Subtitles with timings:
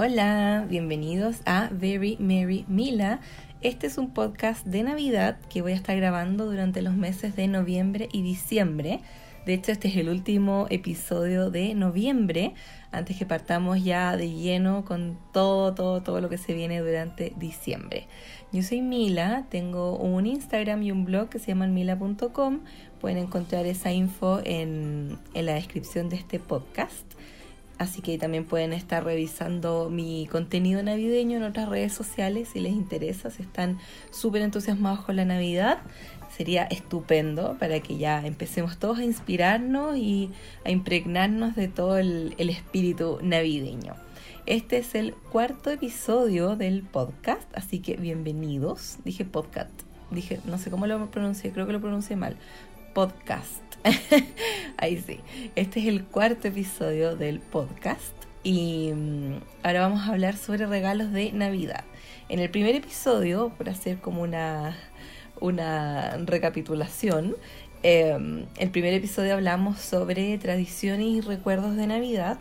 [0.00, 3.18] Hola, bienvenidos a Very Merry Mila.
[3.62, 7.48] Este es un podcast de Navidad que voy a estar grabando durante los meses de
[7.48, 9.00] noviembre y diciembre.
[9.44, 12.54] De hecho, este es el último episodio de noviembre,
[12.92, 17.32] antes que partamos ya de lleno con todo, todo, todo lo que se viene durante
[17.36, 18.06] diciembre.
[18.52, 22.60] Yo soy Mila, tengo un Instagram y un blog que se llama mila.com.
[23.00, 27.07] Pueden encontrar esa info en, en la descripción de este podcast.
[27.78, 32.72] Así que también pueden estar revisando mi contenido navideño en otras redes sociales si les
[32.72, 33.78] interesa, si están
[34.10, 35.78] súper entusiasmados con la Navidad.
[36.36, 40.30] Sería estupendo para que ya empecemos todos a inspirarnos y
[40.64, 43.94] a impregnarnos de todo el, espíritu navideño.
[44.46, 48.98] Este es el cuarto episodio del podcast, así que bienvenidos.
[49.04, 49.70] Dije podcast,
[50.10, 52.36] dije, no sé cómo lo pronuncié, creo que lo pronuncié mal.
[52.92, 53.67] Podcast.
[54.76, 55.20] Ahí sí.
[55.54, 61.12] Este es el cuarto episodio del podcast y mm, ahora vamos a hablar sobre regalos
[61.12, 61.84] de Navidad.
[62.28, 64.76] En el primer episodio, por hacer como una,
[65.40, 67.36] una recapitulación,
[67.82, 72.38] eh, el primer episodio hablamos sobre tradiciones y recuerdos de Navidad.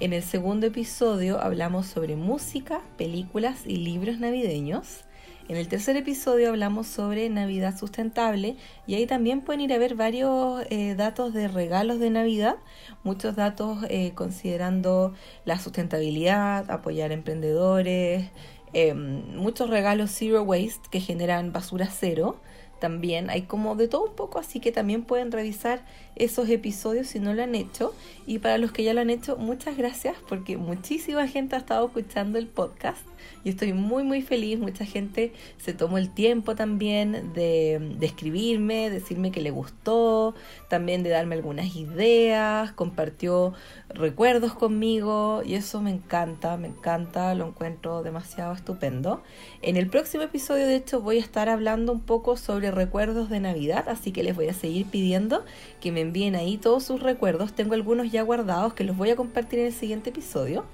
[0.00, 5.04] En el segundo episodio hablamos sobre música, películas y libros navideños.
[5.48, 9.96] En el tercer episodio hablamos sobre Navidad sustentable y ahí también pueden ir a ver
[9.96, 12.56] varios eh, datos de regalos de Navidad,
[13.02, 18.30] muchos datos eh, considerando la sustentabilidad, apoyar emprendedores,
[18.72, 22.36] eh, muchos regalos zero waste que generan basura cero
[22.78, 23.28] también.
[23.28, 27.34] Hay como de todo un poco, así que también pueden revisar esos episodios si no
[27.34, 27.94] lo han hecho.
[28.26, 31.86] Y para los que ya lo han hecho, muchas gracias porque muchísima gente ha estado
[31.86, 33.11] escuchando el podcast.
[33.44, 39.32] Y estoy muy muy feliz, mucha gente se tomó el tiempo también de, escribirme, decirme
[39.32, 40.34] que le gustó,
[40.68, 43.52] también de darme algunas ideas, compartió
[43.88, 49.22] recuerdos conmigo y eso me encanta, me encanta, lo encuentro demasiado estupendo.
[49.60, 53.40] En el próximo episodio de hecho voy a estar hablando un poco sobre recuerdos de
[53.40, 55.44] Navidad, así que les voy a seguir pidiendo
[55.80, 57.52] que me envíen ahí todos sus recuerdos.
[57.54, 60.64] Tengo algunos ya guardados que los voy a compartir en el siguiente episodio.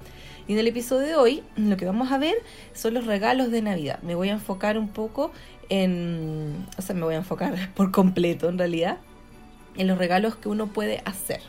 [0.49, 2.33] Y en el episodio de hoy lo que vamos a ver
[2.73, 3.99] son los regalos de Navidad.
[4.01, 5.31] Me voy a enfocar un poco
[5.69, 8.97] en, o sea, me voy a enfocar por completo en realidad,
[9.77, 11.41] en los regalos que uno puede hacer.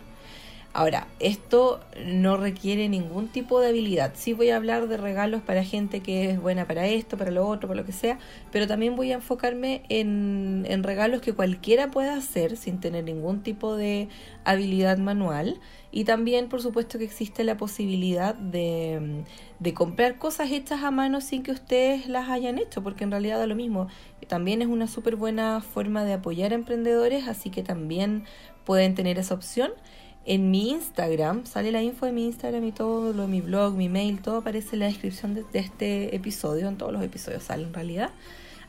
[0.75, 4.12] Ahora, esto no requiere ningún tipo de habilidad.
[4.16, 7.49] Sí voy a hablar de regalos para gente que es buena para esto, para lo
[7.49, 8.19] otro, para lo que sea,
[8.53, 13.43] pero también voy a enfocarme en, en regalos que cualquiera pueda hacer sin tener ningún
[13.43, 14.09] tipo de
[14.44, 15.59] habilidad manual.
[15.93, 19.25] Y también, por supuesto, que existe la posibilidad de,
[19.59, 23.39] de comprar cosas hechas a mano sin que ustedes las hayan hecho, porque en realidad
[23.39, 23.89] da lo mismo.
[24.28, 28.25] También es una súper buena forma de apoyar a emprendedores, así que también
[28.65, 29.73] pueden tener esa opción.
[30.25, 33.75] En mi Instagram, sale la info de mi Instagram y todo, lo de mi blog,
[33.75, 37.43] mi mail, todo aparece en la descripción de, de este episodio, en todos los episodios
[37.43, 38.11] sale en realidad.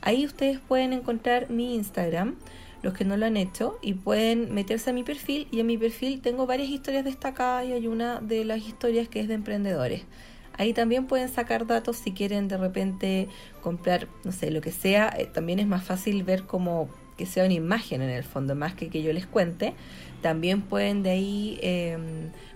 [0.01, 2.37] Ahí ustedes pueden encontrar mi Instagram,
[2.83, 5.47] los que no lo han hecho, y pueden meterse a mi perfil.
[5.51, 9.19] Y en mi perfil tengo varias historias destacadas y hay una de las historias que
[9.19, 10.03] es de emprendedores.
[10.57, 13.27] Ahí también pueden sacar datos si quieren de repente
[13.61, 15.13] comprar, no sé, lo que sea.
[15.17, 18.73] Eh, también es más fácil ver como que sea una imagen en el fondo, más
[18.73, 19.73] que que yo les cuente.
[20.21, 21.97] También pueden de ahí, eh,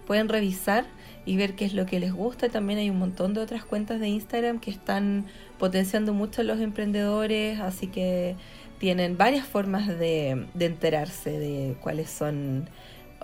[0.06, 0.86] pueden revisar
[1.26, 2.50] y ver qué es lo que les gusta.
[2.50, 5.26] También hay un montón de otras cuentas de Instagram que están
[5.58, 8.36] potenciando mucho a los emprendedores, así que
[8.80, 12.70] tienen varias formas de, de enterarse de cuáles son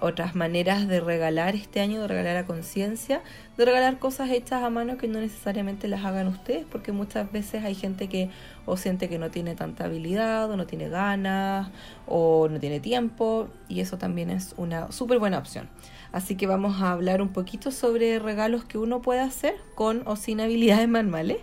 [0.02, 3.22] otras maneras de regalar este año, de regalar a conciencia,
[3.56, 7.64] de regalar cosas hechas a mano que no necesariamente las hagan ustedes, porque muchas veces
[7.64, 8.30] hay gente que
[8.66, 11.70] o siente que no tiene tanta habilidad, o no tiene ganas,
[12.08, 15.70] o no tiene tiempo, y eso también es una súper buena opción.
[16.12, 20.16] Así que vamos a hablar un poquito sobre regalos que uno puede hacer con o
[20.16, 21.38] sin habilidades manuales.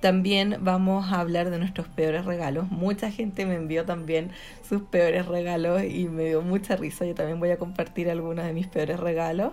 [0.00, 2.70] También vamos a hablar de nuestros peores regalos.
[2.70, 4.30] Mucha gente me envió también
[4.68, 7.06] sus peores regalos y me dio mucha risa.
[7.06, 9.52] Yo también voy a compartir algunos de mis peores regalos.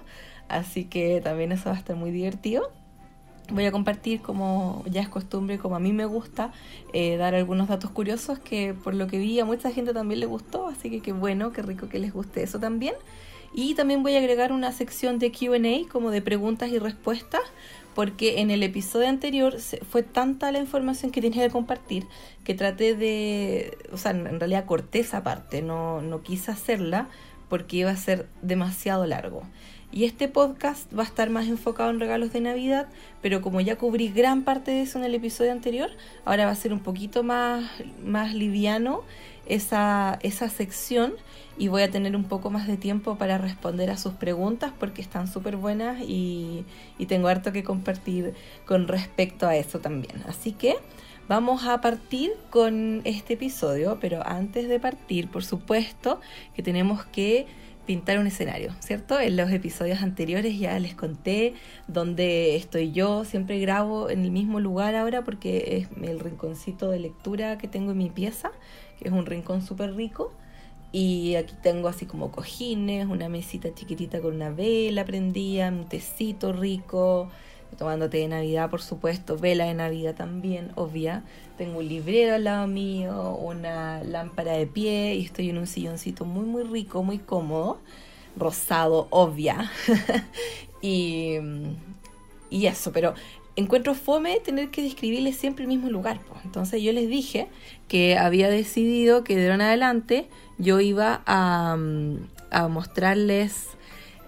[0.50, 2.72] Así que también eso va a estar muy divertido.
[3.52, 6.52] Voy a compartir, como ya es costumbre, como a mí me gusta,
[6.94, 10.26] eh, dar algunos datos curiosos que por lo que vi a mucha gente también le
[10.26, 10.68] gustó.
[10.68, 12.96] Así que qué bueno, qué rico que les guste eso también.
[13.54, 17.42] Y también voy a agregar una sección de QA, como de preguntas y respuestas,
[17.96, 19.58] porque en el episodio anterior
[19.90, 22.08] fue tanta la información que tenía que compartir
[22.44, 27.08] que traté de, o sea, en realidad corté esa parte, no, no quise hacerla
[27.50, 29.44] porque iba a ser demasiado largo.
[29.92, 32.88] Y este podcast va a estar más enfocado en regalos de Navidad,
[33.22, 35.92] pero como ya cubrí gran parte de eso en el episodio anterior,
[36.26, 37.70] ahora va a ser un poquito más,
[38.04, 39.04] más liviano
[39.46, 41.14] esa, esa sección
[41.58, 45.02] y voy a tener un poco más de tiempo para responder a sus preguntas porque
[45.02, 46.66] están súper buenas y,
[46.98, 48.34] y tengo harto que compartir
[48.66, 50.24] con respecto a eso también.
[50.28, 50.76] Así que
[51.28, 56.20] vamos a partir con este episodio, pero antes de partir, por supuesto
[56.56, 57.46] que tenemos que
[57.86, 59.20] pintar un escenario, ¿cierto?
[59.20, 61.54] En los episodios anteriores ya les conté
[61.88, 67.00] dónde estoy yo, siempre grabo en el mismo lugar ahora porque es el rinconcito de
[67.00, 68.52] lectura que tengo en mi pieza,
[69.00, 70.32] que es un rincón súper rico.
[70.94, 76.54] Y aquí tengo así como cojines, una mesita chiquitita con una vela prendida, un tecito
[76.54, 77.30] rico,
[77.80, 81.24] tomando té de Navidad, por supuesto, vela de Navidad también, obvia.
[81.58, 86.26] Tengo un librero al lado mío, una lámpara de pie y estoy en un silloncito
[86.26, 87.80] muy, muy rico, muy cómodo,
[88.38, 89.72] rosado, obvia.
[90.84, 91.38] y,
[92.52, 93.16] y eso, pero
[93.56, 96.20] encuentro fome tener que describirles siempre el mismo lugar.
[96.44, 97.48] Entonces yo les dije
[97.88, 101.78] que había decidido que de ahora en adelante yo iba a,
[102.52, 103.74] a mostrarles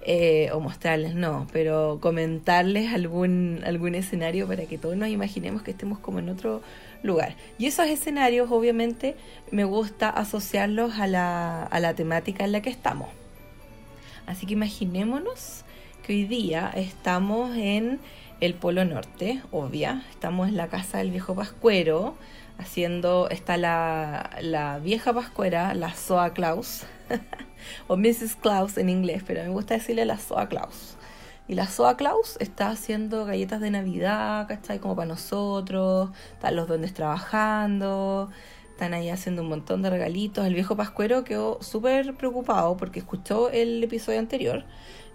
[0.07, 5.71] eh, o mostrarles, no, pero comentarles algún, algún escenario para que todos nos imaginemos que
[5.71, 6.61] estemos como en otro
[7.01, 7.35] lugar.
[7.57, 9.15] Y esos escenarios, obviamente,
[9.49, 13.09] me gusta asociarlos a la, a la temática en la que estamos.
[14.27, 15.63] Así que imaginémonos
[16.05, 17.99] que hoy día estamos en
[18.41, 22.13] el Polo Norte, obvia, estamos en la casa del viejo Pascuero,
[22.57, 26.83] haciendo, está la, la vieja Pascuera, la Soa Claus.
[27.87, 28.35] o Mrs.
[28.35, 30.95] Claus en inglés, pero me gusta decirle la Soa Claus.
[31.47, 34.79] Y la Soa Claus está haciendo galletas de Navidad, ¿cachai?
[34.79, 38.29] Como para nosotros, están los duendes trabajando,
[38.71, 40.45] están ahí haciendo un montón de regalitos.
[40.45, 44.65] El viejo Pascuero quedó súper preocupado porque escuchó el episodio anterior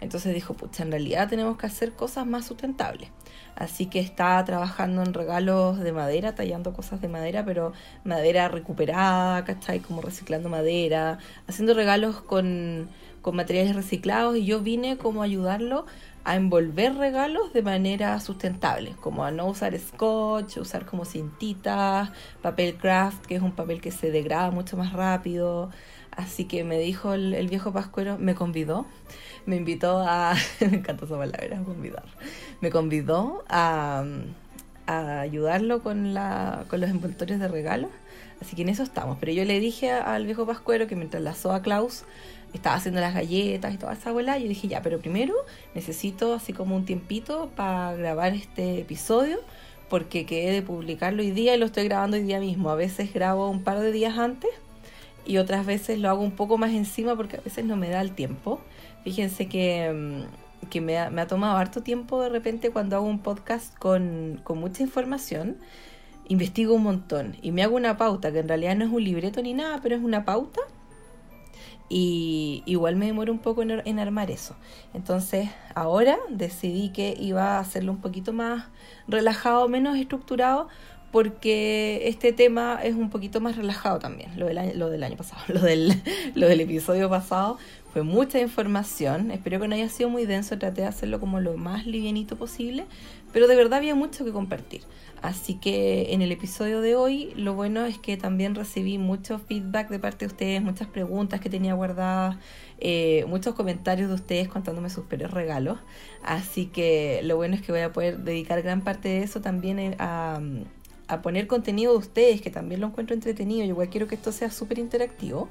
[0.00, 3.10] entonces dijo, pucha, en realidad tenemos que hacer cosas más sustentables.
[3.56, 7.72] Así que está trabajando en regalos de madera, tallando cosas de madera, pero
[8.04, 9.80] madera recuperada, ¿cachai?
[9.80, 12.88] Como reciclando madera, haciendo regalos con,
[13.22, 15.86] con materiales reciclados y yo vine como a ayudarlo
[16.24, 22.10] a envolver regalos de manera sustentable, como a no usar scotch, usar como cintitas,
[22.42, 25.70] papel craft, que es un papel que se degrada mucho más rápido.
[26.10, 28.86] Así que me dijo el, el viejo pascuero, me convidó
[29.50, 32.04] me invitó a, me encanta esa palabra, convidar,
[32.60, 34.04] me convidó a,
[34.86, 37.90] ayudarlo con, la, con los envoltorios de regalos,
[38.40, 41.54] así que en eso estamos, pero yo le dije al viejo Pascuero que mientras la
[41.54, 42.04] a Klaus
[42.52, 45.34] estaba haciendo las galletas y toda esa abuela, yo dije ya, pero primero
[45.74, 49.38] necesito así como un tiempito para grabar este episodio,
[49.88, 52.70] porque quedé de publicarlo hoy día y lo estoy grabando hoy día mismo.
[52.70, 54.50] A veces grabo un par de días antes
[55.26, 58.00] y otras veces lo hago un poco más encima porque a veces no me da
[58.00, 58.60] el tiempo.
[59.04, 63.06] Fíjense que, mm, que me, ha, me, ha, tomado harto tiempo de repente cuando hago
[63.06, 65.56] un podcast con, con mucha información.
[66.28, 69.42] Investigo un montón y me hago una pauta, que en realidad no es un libreto
[69.42, 70.60] ni nada, pero es una pauta.
[71.88, 74.54] Y igual me demoro un poco en, en armar eso.
[74.94, 78.68] Entonces ahora decidí que iba a hacerlo un poquito más
[79.08, 80.68] relajado, menos estructurado,
[81.10, 85.16] porque este tema es un poquito más relajado también, lo del año, lo del año
[85.16, 86.00] pasado, lo del,
[86.34, 87.58] lo del episodio pasado
[87.92, 91.56] fue mucha información, espero que no haya sido muy denso, traté de hacerlo como lo
[91.56, 92.86] más livianito posible,
[93.32, 94.82] pero de verdad había mucho que compartir.
[95.22, 99.90] Así que en el episodio de hoy lo bueno es que también recibí mucho feedback
[99.90, 102.36] de parte de ustedes, muchas preguntas que tenía guardadas,
[102.78, 105.78] eh, muchos comentarios de ustedes contándome sus peores regalos.
[106.22, 109.96] Así que lo bueno es que voy a poder dedicar gran parte de eso también
[109.98, 110.40] a,
[111.08, 113.64] a poner contenido de ustedes, que también lo encuentro entretenido.
[113.64, 115.48] Yo igual quiero que esto sea súper interactivo.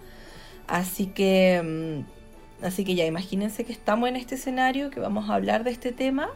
[0.68, 2.19] Así que mm,
[2.62, 5.92] Así que ya imagínense que estamos en este escenario, que vamos a hablar de este
[5.92, 6.30] tema.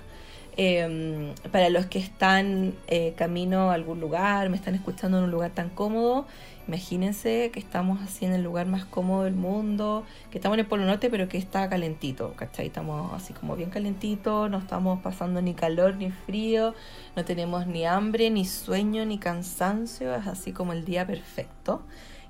[0.55, 5.31] Em, para los que están eh, camino a algún lugar, me están escuchando en un
[5.31, 6.27] lugar tan cómodo,
[6.67, 10.67] imagínense que estamos así en el lugar más cómodo del mundo, que estamos en el
[10.67, 12.67] Polo Norte, pero que está calentito, ¿cachai?
[12.67, 16.75] Estamos así como bien calentito, no estamos pasando ni calor ni frío,
[17.15, 21.81] no tenemos ni hambre, ni sueño, ni cansancio, es así como el día perfecto.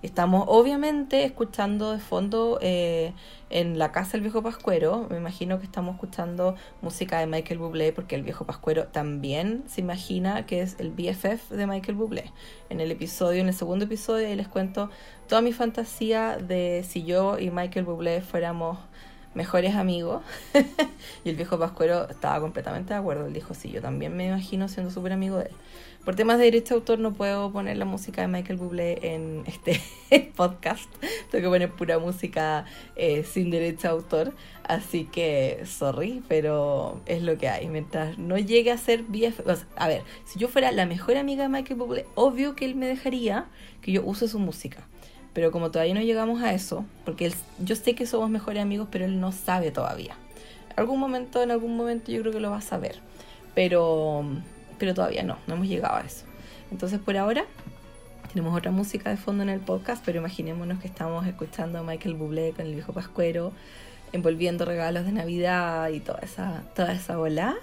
[0.04, 3.14] Estamos obviamente escuchando de fondo eh,
[3.50, 5.08] en la casa del viejo Pascuero.
[5.10, 9.80] Me imagino que estamos escuchando música de Michael Bublé porque el viejo Pascuero también se
[9.80, 12.34] imagina que es el BFF de Michael Bublé.
[12.70, 14.90] En el episodio, en el segundo episodio, les cuento
[15.30, 18.80] toda mi fantasía de si yo y Michael Bublé fuéramos
[19.34, 20.22] mejores amigos.
[21.24, 23.26] y el viejo Pascuero estaba completamente de acuerdo.
[23.26, 25.56] Él dijo, sí, yo también me imagino siendo súper amigo de él.
[26.06, 29.44] Por temas de derecho de autor no puedo poner la música de Michael Bublé en
[29.48, 29.80] este
[30.36, 30.90] podcast.
[31.32, 32.66] Tengo que poner pura música
[32.98, 34.34] eh, sin derecho de autor.
[34.68, 37.70] Así que, sorry, pero es lo que hay.
[37.70, 39.48] Mientras no llegue a ser BF...
[39.78, 42.86] a ver, si yo fuera la mejor amiga de Michael Bublé, obvio que él me
[42.86, 43.46] dejaría
[43.82, 44.86] que yo use su música.
[45.32, 48.90] Pero como todavía no llegamos a eso, porque él, yo sé que somos mejores amigos,
[48.92, 50.18] pero él no sabe todavía.
[50.72, 53.00] En algún momento, en algún momento yo creo que lo va a saber.
[53.56, 54.26] Pero
[54.84, 56.26] pero todavía no, no hemos llegado a eso.
[56.70, 57.46] Entonces por ahora
[58.28, 62.16] tenemos otra música de fondo en el podcast, pero imaginémonos que estamos escuchando a Michael
[62.16, 63.54] Bublé con el viejo Pascuero,
[64.12, 67.56] envolviendo regalos de Navidad y toda esa, toda esa bola.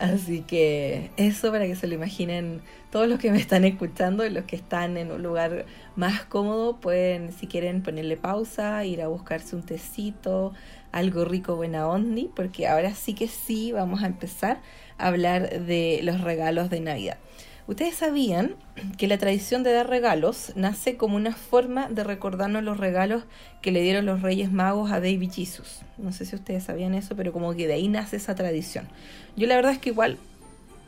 [0.00, 4.30] Así que eso para que se lo imaginen todos los que me están escuchando y
[4.30, 9.06] los que están en un lugar más cómodo, pueden, si quieren, ponerle pausa, ir a
[9.06, 10.52] buscarse un tecito,
[10.90, 14.58] algo rico, buena ondi, porque ahora sí que sí vamos a empezar
[14.98, 17.18] hablar de los regalos de Navidad.
[17.66, 18.56] Ustedes sabían
[18.98, 23.24] que la tradición de dar regalos nace como una forma de recordarnos los regalos
[23.62, 25.80] que le dieron los Reyes Magos a Baby Jesus.
[25.96, 28.86] No sé si ustedes sabían eso, pero como que de ahí nace esa tradición.
[29.34, 30.18] Yo la verdad es que igual,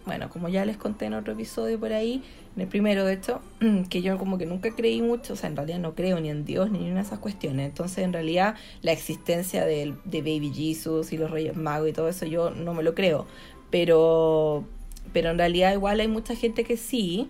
[0.04, 2.22] bueno, como ya les conté en otro episodio por ahí,
[2.54, 3.40] en el primero de hecho,
[3.88, 6.44] que yo como que nunca creí mucho, o sea, en realidad no creo ni en
[6.44, 7.70] Dios ni en esas cuestiones.
[7.70, 12.10] Entonces, en realidad, la existencia de, de Baby Jesus y los Reyes Magos y todo
[12.10, 13.26] eso, yo no me lo creo
[13.70, 14.64] pero,
[15.12, 17.28] pero en realidad igual hay mucha gente que sí.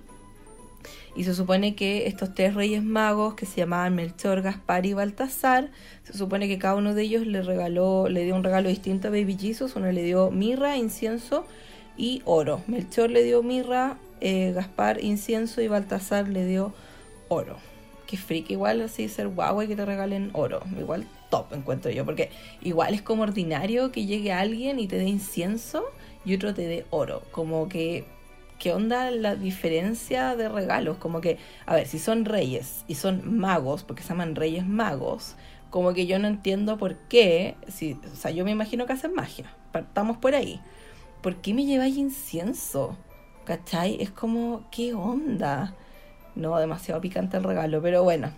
[1.15, 5.71] Y se supone que estos tres reyes magos que se llamaban Melchor, Gaspar y Baltasar,
[6.05, 9.11] se supone que cada uno de ellos le regaló, le dio un regalo distinto a
[9.11, 9.77] Baby Jesus.
[9.77, 11.47] Uno le dio mirra, incienso
[11.97, 12.61] y oro.
[12.67, 16.75] Melchor le dio mirra, eh, Gaspar incienso y Baltasar le dio
[17.29, 17.57] oro.
[18.07, 20.61] Qué freak, igual así ser guau y que te regalen oro.
[20.79, 22.31] Igual top encuentro yo, porque
[22.63, 25.85] igual es como ordinario que llegue alguien y te dé incienso
[26.27, 27.23] y otro te dé oro.
[27.31, 28.05] Como que,
[28.59, 30.99] ¿qué onda la diferencia de regalos?
[30.99, 35.37] Como que, a ver, si son reyes y son magos, porque se llaman reyes magos,
[35.71, 39.15] como que yo no entiendo por qué, si, o sea, yo me imagino que hacen
[39.15, 40.61] magia, partamos por ahí.
[41.23, 42.97] ¿Por qué me lleváis incienso?
[43.45, 43.97] ¿Cachai?
[44.01, 45.75] Es como, ¿qué onda?
[46.35, 48.31] No, demasiado picante el regalo, pero bueno,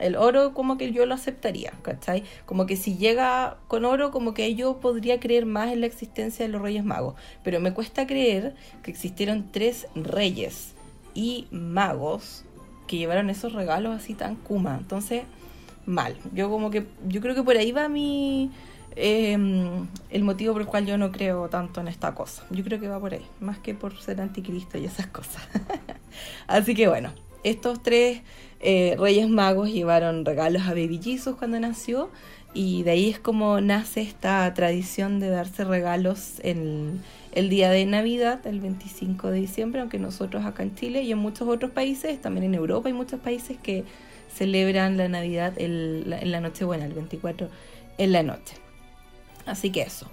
[0.00, 2.24] el oro como que yo lo aceptaría, ¿cachai?
[2.46, 6.46] Como que si llega con oro, como que yo podría creer más en la existencia
[6.46, 7.14] de los reyes magos.
[7.42, 10.74] Pero me cuesta creer que existieron tres reyes
[11.14, 12.44] y magos
[12.86, 14.76] que llevaron esos regalos así tan kuma.
[14.78, 15.24] Entonces,
[15.86, 16.16] mal.
[16.32, 18.50] Yo como que, yo creo que por ahí va mi...
[19.00, 22.44] Em, el motivo por el cual yo no creo tanto en esta cosa.
[22.50, 25.46] Yo creo que va por ahí, más que por ser anticristo y esas cosas.
[26.48, 27.12] Así que bueno,
[27.44, 28.22] estos tres
[28.60, 32.10] eh, Reyes Magos llevaron regalos a Baby Jesus cuando nació
[32.54, 37.00] y de ahí es como nace esta tradición de darse regalos en
[37.32, 41.18] el día de Navidad, el 25 de diciembre, aunque nosotros acá en Chile y en
[41.18, 43.84] muchos otros países, también en Europa hay muchos países que
[44.34, 47.48] celebran la Navidad en la Nochebuena, el 24
[47.98, 48.56] en la noche.
[49.46, 50.06] Así que eso.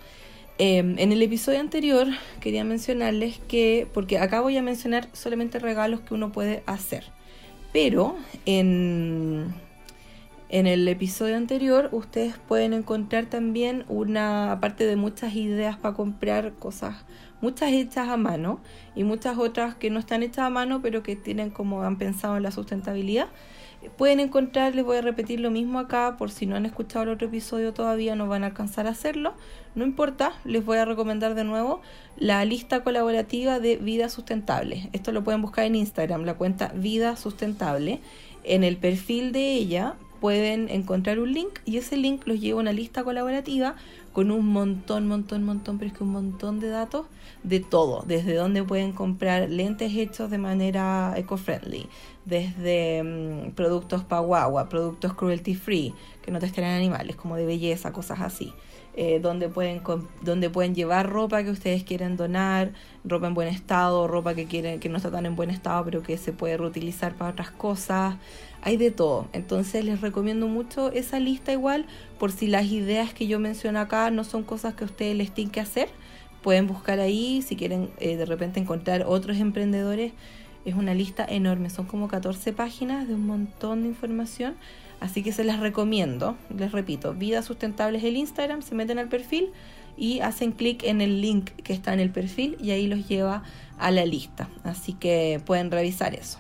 [0.58, 2.08] Em, en el episodio anterior
[2.40, 7.14] quería mencionarles que, porque acá voy a mencionar solamente regalos que uno puede hacer.
[7.75, 8.15] Pero
[8.46, 9.53] en,
[10.48, 16.53] en el episodio anterior ustedes pueden encontrar también una, aparte de muchas ideas para comprar
[16.53, 17.03] cosas,
[17.41, 18.62] muchas hechas a mano
[18.96, 22.38] y muchas otras que no están hechas a mano pero que tienen como han pensado
[22.38, 23.27] en la sustentabilidad.
[23.98, 27.10] Pueden encontrar, les voy a repetir lo mismo acá, por si no han escuchado el
[27.10, 29.34] otro episodio todavía no van a alcanzar a hacerlo.
[29.75, 31.82] No importa, les voy a recomendar de nuevo
[32.18, 34.89] la lista colaborativa de Vida Sustentable.
[34.94, 38.00] Esto lo pueden buscar en Instagram, la cuenta Vida Sustentable.
[38.44, 42.62] En el perfil de ella pueden encontrar un link y ese link los lleva a
[42.62, 43.75] una lista colaborativa
[44.13, 47.06] con un montón, montón, montón, pero es que un montón de datos
[47.44, 51.88] de todo, desde donde pueden comprar lentes hechos de manera eco-friendly,
[52.25, 58.22] desde mm, productos para productos cruelty free, que no testen animales, como de belleza, cosas
[58.22, 58.53] así.
[58.98, 59.82] Eh, donde, pueden,
[60.22, 62.72] donde pueden llevar ropa que ustedes quieren donar,
[63.03, 66.01] ropa en buen estado, ropa que, quieren, que no está tan en buen estado pero
[66.01, 68.15] que se puede reutilizar para otras cosas.
[68.62, 69.27] Hay de todo.
[69.34, 74.12] Entonces les recomiendo mucho esa lista igual por si las ideas que yo menciono acá
[74.12, 75.89] no son cosas que ustedes les tienen que hacer.
[76.41, 80.13] Pueden buscar ahí si quieren eh, de repente encontrar otros emprendedores.
[80.65, 84.55] Es una lista enorme, son como 14 páginas de un montón de información
[85.00, 86.38] Así que se las recomiendo.
[86.55, 89.51] Les repito, Vida Sustentable es el Instagram, se meten al perfil
[89.98, 93.43] y hacen clic en el link que está en el perfil y ahí los lleva
[93.77, 94.50] a la lista.
[94.63, 96.39] Así que pueden revisar eso.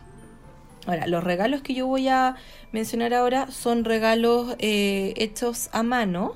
[0.87, 2.35] Ahora, los regalos que yo voy a
[2.71, 6.35] mencionar ahora son regalos eh, hechos a mano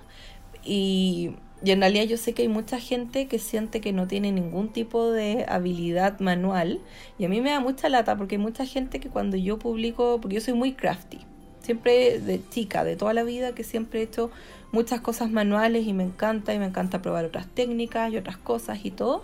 [0.63, 1.31] Y,
[1.63, 4.70] y en realidad yo sé que hay mucha gente que siente que no tiene ningún
[4.70, 6.80] tipo de habilidad manual.
[7.18, 10.20] Y a mí me da mucha lata porque hay mucha gente que cuando yo publico,
[10.22, 11.20] porque yo soy muy crafty,
[11.62, 14.32] siempre de chica, de toda la vida, que siempre he hecho
[14.72, 18.80] muchas cosas manuales y me encanta y me encanta probar otras técnicas y otras cosas
[18.86, 19.24] y todo.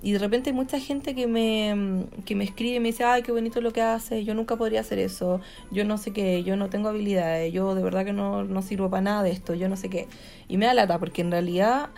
[0.00, 3.22] Y de repente hay mucha gente que me, que me escribe y me dice, ay,
[3.22, 5.40] qué bonito lo que haces, yo nunca podría hacer eso,
[5.72, 8.88] yo no sé qué, yo no tengo habilidades, yo de verdad que no, no sirvo
[8.90, 10.06] para nada de esto, yo no sé qué.
[10.46, 11.88] Y me da lata porque en realidad,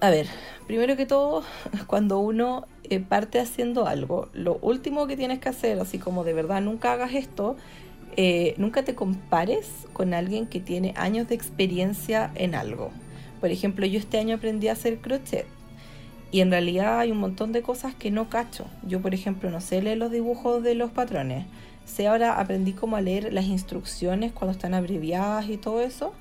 [0.00, 0.26] a ver,
[0.66, 1.44] primero que todo,
[1.86, 6.32] cuando uno eh, parte haciendo algo, lo último que tienes que hacer, así como de
[6.32, 7.56] verdad nunca hagas esto,
[8.16, 12.90] eh, nunca te compares con alguien que tiene años de experiencia en algo.
[13.40, 15.46] Por ejemplo, yo este año aprendí a hacer crochet
[16.34, 18.66] y en realidad hay un montón de cosas que no cacho.
[18.82, 21.46] Yo, por ejemplo, no sé leer los dibujos de los patrones.
[21.84, 26.12] Sé ahora, aprendí cómo leer las instrucciones cuando están abreviadas y todo eso.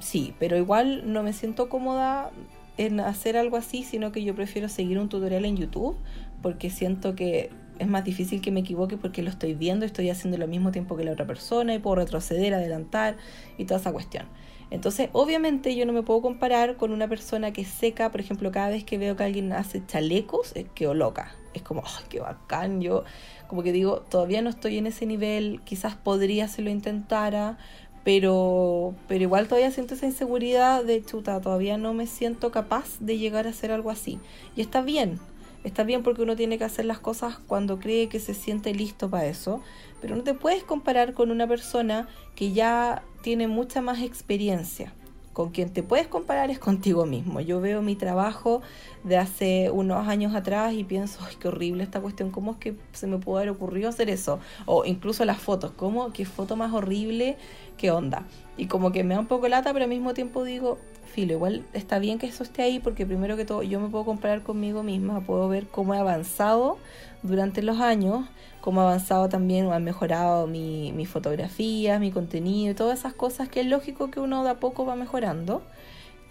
[0.00, 2.30] Sí, pero igual no me siento cómoda
[2.78, 5.94] en hacer algo así, sino que yo prefiero seguir un tutorial en YouTube
[6.40, 10.38] porque siento que es más difícil que me equivoque porque lo estoy viendo, estoy haciendo
[10.38, 13.18] lo mismo tiempo que la otra persona y puedo retroceder, adelantar
[13.58, 14.24] y toda esa cuestión.
[14.70, 18.68] Entonces, obviamente yo no me puedo comparar con una persona que seca, por ejemplo, cada
[18.68, 21.34] vez que veo que alguien hace chalecos, es quedo loca.
[21.54, 22.82] Es como, ¡ay, qué bacán!
[22.82, 23.04] Yo
[23.48, 27.56] como que digo, todavía no estoy en ese nivel, quizás podría si lo intentara,
[28.04, 33.18] pero, pero igual todavía siento esa inseguridad de chuta, todavía no me siento capaz de
[33.18, 34.20] llegar a hacer algo así.
[34.54, 35.18] Y está bien,
[35.64, 39.08] está bien porque uno tiene que hacer las cosas cuando cree que se siente listo
[39.08, 39.62] para eso,
[40.00, 44.90] pero no te puedes comparar con una persona que ya tiene mucha más experiencia.
[45.34, 47.40] Con quien te puedes comparar es contigo mismo.
[47.40, 48.62] Yo veo mi trabajo
[49.04, 52.74] de hace unos años atrás y pienso, ay, qué horrible esta cuestión, ¿cómo es que
[52.92, 54.38] se me pudo haber ocurrido hacer eso?
[54.64, 56.10] O incluso las fotos, ¿cómo?
[56.10, 57.36] ¿Qué foto más horrible?
[57.76, 58.24] ¿Qué onda?
[58.56, 60.78] Y como que me da un poco lata, pero al mismo tiempo digo,
[61.12, 64.06] filo, igual está bien que eso esté ahí porque primero que todo yo me puedo
[64.06, 66.78] comparar conmigo misma, puedo ver cómo he avanzado
[67.22, 68.24] durante los años
[68.68, 73.48] cómo ha avanzado también o ha mejorado mi, mi fotografía, mi contenido, todas esas cosas
[73.48, 75.62] que es lógico que uno de a poco va mejorando.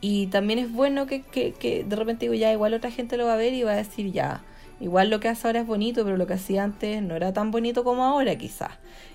[0.02, 3.26] Y también es bueno que, que, que de repente digo, ya, igual otra gente lo
[3.26, 4.44] va a ver y va a decir, ya,
[4.80, 7.50] igual lo que hace ahora es bonito, pero lo que hacía antes no era tan
[7.50, 8.74] bonito como ahora quizás.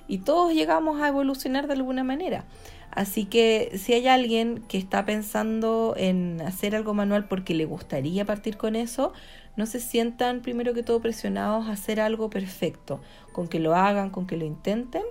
[0.09, 2.45] Y todos llegamos a evolucionar de alguna manera.
[2.91, 8.25] Así que si hay alguien que está pensando en hacer algo manual porque le gustaría
[8.25, 9.13] partir con eso,
[9.57, 13.01] no se sientan primero que todo presionados a hacer algo perfecto.
[13.33, 15.03] Con que lo hagan, con que lo intenten,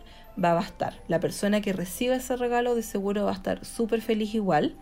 [0.42, 0.96] va a bastar.
[1.08, 4.76] La persona que reciba ese regalo de seguro va a estar súper feliz igual.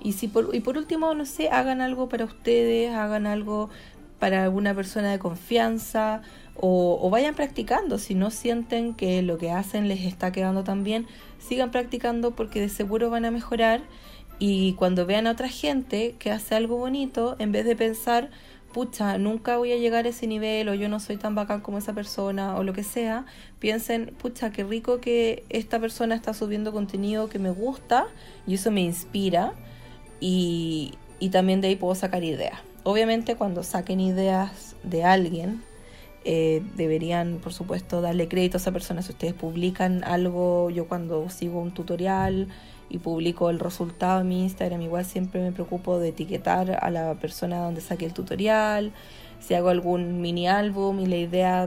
[0.00, 3.70] Y, si por, y por último, no sé, hagan algo para ustedes, hagan algo
[4.18, 6.22] para alguna persona de confianza
[6.56, 7.98] o, o, vayan practicando.
[7.98, 11.06] Si no sienten que lo que hacen les está quedando tan bien,
[11.38, 13.82] sigan practicando porque de seguro van a mejorar
[14.38, 18.30] y cuando vean a otra gente que hace algo bonito, en vez de pensar,
[18.72, 21.78] pucha, nunca voy a llegar a ese nivel o yo no soy tan bacán como
[21.78, 23.26] esa persona o lo que sea,
[23.58, 28.06] piensen, pucha, qué rico que esta persona está subiendo contenido que me gusta
[28.46, 29.52] y eso me inspira
[30.20, 32.58] y, y también de ahí puedo sacar ideas.
[32.84, 35.62] Obviamente cuando saquen ideas de alguien,
[36.24, 39.02] eh, deberían, por supuesto, darle crédito a esa persona.
[39.02, 42.48] Si ustedes publican algo, yo cuando sigo un tutorial
[42.92, 47.14] y publico el resultado en mi Instagram, igual siempre me preocupo de etiquetar a la
[47.14, 48.92] persona donde saqué el tutorial.
[49.40, 51.66] Si hago algún mini álbum y la idea,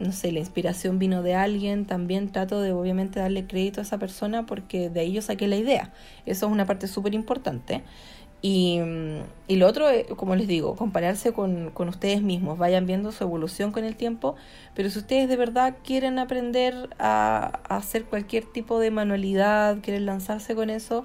[0.00, 3.98] no sé, la inspiración vino de alguien, también trato de obviamente darle crédito a esa
[3.98, 5.92] persona porque de ahí yo saqué la idea.
[6.24, 7.82] Eso es una parte súper importante.
[8.42, 8.80] Y,
[9.48, 13.70] y, lo otro, como les digo, compararse con, con, ustedes mismos, vayan viendo su evolución
[13.70, 14.34] con el tiempo,
[14.74, 20.54] pero si ustedes de verdad quieren aprender a, hacer cualquier tipo de manualidad, quieren lanzarse
[20.54, 21.04] con eso,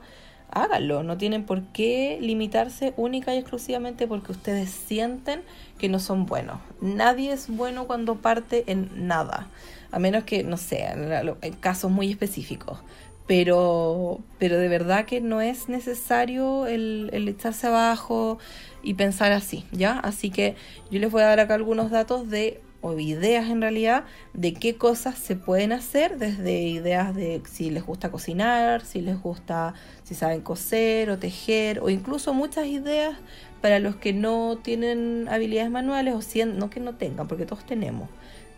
[0.50, 5.42] háganlo, no tienen por qué limitarse única y exclusivamente porque ustedes sienten
[5.78, 6.60] que no son buenos.
[6.80, 9.50] Nadie es bueno cuando parte en nada,
[9.92, 12.80] a menos que, no sé, en casos muy específicos
[13.28, 18.38] pero, pero de verdad que no es necesario el, el, echarse abajo
[18.84, 20.00] y pensar así, ¿ya?
[20.00, 20.56] Así que
[20.92, 24.76] yo les voy a dar acá algunos datos de, o ideas en realidad, de qué
[24.76, 30.14] cosas se pueden hacer, desde ideas de si les gusta cocinar, si les gusta, si
[30.14, 33.18] saben coser o tejer, o incluso muchas ideas
[33.60, 37.66] para los que no tienen habilidades manuales, o si, no que no tengan, porque todos
[37.66, 38.08] tenemos.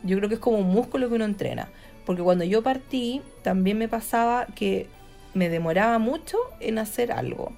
[0.03, 1.69] Yo creo que es como un músculo que uno entrena.
[2.07, 4.87] Porque cuando yo partí, también me pasaba que
[5.33, 7.51] me demoraba mucho en hacer algo.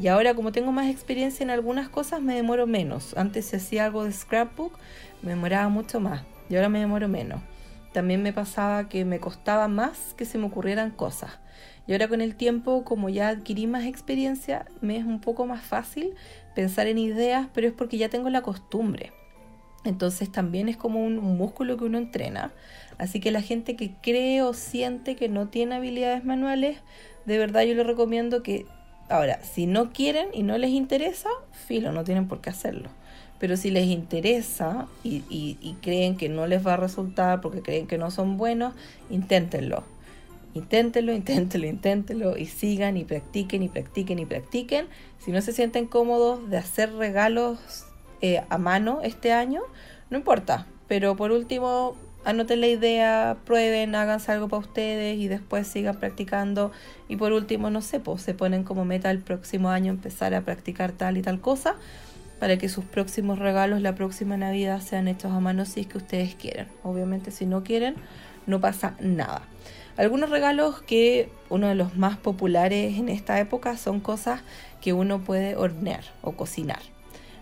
[0.00, 3.16] Y ahora como tengo más experiencia en algunas cosas, me demoro menos.
[3.16, 4.78] Antes si hacía algo de scrapbook,
[5.22, 6.22] me demoraba mucho más.
[6.48, 7.42] Y ahora me demoro menos.
[7.92, 11.32] También me pasaba que me costaba más que se me ocurrieran cosas.
[11.88, 15.62] Y ahora con el tiempo, como ya adquirí más experiencia, me es un poco más
[15.62, 16.14] fácil
[16.54, 19.12] pensar en ideas, pero es porque ya tengo la costumbre.
[19.84, 22.52] Entonces también es como un, músculo que uno entrena.
[23.00, 26.76] Así que la gente que cree o siente que no tiene habilidades manuales,
[27.24, 28.66] de verdad yo les recomiendo que,
[29.08, 32.90] ahora, si no quieren y no les interesa, filo, no tienen por qué hacerlo.
[33.38, 37.96] Pero si les interesa y, creen que no les va a resultar porque creen que
[37.96, 38.74] no son buenos,
[39.08, 39.82] inténtenlo.
[40.52, 44.88] Inténtenlo, inténtenlo, inténtenlo y sigan y practiquen y practiquen y practiquen.
[45.24, 47.86] Si no se sienten cómodos de hacer regalos
[48.20, 49.62] eh, a mano este año,
[50.10, 50.66] no importa.
[50.86, 56.72] Pero por último, anoten la idea, prueben, háganse algo para ustedes y después sigan practicando.
[57.08, 60.42] Y por último, no sé, pues se ponen como meta el próximo año empezar a
[60.42, 61.76] practicar tal y tal cosa
[62.38, 65.98] para que sus próximos regalos la próxima Navidad sean hechos a mano si es que
[65.98, 66.68] ustedes quieren.
[66.82, 67.96] Obviamente si no quieren,
[68.46, 69.42] no pasa nada.
[69.96, 74.40] Algunos regalos que uno de los más populares en esta época son cosas
[74.80, 76.80] que uno puede hornear o cocinar.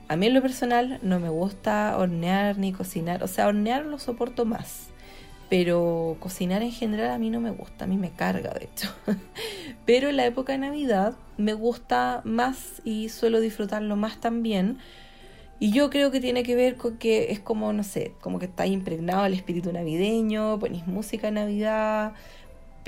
[0.09, 3.99] A mí en lo personal no me gusta hornear ni cocinar, o sea, hornear lo
[3.99, 4.89] soporto más,
[5.51, 8.91] pero cocinar en general a mí no me gusta, a mí me carga de hecho.
[9.85, 14.79] pero en la época de Navidad me gusta más y suelo disfrutarlo más también.
[15.61, 18.47] Y yo creo que tiene que ver con que es como, no sé, como que
[18.47, 22.15] está impregnado el espíritu navideño, ponéis música en Navidad,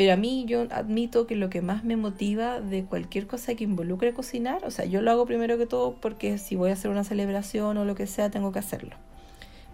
[0.01, 3.65] pero a mí yo admito que lo que más me motiva de cualquier cosa que
[3.65, 6.91] involucre cocinar, o sea, yo lo hago primero que todo porque si voy a hacer
[6.91, 8.97] una celebración o lo que sea, tengo que hacerlo.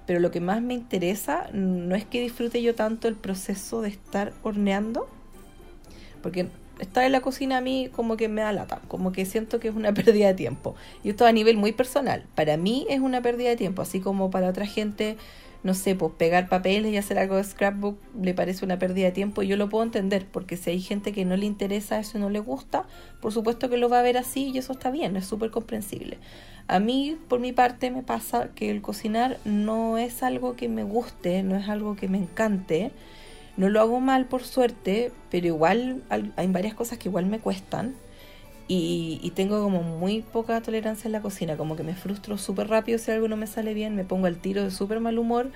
[0.04, 3.90] Pero lo que más me interesa no es que disfrute yo tanto el proceso de
[3.90, 5.08] estar horneando,
[6.24, 6.48] porque
[6.80, 9.68] estar en la cocina a mí como que me da lata, como que siento que
[9.68, 10.74] es una pérdida de tiempo.
[11.04, 14.28] Y esto a nivel muy personal, para mí es una pérdida de tiempo, así como
[14.28, 15.16] para otra gente
[15.62, 19.12] no sé, pues pegar papeles y hacer algo de scrapbook le parece una pérdida de
[19.12, 22.18] tiempo y yo lo puedo entender, porque si hay gente que no le interesa eso
[22.18, 22.86] y no le gusta,
[23.20, 26.18] por supuesto que lo va a ver así y eso está bien, es súper comprensible.
[26.68, 30.82] A mí, por mi parte, me pasa que el cocinar no es algo que me
[30.82, 32.90] guste, no es algo que me encante.
[33.56, 37.94] No lo hago mal por suerte, pero igual hay varias cosas que igual me cuestan.
[38.68, 42.98] Y, tengo como muy poca tolerancia en la cocina, como que me frustro súper rápido
[42.98, 45.50] si algo no me sale bien, me pongo al tiro de súper mal humor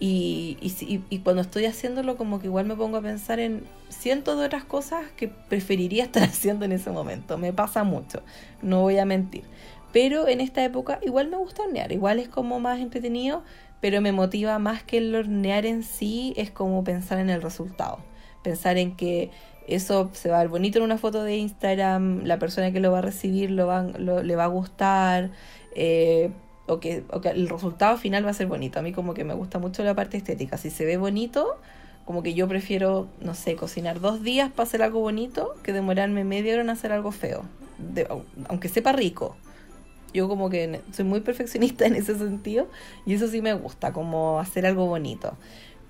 [0.00, 4.38] y, y, y, cuando estoy haciéndolo como que igual me pongo a pensar en cientos
[4.38, 8.22] de otras cosas que preferiría estar haciendo en ese momento, me pasa mucho,
[8.62, 9.44] no voy a mentir.
[9.92, 13.42] Pero en esta época igual me gusta hornear, igual es como más entretenido,
[13.80, 17.98] pero me motiva más que el hornear en sí, es como pensar en el resultado,
[18.42, 19.30] pensar en que
[19.66, 22.90] eso se va a ver bonito en una foto de Instagram, la persona que lo
[22.92, 25.30] va a recibir lo va, le va a gustar,
[25.74, 26.30] eh,
[26.66, 28.78] o, que, o que el resultado final va a ser bonito.
[28.78, 30.56] A mí como que me gusta mucho la parte estética.
[30.56, 31.58] Si se ve bonito,
[32.04, 36.24] como que yo prefiero, no sé, cocinar dos días para hacer algo bonito que demorarme
[36.24, 37.44] media hora en hacer algo feo,
[38.48, 39.36] aunque sepa rico.
[40.12, 42.68] Yo como que soy muy perfeccionista en ese sentido
[43.06, 45.36] y eso sí me gusta, como hacer algo bonito.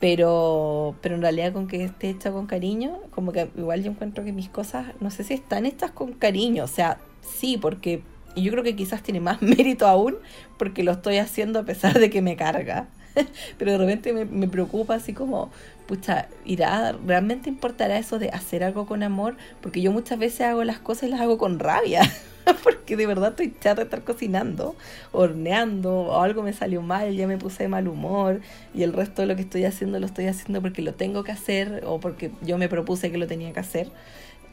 [0.01, 4.25] Pero, pero en realidad con que esté hecha con cariño, como que igual yo encuentro
[4.25, 8.03] que mis cosas, no sé si están hechas con cariño, o sea, sí, porque
[8.37, 10.17] yo creo que quizás tiene más mérito aún
[10.59, 12.89] porque lo estoy haciendo a pesar de que me carga.
[13.59, 15.51] Pero de repente me, me, preocupa así como,
[15.91, 19.37] pucha, irá, ¿realmente importará eso de hacer algo con amor?
[19.61, 22.03] Porque yo muchas veces hago las cosas y las hago con rabia.
[22.63, 24.77] porque de verdad estoy chata de estar cocinando,
[25.11, 28.41] horneando, o algo me salió mal, ya me puse de mal humor,
[28.73, 31.33] y el resto de lo que estoy haciendo lo estoy haciendo porque lo tengo que
[31.33, 33.91] hacer o porque yo me propuse que lo tenía que hacer.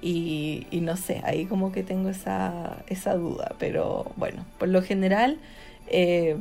[0.01, 4.81] Y, y no sé, ahí como que tengo esa, esa duda, pero bueno, por lo
[4.81, 5.37] general,
[5.87, 6.35] eh,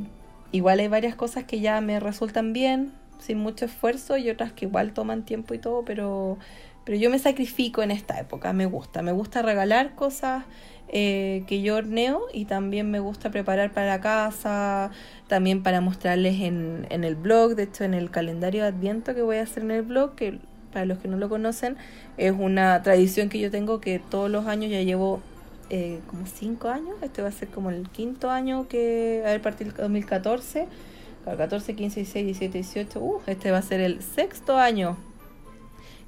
[0.51, 4.65] igual hay varias cosas que ya me resultan bien, sin mucho esfuerzo, y otras que
[4.65, 6.37] igual toman tiempo y todo, pero,
[6.85, 10.45] pero yo me sacrifico en esta época, me gusta, me gusta regalar cosas
[10.89, 14.91] eh, que yo horneo y también me gusta preparar para la casa,
[15.27, 19.21] también para mostrarles en, en el blog, de hecho en el calendario de Adviento que
[19.21, 20.39] voy a hacer en el blog, que
[20.71, 21.75] para los que no lo conocen,
[22.17, 25.21] es una tradición que yo tengo que todos los años ya llevo
[25.69, 29.67] eh, como cinco años, este va a ser como el quinto año que, a partir
[29.67, 30.67] del 2014,
[31.35, 34.97] 14, 15, 16, 17, 18, uh, este va a ser el sexto año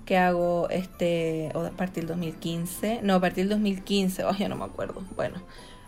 [0.05, 4.49] que hago este, o a partir del 2015, no, a partir del 2015, oh, ya
[4.49, 5.37] no me acuerdo, bueno,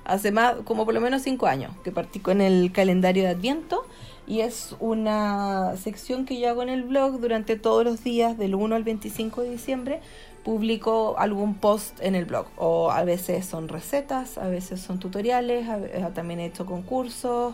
[0.06, 3.86] hace más, como por lo menos cinco años que partí con el calendario de Adviento
[4.28, 8.56] y es una sección que yo hago en el blog durante todos los días del
[8.56, 10.02] 1 al 25 de diciembre
[10.44, 12.48] publico algún post en el blog.
[12.58, 15.68] O a veces son recetas, a veces son tutoriales,
[16.14, 17.54] también he hecho concursos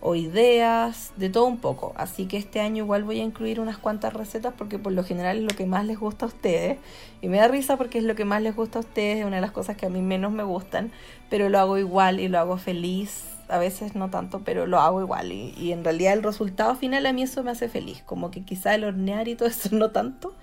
[0.00, 1.92] o ideas, de todo un poco.
[1.96, 5.38] Así que este año igual voy a incluir unas cuantas recetas porque por lo general
[5.38, 6.78] es lo que más les gusta a ustedes.
[7.20, 9.36] Y me da risa porque es lo que más les gusta a ustedes, es una
[9.36, 10.92] de las cosas que a mí menos me gustan,
[11.30, 13.24] pero lo hago igual y lo hago feliz.
[13.48, 15.32] A veces no tanto, pero lo hago igual.
[15.32, 18.02] Y, en realidad el resultado final a mí eso me hace feliz.
[18.04, 20.34] Como que quizá el hornear y todo eso no tanto,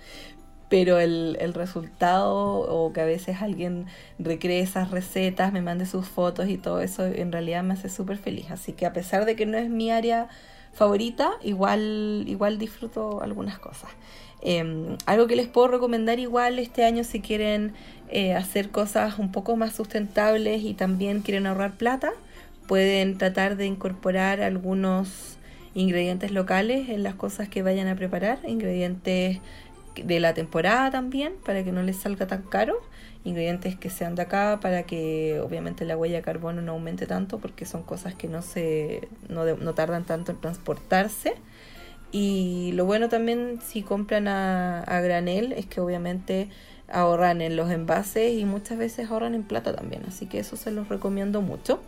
[0.68, 3.86] pero el, el, resultado o que a veces alguien
[4.18, 8.18] recree esas recetas, me mande sus fotos y todo eso, en realidad me hace súper
[8.18, 8.50] feliz.
[8.50, 10.28] Así que a pesar de que no es mi área
[10.72, 13.90] favorita, igual, igual disfruto algunas cosas.
[14.42, 17.72] Eh, algo que les puedo recomendar igual este año si quieren
[18.08, 22.12] eh, hacer cosas un poco más sustentables y también quieren ahorrar plata,
[22.68, 25.38] pueden tratar de incorporar algunos
[25.74, 29.40] ingredientes locales en las cosas que vayan a preparar, ingredientes
[30.04, 32.80] de la temporada también, para que no les salga tan caro.
[33.24, 37.38] Ingredientes que sean de acá para que obviamente la huella de carbono no aumente tanto
[37.38, 41.34] porque son cosas que no se no, no tardan tanto en transportarse.
[42.12, 46.48] Y lo bueno también si compran a, a, granel es que obviamente
[46.88, 50.02] ahorran en los envases y muchas veces ahorran en plata también.
[50.06, 51.80] Así que eso se los recomiendo mucho.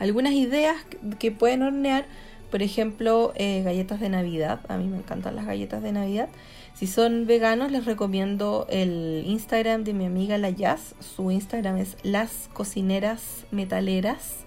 [0.00, 0.76] Algunas ideas
[1.20, 2.04] que pueden hornear
[2.54, 4.60] por ejemplo, eh, galletas de Navidad.
[4.68, 6.28] A mí me encantan las galletas de Navidad.
[6.72, 10.94] Si son veganos, les recomiendo el Instagram de mi amiga La Jazz.
[11.00, 14.44] Su Instagram es Las Cocineras Metaleras.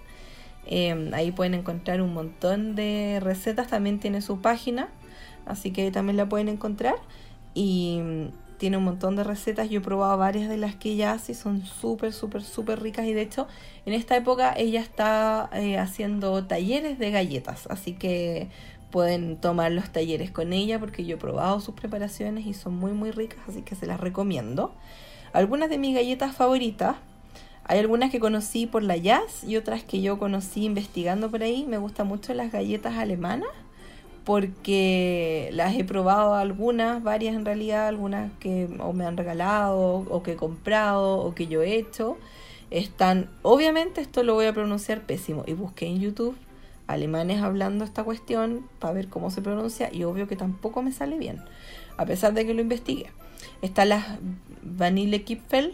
[0.66, 3.68] Eh, ahí pueden encontrar un montón de recetas.
[3.68, 4.88] También tiene su página,
[5.46, 6.96] así que también la pueden encontrar.
[7.56, 8.00] Y
[8.58, 9.70] tiene un montón de recetas.
[9.70, 11.34] Yo he probado varias de las que ella hace.
[11.34, 13.06] Son súper, súper, súper ricas.
[13.06, 13.48] Y de hecho,
[13.86, 17.68] en esta época ella está eh, haciendo talleres de galletas.
[17.68, 18.50] Así que
[18.92, 22.92] pueden tomar los talleres con ella porque yo he probado sus preparaciones y son muy,
[22.92, 23.40] muy ricas.
[23.48, 24.74] Así que se las recomiendo.
[25.34, 26.96] Algunas de mis galletas favoritas.
[27.70, 31.66] Hay algunas que conocí por la jazz y otras que yo conocí investigando por ahí.
[31.68, 33.50] Me gustan mucho las galletas alemanas
[34.28, 40.34] porque las he probado algunas, varias en realidad, algunas que me han regalado o que
[40.34, 42.18] he comprado o que yo he hecho.
[42.70, 46.36] Están, obviamente esto lo voy a pronunciar pésimo y busqué en YouTube
[46.88, 51.18] alemanes hablando esta cuestión para ver cómo se pronuncia y obvio que tampoco me sale
[51.18, 51.42] bien,
[51.96, 53.06] a pesar de que lo investigué.
[53.62, 54.06] Están las
[54.62, 55.74] Vanille Kipfel,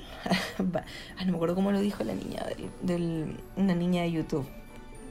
[0.59, 2.45] no me acuerdo cómo lo dijo la niña,
[2.83, 4.45] del, una niña de YouTube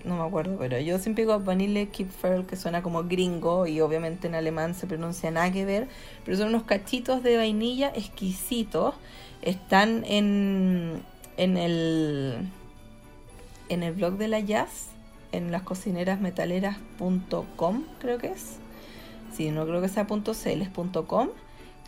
[0.04, 4.26] no me acuerdo, pero yo siempre digo Vanille Kipferl, que suena como gringo y obviamente
[4.26, 5.50] en alemán se pronuncia nada
[6.24, 8.94] pero son unos cachitos de vainilla exquisitos.
[9.42, 11.02] Están en,
[11.36, 12.48] en el
[13.68, 14.88] en el blog de la jazz,
[15.32, 18.58] en las cocinerasmetaleras.com, creo que es.
[19.34, 20.68] Sí, no creo que sea .cl, es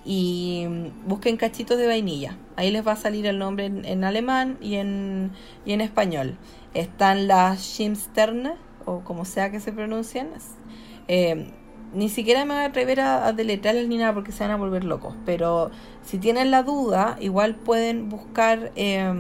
[0.04, 0.66] y
[1.06, 2.36] busquen cachitos de vainilla.
[2.56, 5.32] Ahí les va a salir el nombre en, alemán y en,
[5.64, 6.36] y en español.
[6.74, 10.28] Están las Schimsterne, o como sea que se pronuncian.
[11.08, 11.50] Eh,
[11.94, 14.84] ni siquiera me voy a atrever a, a ni nada porque se van a volver
[14.84, 15.14] locos.
[15.24, 15.70] Pero
[16.02, 18.72] si tienen la duda, igual pueden buscar.
[18.76, 19.12] Eh,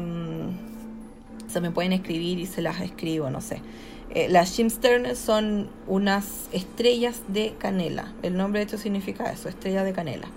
[1.46, 3.62] se me pueden escribir y se las escribo, no sé.
[4.10, 8.12] Eh, las Schimsterne son unas estrellas de canela.
[8.22, 10.28] El nombre de hecho significa eso, estrella de canela.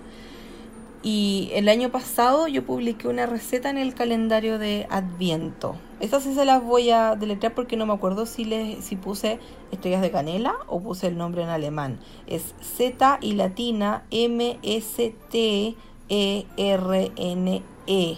[1.02, 5.76] Y el año pasado yo publiqué una receta en el calendario de Adviento.
[6.00, 9.40] Estas sí se las voy a deletrear porque no me acuerdo si, le, si puse
[9.72, 11.98] estrellas de canela o puse el nombre en alemán.
[12.26, 15.74] Es Z y latina M S T
[16.08, 18.16] E R N E.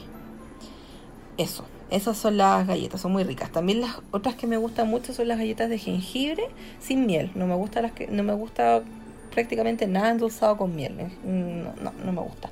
[1.39, 1.65] Eso.
[1.91, 3.51] Esas son las galletas, son muy ricas.
[3.51, 6.45] También las otras que me gustan mucho son las galletas de jengibre
[6.79, 7.33] sin miel.
[7.35, 8.83] No me gusta las que no me gusta
[9.33, 10.97] prácticamente nada endulzado con miel.
[11.25, 12.49] No, no, no me gusta.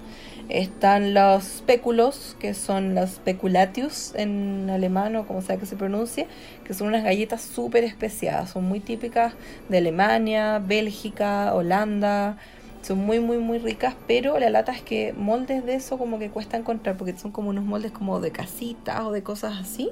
[0.49, 6.27] Están los spéculos, que son los speculatius en alemán o como sea que se pronuncie,
[6.65, 8.51] que son unas galletas súper especiadas.
[8.51, 9.35] Son muy típicas
[9.69, 12.39] de Alemania, Bélgica, Holanda.
[12.81, 16.31] Son muy, muy, muy ricas, pero la lata es que moldes de eso como que
[16.31, 19.91] cuesta encontrar, porque son como unos moldes como de casitas o de cosas así.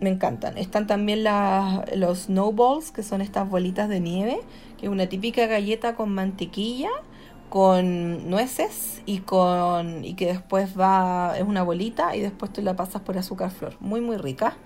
[0.00, 0.58] Me encantan.
[0.58, 4.40] Están también las, los snowballs, que son estas bolitas de nieve,
[4.78, 6.88] que es una típica galleta con mantequilla,
[7.50, 12.76] con nueces y con y que después va es una bolita y después tú la
[12.76, 13.74] pasas por azúcar flor.
[13.80, 14.56] Muy muy rica.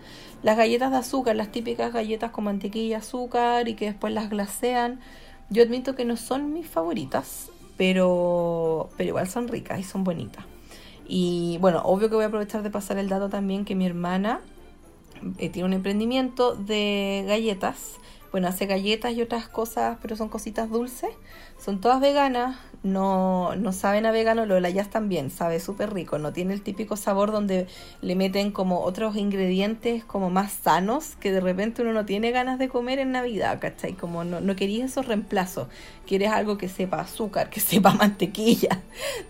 [0.42, 5.00] Las galletas de azúcar las típicas galletas con mantequilla azúcar y que después las glasean
[5.50, 10.44] yo admito que no son mis favoritas pero pero igual son ricas y son bonitas.
[11.08, 14.40] Y bueno obvio que voy a aprovechar de pasar el dato también que mi hermana
[15.38, 17.98] eh, tiene un emprendimiento de galletas
[18.34, 21.10] Bueno, hace galletas y otras cosas, pero son cositas dulces.
[21.56, 26.18] Son todas veganas, no, no saben a vegano, lo de la también, sabe súper rico.
[26.18, 27.68] No tiene el típico sabor donde
[28.00, 32.58] le meten como otros ingredientes como más sanos que de repente uno no tiene ganas
[32.58, 33.92] de comer en Navidad, ¿cachai?
[33.92, 35.68] Como no, no querías esos reemplazos,
[36.04, 38.82] quieres algo que sepa azúcar, que sepa mantequilla,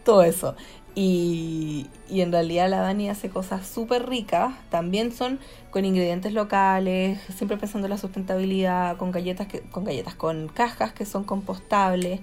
[0.02, 0.56] todo eso.
[0.94, 4.54] Y, y, en realidad la Dani hace cosas súper ricas.
[4.70, 10.14] También son con ingredientes locales, siempre pensando en la sustentabilidad, con galletas, que, con galletas,
[10.14, 12.20] con cajas que son compostables.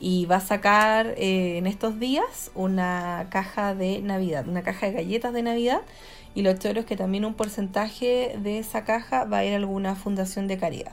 [0.00, 4.92] Y va a sacar eh, en estos días una caja de Navidad, una caja de
[4.92, 5.80] galletas de Navidad.
[6.34, 9.56] Y lo chévere es que también un porcentaje de esa caja va a ir a
[9.56, 10.92] alguna fundación de caridad.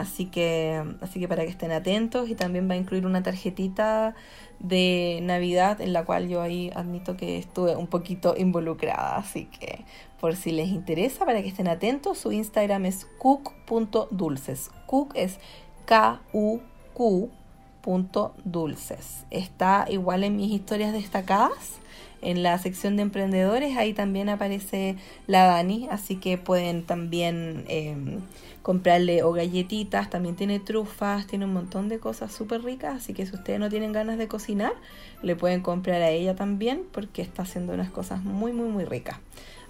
[0.00, 4.14] Así que, así que para que estén atentos y también va a incluir una tarjetita
[4.58, 9.16] de Navidad en la cual yo ahí admito que estuve un poquito involucrada.
[9.16, 9.84] Así que
[10.20, 14.70] por si les interesa, para que estén atentos, su Instagram es cook.dulces.
[14.86, 15.38] Cook es
[15.86, 17.30] K-U-Q.
[18.44, 19.24] Dulces.
[19.30, 21.80] Está igual en mis historias destacadas
[22.20, 28.20] en la sección de emprendedores, ahí también aparece la Dani, así que pueden también em,
[28.68, 33.24] comprarle o galletitas, también tiene trufas, tiene un montón de cosas súper ricas, así que
[33.24, 34.74] si ustedes no tienen ganas de cocinar,
[35.22, 39.20] le pueden comprar a ella también porque está haciendo unas cosas muy, muy, muy ricas.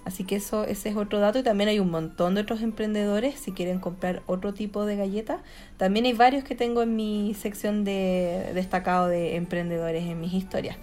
[0.03, 3.39] Así que eso, ese es otro dato y también hay un montón de otros emprendedores
[3.39, 5.39] si quieren comprar otro tipo de galletas.
[5.77, 10.75] También hay varios que tengo en mi sección de destacado de emprendedores en mis historias.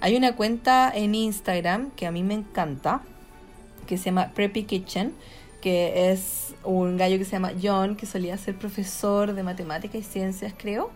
[0.00, 3.02] Hay una cuenta en Instagram que a mí me encanta,
[3.86, 5.12] que se llama Preppy Kitchen,
[5.60, 10.04] que es un gallo que se llama John, que solía ser profesor de matemáticas y
[10.04, 10.90] ciencias, creo.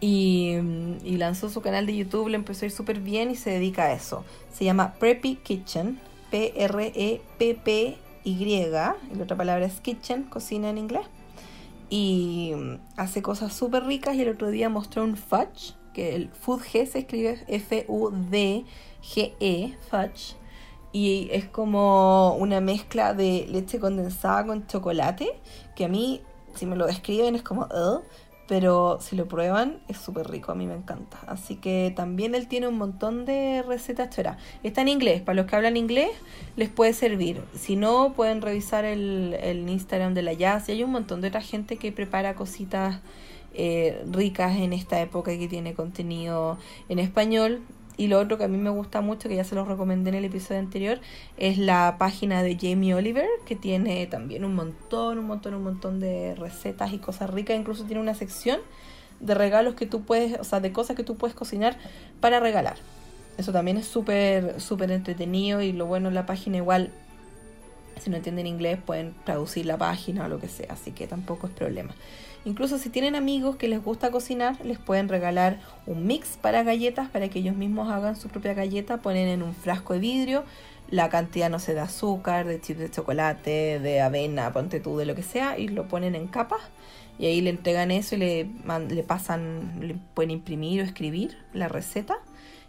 [0.00, 0.56] Y,
[1.04, 3.84] y lanzó su canal de YouTube, le empezó a ir súper bien y se dedica
[3.84, 4.24] a eso.
[4.52, 5.98] Se llama Preppy Kitchen,
[6.30, 11.06] P-R-E-P-P-Y, y la otra palabra es kitchen, cocina en inglés.
[11.90, 12.52] Y
[12.96, 16.98] hace cosas súper ricas y el otro día mostró un fudge que el G se
[17.00, 18.64] escribe F-U-D-G-E,
[19.90, 20.36] fudge,
[20.94, 25.28] y es como una mezcla de leche condensada con chocolate,
[25.74, 26.20] que a mí,
[26.54, 27.66] si me lo describen, es como,
[28.46, 31.18] pero si lo prueban es súper rico, a mí me encanta.
[31.26, 34.38] Así que también él tiene un montón de recetas chora.
[34.62, 36.10] Está en inglés, para los que hablan inglés
[36.54, 37.42] les puede servir.
[37.56, 41.26] Si no, pueden revisar el, el Instagram de la Jazz y hay un montón de
[41.26, 43.00] otra gente que prepara cositas
[43.56, 46.56] eh, ricas en esta época que tiene contenido
[46.88, 47.62] en español.
[47.96, 50.16] Y lo otro que a mí me gusta mucho, que ya se los recomendé en
[50.16, 51.00] el episodio anterior,
[51.36, 56.00] es la página de Jamie Oliver, que tiene también un montón, un montón, un montón
[56.00, 57.56] de recetas y cosas ricas.
[57.56, 58.60] Incluso tiene una sección
[59.20, 61.76] de regalos que tú puedes, o sea, de cosas que tú puedes cocinar
[62.20, 62.76] para regalar.
[63.38, 66.92] Eso también es súper, súper entretenido y lo bueno en la página igual,
[68.00, 71.46] si no entienden inglés, pueden traducir la página o lo que sea, así que tampoco
[71.46, 71.94] es problema.
[72.44, 77.08] Incluso si tienen amigos que les gusta cocinar, les pueden regalar un mix para galletas
[77.08, 78.98] para que ellos mismos hagan su propia galleta.
[78.98, 80.44] Ponen en un frasco de vidrio
[80.90, 85.06] la cantidad, no sé, de azúcar, de chips de chocolate, de avena, ponte tú, de
[85.06, 86.60] lo que sea, y lo ponen en capas.
[87.18, 92.16] Y ahí le entregan eso y le, pasan, le pueden imprimir o escribir la receta.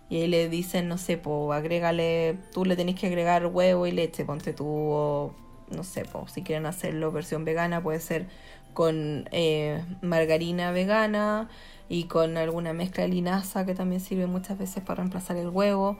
[0.09, 3.91] Y ahí le dicen, no sé, pues agrégale, tú le tenés que agregar huevo y
[3.91, 5.35] leche, ponte tú, o
[5.71, 8.27] no sé, pues si quieren hacerlo versión vegana, puede ser
[8.75, 11.49] con eh, margarina vegana
[11.89, 15.97] y con alguna mezcla de linaza que también sirve muchas veces para reemplazar el huevo.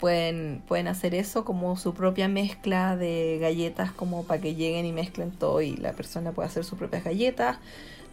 [0.00, 4.92] Pueden, pueden hacer eso como su propia mezcla de galletas como para que lleguen y
[4.92, 7.58] mezclen todo y la persona pueda hacer sus propias galletas.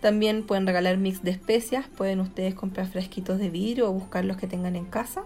[0.02, 4.38] También pueden regalar mix de especias, pueden ustedes comprar fresquitos de vidrio o buscar los
[4.38, 5.24] que tengan en casa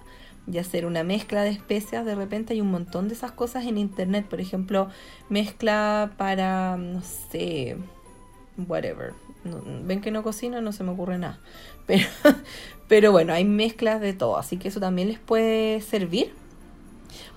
[0.52, 2.06] y hacer una mezcla de especias.
[2.06, 4.90] De repente hay un montón de esas cosas en internet, por ejemplo,
[5.30, 7.78] mezcla para, no sé,
[8.68, 9.14] whatever.
[9.86, 11.40] Ven que no cocino, no se me ocurre nada.
[11.88, 12.06] Pero,
[12.88, 16.32] pero bueno, hay mezclas de todo, así que eso también les puede servir.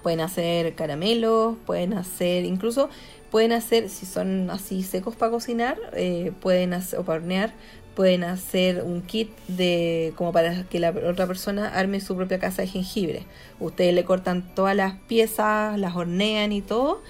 [0.03, 2.91] Pueden hacer caramelos, pueden hacer, incluso
[3.31, 7.55] pueden hacer, si son así secos para cocinar, eh, pueden hacer, o hornear,
[7.95, 12.61] pueden hacer un kit de como para que la otra persona arme su propia casa
[12.61, 13.25] de jengibre.
[13.59, 17.01] Ustedes le cortan todas las piezas, las hornean y todo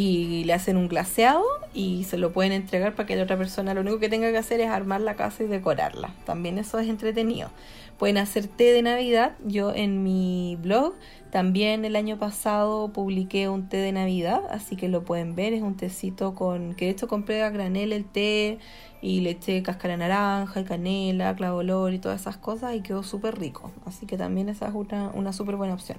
[0.00, 3.74] y le hacen un glaseado y se lo pueden entregar para que la otra persona
[3.74, 6.14] lo único que tenga que hacer es armar la casa y decorarla.
[6.24, 7.50] También eso es entretenido.
[7.98, 9.36] Pueden hacer té de Navidad.
[9.44, 10.94] Yo en mi blog
[11.30, 15.52] también el año pasado publiqué un té de Navidad, así que lo pueden ver.
[15.52, 18.58] Es un tecito con que de hecho compré a granel el té
[19.02, 23.02] y le eché cáscara naranja y canela, clavo olor y todas esas cosas y quedó
[23.02, 23.70] súper rico.
[23.84, 25.98] Así que también esa es una, una súper buena opción.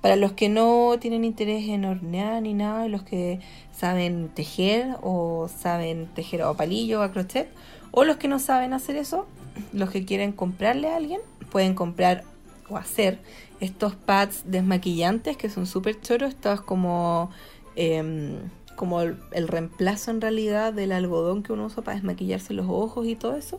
[0.00, 3.40] Para los que no tienen interés en hornear ni nada, los que
[3.72, 7.48] saben tejer o saben tejer a palillo, a crochet,
[7.90, 9.26] o los que no saben hacer eso,
[9.72, 12.24] los que quieren comprarle a alguien, pueden comprar
[12.68, 13.18] o hacer
[13.60, 17.30] estos pads desmaquillantes que son súper choros, estos como,
[17.76, 18.36] em,
[18.76, 23.16] como el, reemplazo en realidad del algodón que uno usa para desmaquillarse los ojos y
[23.16, 23.58] todo eso.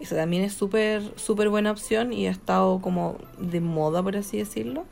[0.00, 4.36] Eso también es súper súper buena opción y ha estado como de moda, por así
[4.36, 4.84] decirlo.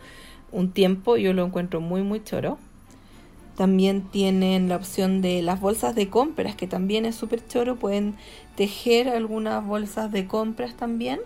[0.52, 2.58] Un tiempo yo lo encuentro muy muy choro.
[3.56, 7.76] También tienen la opción de las bolsas de compras, que también es súper choro.
[7.76, 8.14] Pueden
[8.54, 11.20] tejer algunas bolsas de compras también.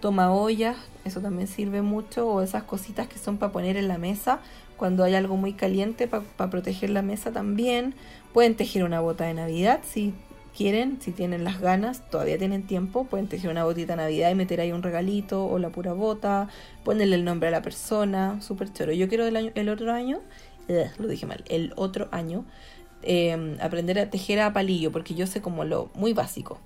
[0.00, 2.28] Toma ollas, eso también sirve mucho.
[2.28, 4.40] O esas cositas que son para poner en la mesa
[4.76, 7.94] cuando hay algo muy caliente, para proteger la mesa también.
[8.32, 10.12] Pueden tejer una bota de Navidad si
[10.56, 13.04] quieren, si tienen las ganas, todavía tienen tiempo.
[13.04, 16.48] Pueden tejer una botita de Navidad y meter ahí un regalito o la pura bota.
[16.84, 18.40] Ponerle el nombre a la persona.
[18.40, 18.92] Súper choro.
[18.92, 20.20] Yo quiero el, año, el otro año
[20.98, 22.44] lo dije mal, el otro año,
[23.02, 26.58] em, aprender a tejer a palillo, porque yo sé como lo muy básico.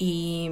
[0.00, 0.48] Y,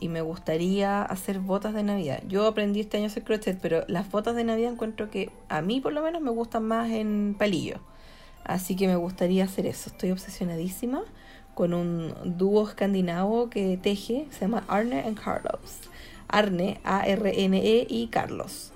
[0.00, 2.20] y, me gustaría hacer botas de Navidad.
[2.26, 5.62] Yo aprendí este año a hacer crochet, pero las botas de Navidad encuentro que a
[5.62, 7.78] mí por lo menos me gustan más en palillo.
[8.42, 9.90] Así que me gustaría hacer eso.
[9.90, 11.04] Estoy obsesionadísima
[11.58, 15.80] con un dúo escandinavo que teje, se llama Arne and Carlos.
[16.28, 18.70] Arne, A-R-N-E y Carlos.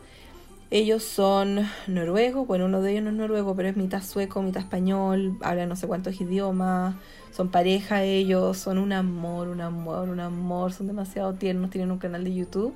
[0.72, 4.64] Ellos son noruegos, bueno, uno de ellos no es noruego, pero es mitad sueco, mitad
[4.64, 6.97] español, hablan no sé cuántos idiomas,
[7.30, 11.99] son pareja ellos, son un amor, un amor, un amor, son demasiado tiernos, tienen un
[11.99, 12.74] canal de YouTube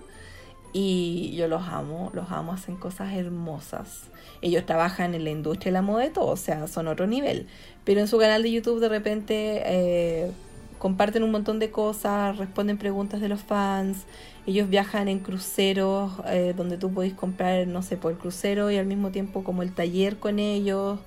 [0.73, 4.05] y yo los amo, los amo, hacen cosas hermosas.
[4.41, 7.49] Ellos trabajan en la industria de la moda y todo, o sea, son otro nivel,
[7.87, 10.31] pero en su canal de YouTube de repente eh,
[10.79, 14.05] comparten un montón de cosas, responden preguntas de los fans
[14.47, 18.77] ellos viajan en cruceros eh, donde tú podés comprar, no sé, por el crucero y
[18.77, 21.01] al mismo tiempo como el taller con ellos.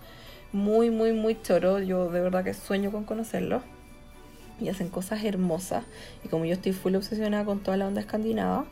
[0.52, 1.80] Muy, muy, muy choro.
[1.80, 3.64] Yo de verdad que sueño con conocerlos.
[4.60, 5.86] Y hacen cosas hermosas.
[6.26, 8.66] Y como yo estoy full obsesionada con toda la onda escandinava,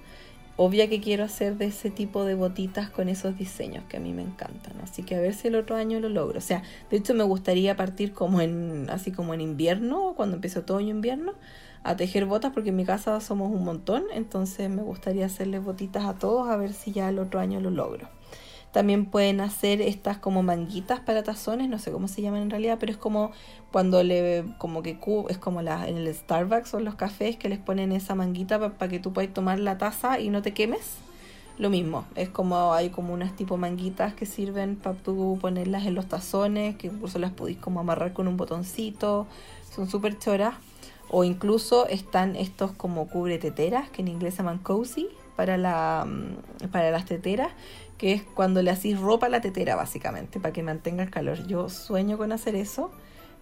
[0.58, 4.12] obvia que quiero hacer de ese tipo de botitas con esos diseños que a mí
[4.12, 4.74] me encantan.
[4.84, 6.40] Así que a ver si el otro año lo logro.
[6.40, 10.60] O sea, de hecho me gustaría partir como en, así como en invierno, cuando empiece
[10.60, 11.34] otoño invierno,
[11.84, 16.06] a tejer botas porque en mi casa somos un montón, entonces me gustaría hacerle botitas
[16.06, 18.17] a todos a ver si ya el otro año lo logro.
[18.78, 22.78] También pueden hacer estas como manguitas para tazones, no sé cómo se llaman en realidad,
[22.80, 23.32] pero es como
[23.72, 25.00] cuando le, como que
[25.30, 28.60] es como la, en el Starbucks o en los cafés que les ponen esa manguita
[28.60, 30.98] para que tú puedas tomar la taza y no te quemes.
[31.58, 35.96] Lo mismo, es como hay como unas tipo manguitas que sirven para tú ponerlas en
[35.96, 39.26] los tazones, que incluso las podéis como amarrar con un botoncito,
[39.76, 40.54] son súper choras.
[41.10, 45.08] O incluso están estos como cubre teteras, que en inglés se llaman cozy,
[45.38, 47.52] para, la, mm, para las teteras,
[47.98, 51.48] que es cuando le hacís ropa a la tetera, básicamente, para que mantenga el calor.
[51.48, 52.92] Yo sueño con hacer eso,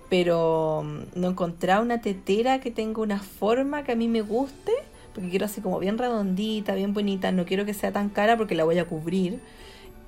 [0.09, 4.71] pero mm, no encontré una tetera que tenga una forma que a mí me guste,
[5.15, 8.53] porque quiero así como bien redondita, bien bonita, no quiero que sea tan cara porque
[8.53, 9.39] la voy a cubrir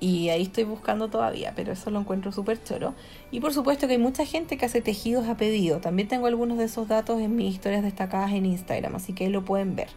[0.00, 2.94] y ahí estoy buscando todavía, pero eso lo encuentro súper choro.
[3.30, 5.80] Y por supuesto que hay mucha gente que hace tejidos a pedido.
[5.80, 9.30] También tengo algunos de esos datos en mis historias destacadas en Instagram, así que ahí
[9.30, 9.88] lo pueden ver.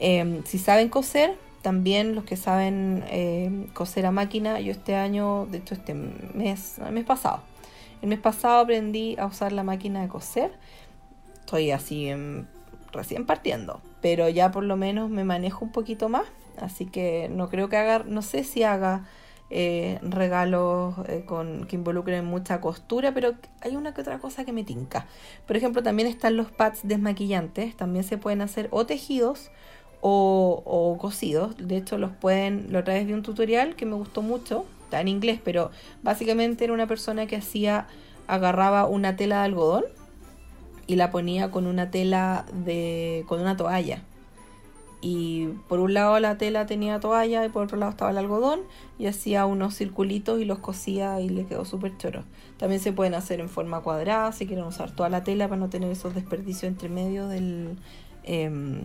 [0.00, 5.46] Em, si saben coser, también los que saben em, coser a máquina, yo este año,
[5.46, 7.42] de hecho este mes, el mes pasado,
[8.00, 10.52] el mes pasado aprendí a usar la máquina de coser.
[11.40, 12.46] Estoy así em,
[12.92, 16.24] recién partiendo, pero ya por lo menos me manejo un poquito más,
[16.58, 19.04] así que no creo que haga, no sé si haga
[19.50, 24.52] eh, regalos eh, con, que involucren mucha costura, pero hay una que otra cosa que
[24.52, 25.06] me tinca.
[25.46, 29.50] Por ejemplo, también están los pads desmaquillantes, también se pueden hacer o tejidos
[30.00, 31.54] o, o cosidos.
[31.58, 35.00] De hecho, los pueden, lo otra vez vi un tutorial que me gustó mucho, está
[35.00, 35.70] en inglés, pero
[36.02, 37.86] básicamente era una persona que hacía,
[38.26, 39.84] agarraba una tela de algodón
[40.86, 44.02] y la ponía con una tela de, con una toalla
[45.00, 48.60] y por un lado la tela tenía toalla y por otro lado estaba el algodón
[48.98, 52.24] y hacía unos circulitos y los cosía y le quedó súper choro.
[52.58, 55.70] También se pueden hacer en forma cuadrada si quieren usar toda la tela para no
[55.70, 57.78] tener esos desperdicios entre medio del...
[58.24, 58.82] Em,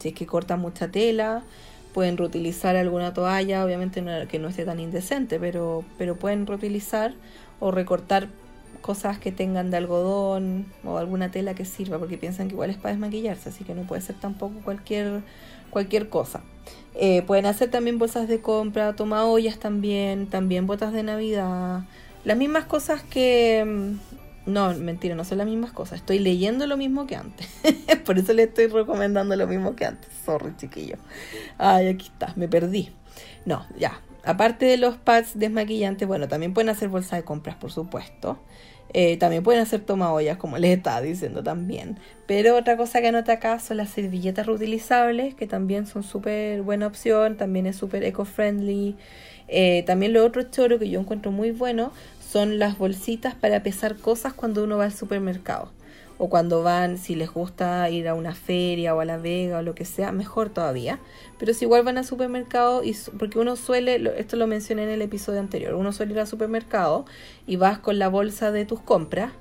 [0.00, 1.44] si es que corta mucha tela,
[1.92, 7.14] pueden reutilizar alguna toalla, obviamente que no esté tan indecente, pero, pero pueden reutilizar
[7.60, 8.28] o recortar
[8.80, 12.76] cosas que tengan de algodón o alguna tela que sirva, porque piensan que igual es
[12.76, 15.20] para desmaquillarse, así que no puede ser tampoco cualquier,
[15.70, 16.40] cualquier cosa.
[16.94, 21.84] Eh, pueden hacer también bolsas de compra, toma ollas también, también botas de Navidad,
[22.24, 23.94] las mismas cosas que...
[24.50, 26.00] No, mentira, no son las mismas cosas.
[26.00, 27.48] Estoy leyendo lo mismo que antes.
[28.04, 30.10] Por eso le estoy recomendando lo mismo que antes.
[30.24, 30.96] Sorry, chiquillo.
[31.58, 32.90] Ay, aquí está, me perdí.
[33.44, 34.00] No, ya.
[34.24, 38.38] aparte de los pads desmaquillantes, bueno, también pueden hacer bolsa de compras, por supuesto.
[38.92, 41.98] Eh, también pueden hacer tomaollas, como les estaba diciendo también.
[42.26, 46.88] Pero otra cosa que anota acá son las servilletas reutilizables, que también son súper buena
[46.88, 48.96] opción, también es súper eco-friendly.
[49.46, 51.92] Eh, también lo otro choro que yo encuentro muy bueno
[52.30, 55.70] son las bolsitas para pesar cosas cuando uno va al supermercado
[56.16, 59.62] o cuando van, si les gusta ir a una feria o a la vega o
[59.62, 60.98] lo que sea, mejor todavía.
[61.38, 65.00] Pero si igual van al supermercado, y, porque uno suele, esto lo mencioné en el
[65.00, 67.06] episodio anterior, uno suele ir al supermercado
[67.46, 69.32] y vas con la bolsa de tus compras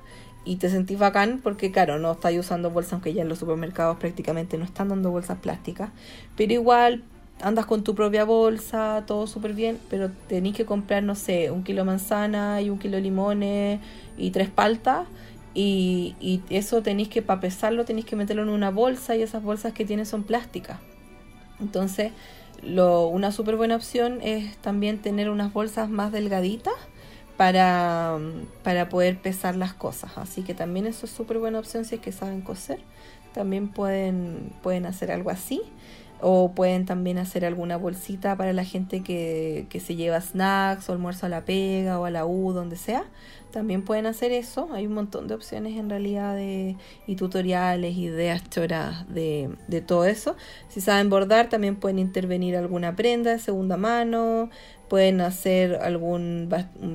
[0.45, 3.97] y te sentís bacán porque claro, no estáis usando bolsas, aunque ya en los supermercados
[3.97, 5.89] prácticamente no están dando bolsas plásticas,
[6.37, 7.03] pero igual
[7.41, 11.63] andas con tu propia bolsa, todo súper bien, pero tenéis que comprar, no sé, un
[11.63, 13.79] kilo de manzana y un kilo de limones
[14.17, 15.07] y tres paltas
[15.53, 19.73] y, eso tenéis que, para pesarlo, tenéis que meterlo en una bolsa y esas bolsas
[19.73, 20.79] que tiene son plásticas.
[21.59, 22.11] Entonces,
[22.63, 26.73] una súper buena opción es también tener unas bolsas más delgaditas
[27.37, 28.17] para,
[28.63, 30.17] para poder pesar las cosas.
[30.17, 32.79] Así que también eso es súper buena opción si es que saben coser.
[33.33, 35.61] También pueden, pueden hacer algo así.
[36.22, 40.93] O pueden también hacer alguna bolsita para la gente que, que se lleva snacks o
[40.93, 43.05] almuerzo a la pega o a la U, donde sea
[43.51, 44.70] también pueden hacer eso.
[44.74, 50.05] Hay un montón de opciones en realidad de, y tutoriales, ideas choras de, de todo
[50.05, 50.36] eso.
[50.70, 54.49] Si saben bordar, también pueden intervenir alguna prenda de segunda mano.
[54.89, 56.49] Pueden hacer algún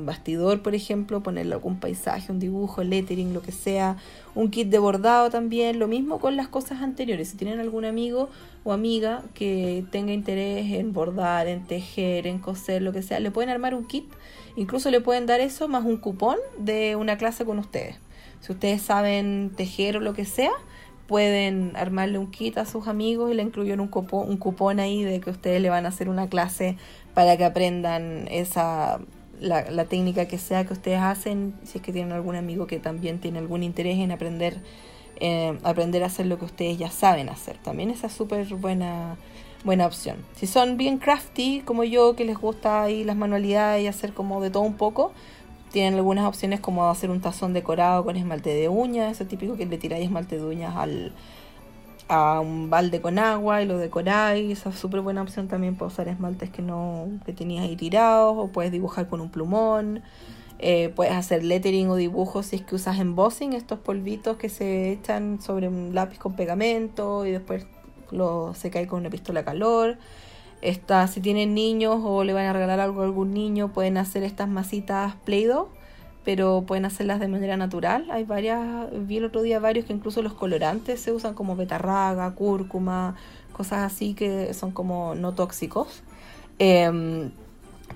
[0.05, 3.97] bastidor, por ejemplo, ponerle algún paisaje, un dibujo, lettering, lo que sea.
[4.35, 5.79] Un kit de bordado también.
[5.79, 7.29] Lo mismo con las cosas anteriores.
[7.29, 8.29] Si tienen algún amigo
[8.65, 13.31] o amiga que tenga interés en bordar, en tejer, en coser, lo que sea, le
[13.31, 14.07] pueden armar un kit
[14.57, 17.97] Incluso le pueden dar eso más un cupón de una clase con ustedes.
[18.41, 20.53] Si ustedes saben tejer o lo que sea,
[21.09, 25.03] pueden armarle un kit a sus amigos y le incluyen un cupón, un cupón ahí
[25.03, 26.77] de que ustedes le van a hacer una clase
[27.15, 29.01] para que aprendan esa
[29.41, 33.19] la, técnica que sea que ustedes hacen, si es que tienen algún amigo que también
[33.19, 34.61] tiene algún interés en aprender,
[35.21, 37.59] eh, aprender a hacer lo que ustedes ya saben hacer.
[37.59, 39.17] También esa es súper buena
[39.65, 40.17] buena opción.
[40.37, 44.43] Si son bien crafty, como yo, que les gusta ahí las manualidades y hacer como
[44.43, 45.13] de todo un poco,
[45.73, 49.65] tienen algunas opciones como hacer un tazón decorado con esmalte de uñas, ese típico que
[49.67, 51.13] le tiráis esmalte de uñas al,
[52.09, 54.59] a un balde con agua y lo decoráis.
[54.59, 58.35] Esa es súper buena opción también para usar esmaltes que no que tenías ahí tirados
[58.37, 60.03] o puedes dibujar con un plumón.
[60.59, 64.93] Eh, puedes hacer lettering o dibujos si es que usas embossing, estos polvitos que se
[64.93, 67.67] echan sobre un lápiz con pegamento y después
[68.11, 69.99] lo, se cae con una pistola calor.
[70.63, 74.23] Esta, si tienen niños o le van a regalar algo a algún niño, pueden hacer
[74.23, 75.69] estas masitas Play-Doh,
[76.25, 78.11] pero pueden hacerlas de manera natural.
[78.11, 82.35] Hay varias, vi el otro día varios que incluso los colorantes se usan como betarraga,
[82.35, 83.17] cúrcuma,
[83.53, 86.03] cosas así que son como no tóxicos.
[86.59, 87.31] Em,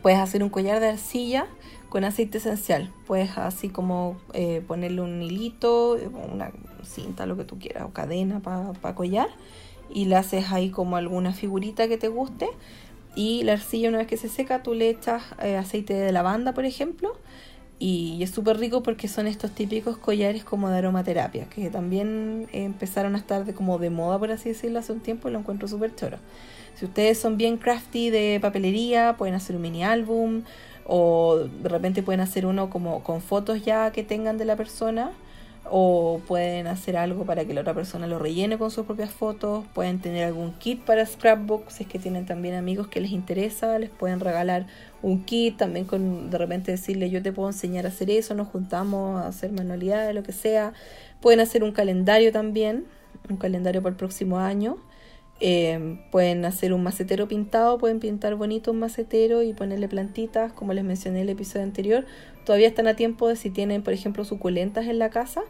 [0.03, 1.47] puedes hacer un collar de arcilla
[1.89, 2.93] con aceite esencial.
[3.07, 5.97] Puedes así como eh, ponerle un hilito,
[6.33, 6.53] una
[6.83, 9.29] cinta, lo que tú quieras, o cadena para collar
[9.91, 12.49] y le haces ahí como alguna figurita que te guste
[13.14, 16.53] y la arcilla una vez que se seca tú le echas eh, aceite de lavanda
[16.53, 17.16] por ejemplo
[17.79, 23.14] y, es súper rico porque son estos típicos collares como de aromaterapia que también empezaron
[23.14, 25.68] a estar de, como de moda por así decirlo hace un tiempo y lo encuentro
[25.68, 26.18] súper choro.
[26.74, 30.43] Si ustedes son bien crafty de papelería pueden hacer un mini álbum
[30.87, 35.12] o de repente pueden hacer uno como con fotos ya que tengan de la persona
[35.70, 39.64] o pueden hacer algo para que la otra persona lo rellene con sus propias fotos,
[39.74, 43.79] pueden tener algún kit para scrapbook, si es que tienen también amigos que les interesa,
[43.79, 44.66] les pueden regalar
[45.03, 48.49] un kit, también con de repente decirle yo te puedo enseñar a hacer eso, nos
[48.49, 50.72] juntamos a hacer manualidades, lo que sea,
[51.20, 52.86] pueden hacer un calendario también,
[53.28, 54.78] un calendario para el próximo año,
[55.40, 60.72] eh, pueden hacer un macetero pintado, pueden pintar bonito un macetero y ponerle plantitas, como
[60.72, 62.07] les mencioné en el episodio anterior.
[62.44, 65.42] Todavía están a tiempo de si tienen, por ejemplo, suculentas en la casa,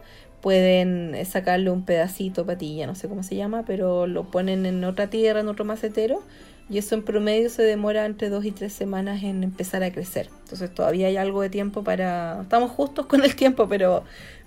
[0.42, 5.09] pueden sacarle un pedacito, patilla, no sé cómo se llama, pero lo ponen en otra
[5.09, 6.22] tierra, en otro macetero,
[6.71, 10.29] y eso en promedio se demora entre dos y tres semanas en empezar a crecer.
[10.43, 12.43] Entonces todavía hay algo de tiempo para...
[12.43, 14.05] Estamos justos con el tiempo, pero,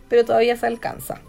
[0.07, 1.21] pero todavía se alcanza.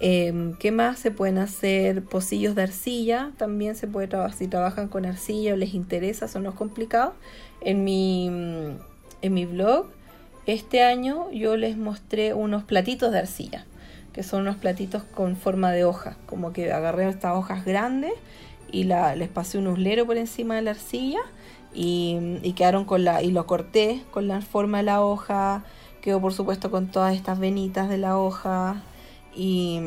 [0.00, 0.98] Em, ¿Qué más?
[0.98, 5.56] Se pueden hacer pocillos de arcilla, también se puede trabajar, si trabajan con arcilla o
[5.56, 7.14] les interesa, son los complicados.
[7.60, 8.26] En mi,
[9.20, 9.86] en mi blog,
[10.46, 13.66] este año yo les mostré unos platitos de arcilla,
[14.12, 18.12] que son unos platitos con forma de hoja, como que agarré estas hojas grandes
[18.72, 21.20] y la, les pasé un uslero por encima de la arcilla
[21.74, 25.64] y, quedaron con la, y lo corté con la forma de la hoja,
[26.00, 28.82] quedó por supuesto con todas estas venitas de la hoja,
[29.34, 29.80] y,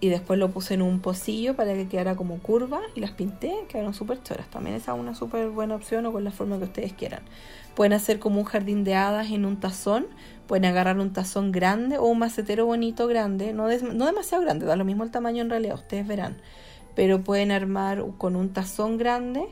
[0.00, 3.52] y después lo puse en un pocillo para que quedara como curva y las pinté,
[3.68, 4.48] quedaron súper choras.
[4.48, 7.22] También esa es una súper buena opción o con la forma que ustedes quieran.
[7.74, 10.06] Pueden hacer como un jardín de hadas en un tazón,
[10.46, 14.76] pueden agarrar un tazón grande o un macetero bonito grande, no, no demasiado grande, da
[14.76, 16.36] lo mismo el tamaño en realidad, ustedes verán.
[16.94, 19.46] Pero pueden armar con un tazón grande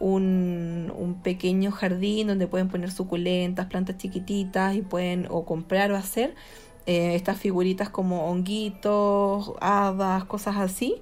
[0.00, 5.96] un, un, pequeño jardín donde pueden poner suculentas, plantas chiquititas y pueden o comprar o
[5.96, 6.34] hacer
[6.86, 10.96] eh, estas figuritas como honguitos, hadas, cosas así.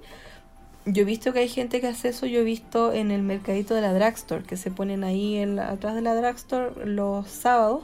[0.85, 3.73] Yo he visto que hay gente que hace eso, yo he visto en el mercadito
[3.73, 7.83] de la drugstore, que se ponen ahí en atrás de la drugstore los sábados.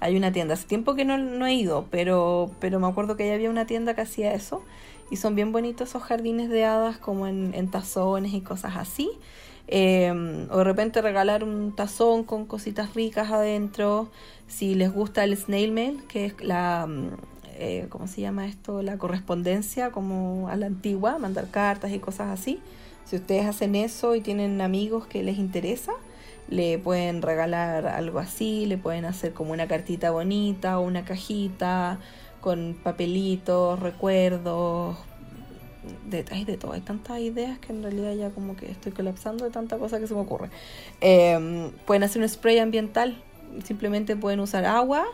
[0.00, 3.26] Hay una tienda, hace tiempo que no, no he ido, pero, pero me acuerdo que
[3.26, 4.62] ya había una tienda que hacía eso.
[5.14, 9.08] Y son bien bonitos esos jardines de hadas como en, en tazones y cosas así.
[9.68, 14.10] Em, o de repente regalar un tazón con cositas ricas adentro.
[14.48, 17.10] Si les gusta el snail mail, que es la, mm,
[17.58, 18.82] eh, ¿cómo se llama esto?
[18.82, 22.58] La correspondencia como a la antigua, mandar cartas y cosas así.
[23.04, 25.92] Si ustedes hacen eso y tienen amigos que les interesa,
[26.48, 32.00] le pueden regalar algo así, le pueden hacer como una cartita bonita o una cajita
[32.44, 34.98] con papelitos, recuerdos,
[36.10, 36.72] detalles de todo.
[36.72, 40.06] Hay tantas ideas que en realidad ya como que estoy colapsando de tanta cosa que
[40.06, 40.50] se me ocurre.
[41.00, 43.16] Em, pueden hacer un spray ambiental.
[43.64, 45.06] Simplemente pueden usar agua.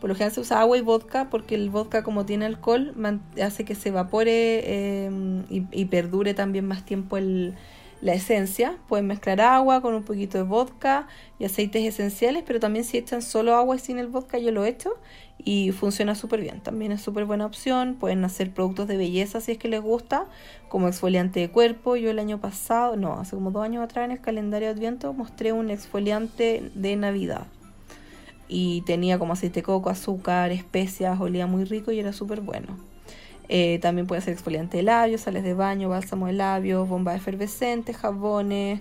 [0.00, 2.94] Por lo general se usa agua y vodka porque el vodka como tiene alcohol
[3.42, 7.54] hace que se evapore em, y, perdure también más tiempo el,
[8.00, 8.78] la esencia.
[8.88, 11.06] Pueden mezclar agua con un poquito de vodka
[11.38, 14.64] y aceites esenciales, pero también si echan solo agua y sin el vodka, yo lo
[14.64, 14.94] he hecho
[15.44, 16.60] y funciona súper bien.
[16.60, 17.94] También es súper buena opción.
[17.94, 20.26] Pueden hacer productos de belleza si es que les gusta,
[20.68, 21.96] como exfoliante de cuerpo.
[21.96, 25.12] Yo el año pasado, no, hace como dos años atrás en el calendario de Adviento
[25.12, 27.46] mostré un exfoliante de Navidad.
[28.48, 32.76] Y tenía como aceite de coco, azúcar, especias, olía muy rico y era súper bueno.
[33.48, 37.94] Eh, también puede ser exfoliante de labios, sales de baño, bálsamo de labios, bomba efervescente,
[37.94, 38.80] jabones.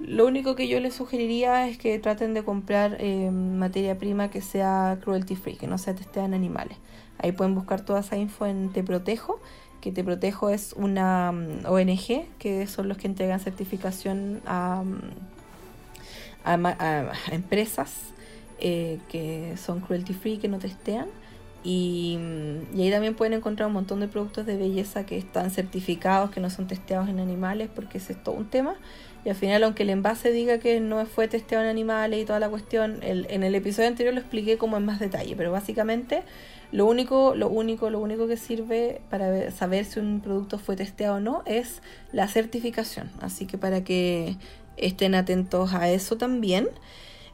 [0.00, 4.40] Lo único que yo les sugeriría es que traten de comprar eh, materia prima que
[4.40, 6.78] sea cruelty free, que no sea testada en animales.
[7.18, 9.40] Ahí pueden buscar toda esa info en Te Protejo,
[9.80, 15.00] que Te Protejo es una mm, ONG, que son los que entregan certificación a, mm,
[17.32, 17.92] empresas
[18.60, 21.06] eh, que son cruelty free, que no testean.
[21.64, 22.16] Y,
[22.76, 26.50] ahí también pueden encontrar un montón de productos de belleza que están certificados, que no
[26.50, 28.76] son testeados en animales, porque ese es todo un tema.
[29.24, 32.40] Y al final, aunque el envase diga que no fue testeado en animales y toda
[32.40, 36.22] la cuestión, en el episodio anterior lo expliqué como en más detalle, pero básicamente
[36.70, 41.16] lo único, lo único, lo único que sirve para saber si un producto fue testeado
[41.16, 41.80] o no es
[42.12, 43.10] la certificación.
[43.20, 44.36] Así que para que
[44.76, 46.68] estén atentos a eso también.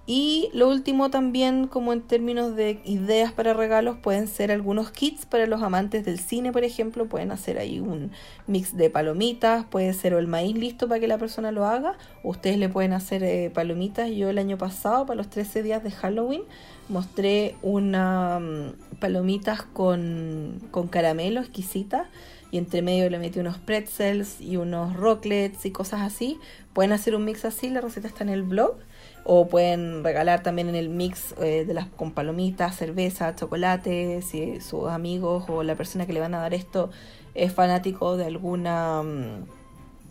[0.07, 5.25] Y lo último también, como en términos de ideas para regalos, pueden ser algunos kits
[5.25, 7.07] para los amantes del cine, por ejemplo.
[7.07, 8.11] Pueden hacer ahí un
[8.47, 11.97] mix de palomitas, puede ser el maíz listo para que la persona lo haga.
[12.23, 14.11] Ustedes le pueden hacer eh, palomitas.
[14.11, 16.43] Yo el año pasado, para los 13 días de Halloween,
[16.91, 22.11] mostré una mm, palomitas con, con caramelo exquisita
[22.51, 26.39] y entre medio le metí unos pretzels y unos rocklets y cosas así.
[26.75, 28.77] Pueden hacer un mix así, la receta está en el blog
[29.25, 34.61] o pueden regalar también en el mix eh, de las con palomitas, cerveza, chocolate, si
[34.61, 36.91] sus amigos o la persona que le van a dar esto
[37.35, 39.45] es fanático de alguna mm,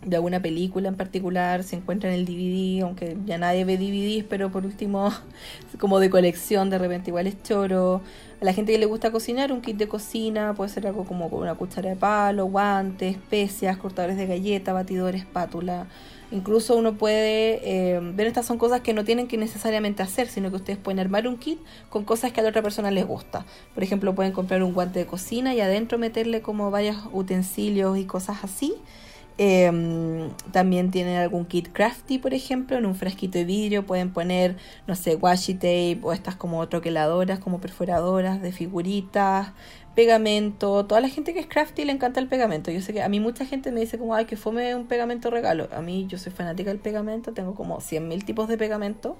[0.04, 4.24] de alguna película en particular, se encuentra en el DVD, aunque ya nadie ve DVDs,
[4.28, 5.10] pero por último,
[5.78, 8.02] como de colección, de repente igual es choro.
[8.40, 11.28] A la gente que le gusta cocinar, un kit de cocina, puede ser algo como
[11.28, 15.86] una cuchara de palo, guantes, especias, cortadores de galleta, batidores, espátula.
[16.30, 20.50] Incluso uno puede eh, ver estas son cosas que no tienen que necesariamente hacer, sino
[20.50, 21.58] que ustedes pueden armar un kit
[21.90, 23.44] con cosas que a la otra persona les gusta.
[23.74, 28.04] Por ejemplo, pueden comprar un guante de cocina y adentro meterle como varios utensilios y
[28.04, 28.74] cosas así.
[29.36, 34.56] Em, también tienen algún kit crafty, por ejemplo, en un frasquito de vidrio pueden poner,
[34.86, 39.48] no sé, washi tape o estas como troqueladoras, como perforadoras de figuritas,
[39.96, 40.86] pegamento.
[40.86, 42.70] Toda la gente que es crafty le encanta el pegamento.
[42.70, 45.30] Yo sé que a mí mucha gente me dice como, ay, que fome un pegamento
[45.30, 45.68] regalo.
[45.72, 49.16] A mí yo soy fanática del pegamento, tengo como 100.000 tipos de pegamento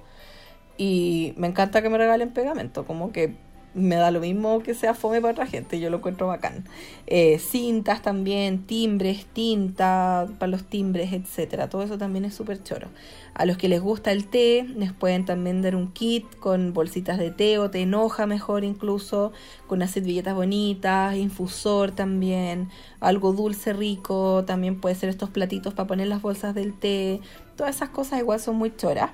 [0.76, 3.36] y me encanta que me regalen pegamento, como que
[3.74, 6.64] me da lo mismo que sea fome para otra gente, yo lo encuentro bacán.
[7.06, 11.68] Eh, cintas también, timbres, tinta para los timbres, etcétera.
[11.68, 12.88] Todo eso también es súper choro.
[13.34, 17.18] A los que les gusta el té, les pueden también dar un kit con bolsitas
[17.18, 19.32] de té o té en hoja mejor incluso,
[19.66, 22.70] con unas servilletas bonitas, infusor también,
[23.00, 27.20] algo dulce rico, también puede ser estos platitos para poner las bolsas del té.
[27.56, 29.10] Todas esas cosas igual son muy choras.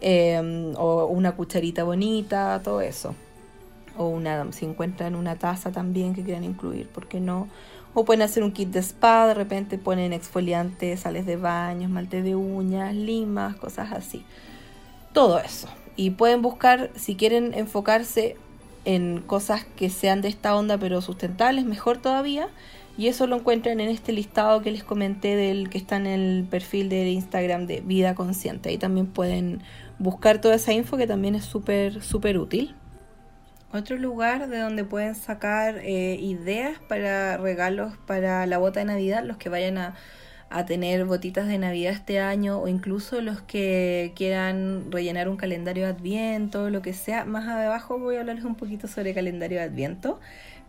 [0.00, 3.14] Eh, o una cucharita bonita, todo eso
[3.98, 7.48] o una, si encuentran una taza también que quieran incluir, ¿por qué no?
[7.94, 12.22] O pueden hacer un kit de spa, de repente ponen exfoliantes, sales de baños, malte
[12.22, 14.24] de uñas, limas, cosas así.
[15.12, 15.68] Todo eso.
[15.96, 18.36] Y pueden buscar, si quieren enfocarse
[18.84, 22.48] en cosas que sean de esta onda pero sustentables, mejor todavía.
[22.98, 26.46] Y eso lo encuentran en este listado que les comenté del que está en el
[26.48, 28.70] perfil de Instagram de Vida Consciente.
[28.70, 29.62] Ahí también pueden
[29.98, 32.74] buscar toda esa info que también es súper, súper útil.
[33.76, 39.22] Otro lugar de donde pueden sacar eh, ideas para regalos para la bota de Navidad,
[39.22, 39.94] los que vayan a,
[40.66, 45.90] tener botitas de Navidad este año o incluso los que quieran rellenar un calendario de
[45.90, 47.26] Adviento, lo que sea.
[47.26, 50.18] Más abajo voy a hablarles un poquito sobre calendario de Adviento.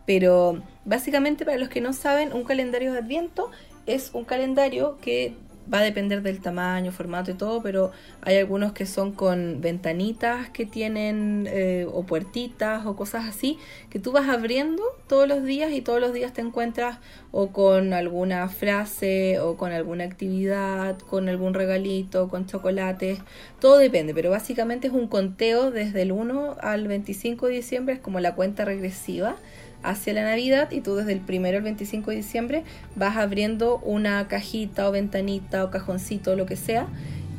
[0.05, 3.49] Pero básicamente para los que no saben, un calendario de Adviento
[3.85, 5.37] es un calendario que
[5.72, 7.91] va a depender del tamaño, formato y todo, pero
[8.22, 13.57] hay algunos que son con ventanitas que tienen eh, o puertitas o cosas así
[13.89, 16.99] que tú vas abriendo todos los días y todos los días te encuentras
[17.32, 23.20] o con alguna frase o con alguna actividad, con algún regalito, con chocolates,
[23.59, 28.01] todo depende, pero básicamente es un conteo desde el 1 al 25 de diciembre, es
[28.01, 29.36] como la cuenta regresiva
[29.84, 32.63] hacia la Navidad y tú desde el primero al 25 de diciembre
[32.95, 36.88] vas abriendo una cajita o ventanita o cajoncito lo que sea.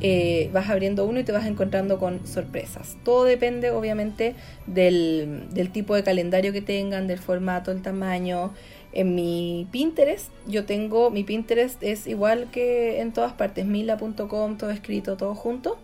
[0.01, 2.95] Eh, vas abriendo uno y te vas encontrando con sorpresas.
[3.03, 4.33] Todo depende obviamente
[4.65, 8.53] del, del tipo de calendario que tengan, del formato, el tamaño.
[8.91, 14.71] En mi Pinterest, yo tengo, mi Pinterest es igual que en todas partes, mila.com, todo
[14.71, 15.77] escrito, todo junto.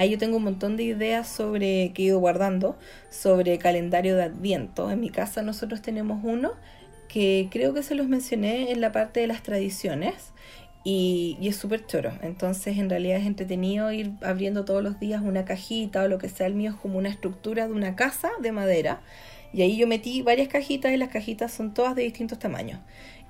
[0.00, 2.78] Ahí yo tengo un montón de ideas sobre que he ido guardando
[3.10, 4.90] sobre calendario de Adviento.
[4.90, 6.52] En mi casa nosotros tenemos uno
[7.06, 10.32] que creo que se los mencioné en la parte de las tradiciones
[10.84, 12.12] y, es súper choro.
[12.22, 16.30] Entonces en realidad es entretenido ir abriendo todos los días una cajita o lo que
[16.30, 16.46] sea.
[16.46, 19.02] El mío es como una estructura de una casa de madera.
[19.52, 22.80] Y ahí yo metí varias cajitas y las cajitas son todas de distintos tamaños.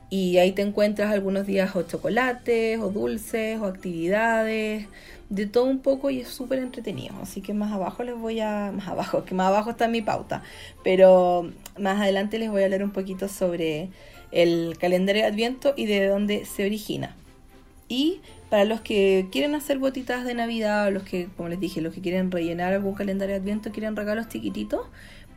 [0.08, 4.86] Y ahí te encuentras algunos días o chocolates o dulces o actividades
[5.30, 7.14] de todo un poco y es súper entretenido.
[7.22, 8.72] Así que más abajo les voy a.
[8.72, 10.42] Más abajo, que más abajo está mi pauta.
[10.84, 13.88] Pero más adelante les voy a hablar un poquito sobre
[14.32, 17.16] el calendario de Adviento y de dónde se origina.
[17.88, 18.20] Y
[18.50, 21.94] para los que quieren hacer botitas de Navidad, o los que, como les dije, los
[21.94, 24.82] que quieren rellenar algún calendario de Adviento, quieren regalos chiquititos,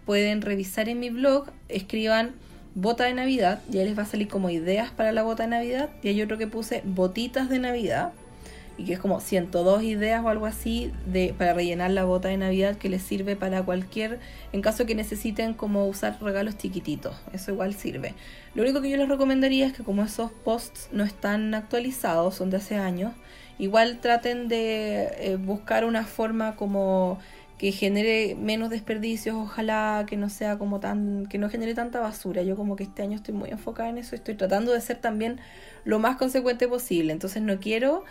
[0.06, 2.32] pueden revisar en mi blog, escriban
[2.76, 5.90] bota de Navidad, ya les va a salir como ideas para la bota de Navidad.
[6.02, 8.14] Y hay otro que puse botitas de Navidad
[8.78, 12.38] y que es como 102 ideas o algo así de, para rellenar la bota de
[12.38, 14.20] Navidad que les sirve para cualquier,
[14.52, 18.14] en caso que necesiten como usar regalos chiquititos, eso igual sirve.
[18.56, 22.50] Lo único que yo les recomendaría es que como esos posts no están actualizados, son
[22.50, 23.14] de hace años,
[23.60, 27.20] igual traten de eh, buscar una forma como
[27.58, 32.42] que genere menos desperdicios, ojalá que no sea como tan, que no genere tanta basura.
[32.44, 35.40] Yo como que este año estoy muy enfocada en eso, estoy tratando de ser también
[35.86, 38.04] lo más consecuente posible, entonces no quiero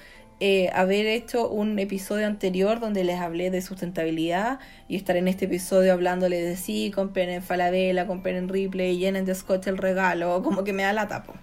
[0.45, 5.45] eh, haber hecho un episodio anterior donde les hablé de sustentabilidad y estar en este
[5.45, 10.43] episodio hablándoles de sí, compren en Falabella, compren en Ripley, llenen de scotch el regalo,
[10.43, 11.35] como que me da la tapo.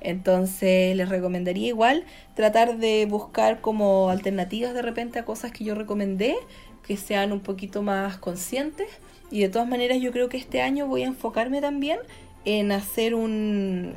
[0.00, 2.02] Entonces les recomendaría igual
[2.34, 6.34] tratar de buscar como alternativas de repente a cosas que yo recomendé,
[6.84, 8.88] que sean un poquito más conscientes.
[9.30, 12.00] Y de todas maneras yo creo que este año voy a enfocarme también
[12.44, 13.94] en hacer un,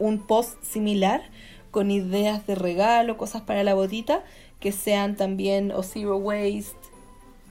[0.00, 1.22] un post similar
[1.70, 4.22] con ideas de regalo, cosas para la botita,
[4.58, 6.76] que sean también o zero waste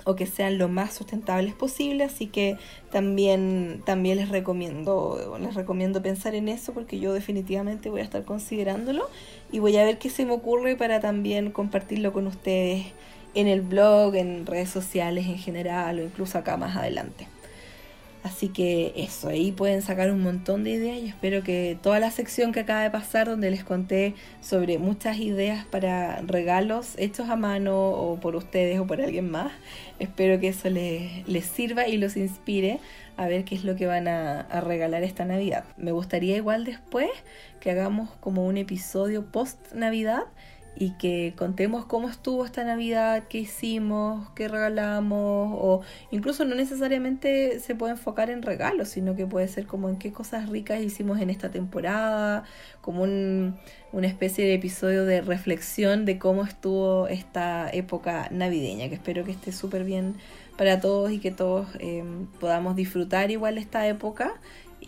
[0.05, 2.57] o que sean lo más sustentables posible, así que
[2.91, 8.23] también, también les recomiendo, les recomiendo pensar en eso porque yo definitivamente voy a estar
[8.23, 9.07] considerándolo
[9.51, 12.87] y voy a ver qué se me ocurre para también compartirlo con ustedes
[13.35, 17.27] en el blog, en redes sociales en general o incluso acá más adelante.
[18.21, 22.11] Así que eso, ahí pueden sacar un montón de ideas y espero que toda la
[22.11, 27.37] sección que acaba de pasar donde les conté sobre muchas ideas para regalos hechos a
[27.37, 29.53] mano o por ustedes o por alguien más,
[29.99, 32.79] espero que eso les, les sirva y los inspire
[33.15, 35.63] a ver qué es lo que van a, a regalar esta Navidad.
[35.77, 37.09] Me gustaría igual después
[37.61, 40.23] que hagamos como un episodio post Navidad
[40.79, 47.59] y que contemos cómo estuvo esta Navidad, qué hicimos, qué regalamos, o incluso no necesariamente
[47.59, 51.19] se puede enfocar en regalos, sino que puede ser como en qué cosas ricas hicimos
[51.19, 52.45] en esta temporada,
[52.79, 53.57] como un,
[53.91, 59.31] una especie de episodio de reflexión de cómo estuvo esta época navideña, que espero que
[59.31, 60.15] esté súper bien
[60.57, 62.05] para todos y que todos eh,
[62.39, 64.39] podamos disfrutar igual esta época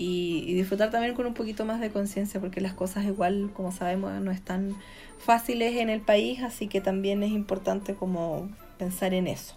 [0.01, 4.11] y, disfrutar también con un poquito más de conciencia porque las cosas igual, como sabemos,
[4.21, 4.75] no están
[5.19, 8.49] fáciles en el país, así que también es importante como
[8.79, 9.55] pensar en eso.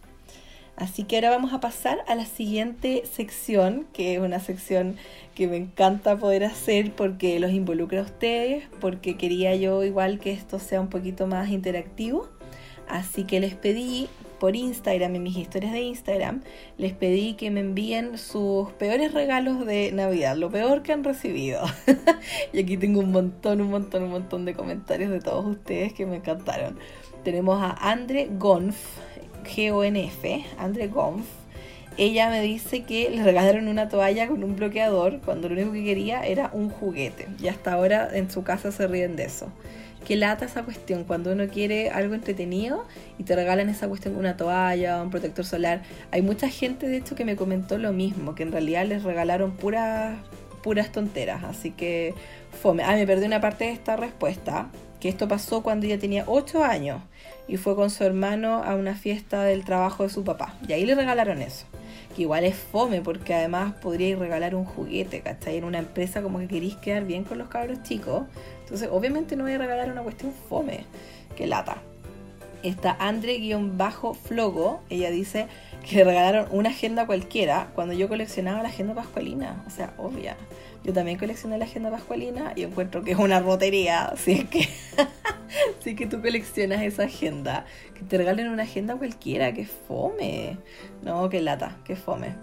[0.77, 4.97] Así que ahora vamos a pasar a la siguiente sección, que es una sección
[5.35, 10.33] que me encanta poder hacer porque los involucra a ustedes, porque quería yo igual que
[10.33, 12.29] esto sea un poquito más interactivo.
[12.87, 14.09] Así que les pedí
[14.45, 16.43] por Instagram, en mis historias de Instagram,
[16.77, 21.63] les pedí que me envíen sus peores regalos de Navidad, lo peor que han recibido.
[22.53, 26.05] y aquí tengo un montón, un montón, un montón de comentarios de todos ustedes que
[26.05, 26.79] me encantaron.
[27.25, 28.77] Tenemos a Andre Gonf,
[29.45, 31.25] G-O-N-F, Andre Gonf.
[31.97, 35.85] Ella me dice que le regalaron una toalla con un bloqueador cuando lo único que
[35.85, 37.29] quería era un juguete.
[37.41, 39.51] Y hasta ahora en su casa se ríen de eso.
[40.05, 42.85] Qué lata esa cuestión, cuando uno quiere algo entretenido
[43.19, 45.83] y te regalan esa cuestión, una toalla, un protector solar.
[46.11, 49.53] Hay mucha gente, de hecho, que me comentó lo mismo, que en realidad les regalaron
[49.53, 50.19] puras,
[50.63, 51.43] puras tonteras.
[51.45, 52.15] Así que
[52.53, 52.83] fome.
[52.83, 54.69] Ah, me perdí una parte de esta respuesta,
[55.01, 57.01] que esto pasó cuando ella tenía 8 años
[57.47, 60.55] y fue con su hermano a una fiesta del trabajo de su papá.
[60.67, 61.67] Y ahí le regalaron eso.
[62.17, 65.57] Que igual es fome porque además podríais regalar un juguete, ¿cachai?
[65.57, 68.25] En una empresa como que queréis quedar bien con los cabros chicos.
[68.65, 70.85] Entonces obviamente no voy a regalar una cuestión fome.
[71.37, 71.77] Que lata.
[72.63, 74.81] Está Andre-Flogo.
[74.89, 75.49] Ella dice
[75.87, 79.63] que le regalaron una agenda cualquiera cuando yo coleccionaba la agenda pascualina.
[79.67, 80.37] O sea, obvia.
[80.83, 84.07] Yo también coleccioné la agenda pascualina y encuentro que es una rotería.
[84.07, 84.69] Así es que,
[85.81, 87.67] si que tú coleccionas esa agenda.
[87.95, 90.57] Que te regalen una agenda cualquiera, que fome.
[91.03, 92.35] No, que lata, que fome.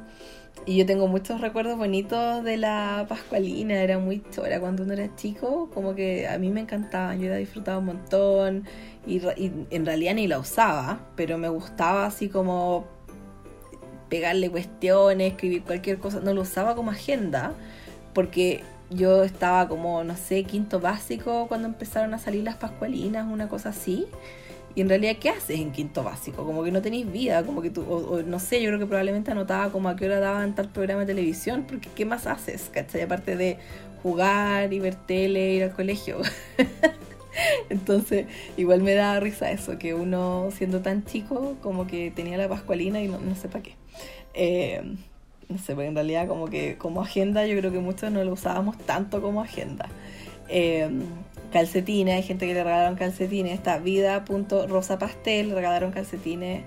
[0.66, 5.16] Y yo tengo muchos recuerdos bonitos de la Pascualina, era muy chora cuando uno era
[5.16, 8.66] chico, como que a mí me encantaba, yo la disfrutaba un montón
[9.08, 12.86] y, y en realidad ni la usaba, pero me gustaba así como
[14.08, 17.54] pegarle cuestiones, escribir cualquier cosa, no lo usaba como agenda,
[18.14, 23.48] porque yo estaba como, no sé, quinto básico cuando empezaron a salir las pascualinas, una
[23.48, 24.06] cosa así.
[24.76, 26.46] Y en realidad, ¿qué haces en quinto básico?
[26.46, 29.32] Como que no tenéis vida, como que tú, o, no sé, yo creo que probablemente
[29.32, 32.70] anotaba como a qué hora daban tal programa de televisión, porque ¿qué más haces?
[32.72, 33.02] ¿Cachai?
[33.02, 33.58] Aparte de
[34.02, 36.20] jugar y ver tele, ir al colegio.
[37.70, 42.48] Entonces, igual me da risa eso, que uno siendo tan chico, como que tenía la
[42.48, 43.76] pascualina y no, no sé para qué.
[44.34, 44.82] Eh,
[45.50, 48.34] no sé, porque en realidad como que como agenda yo creo que muchos no lo
[48.34, 49.90] usábamos tanto como agenda.
[50.48, 50.90] Eh,
[51.52, 56.64] calcetines, hay gente que le regalaron calcetines, está vida.rosapastel, le regalaron calcetines,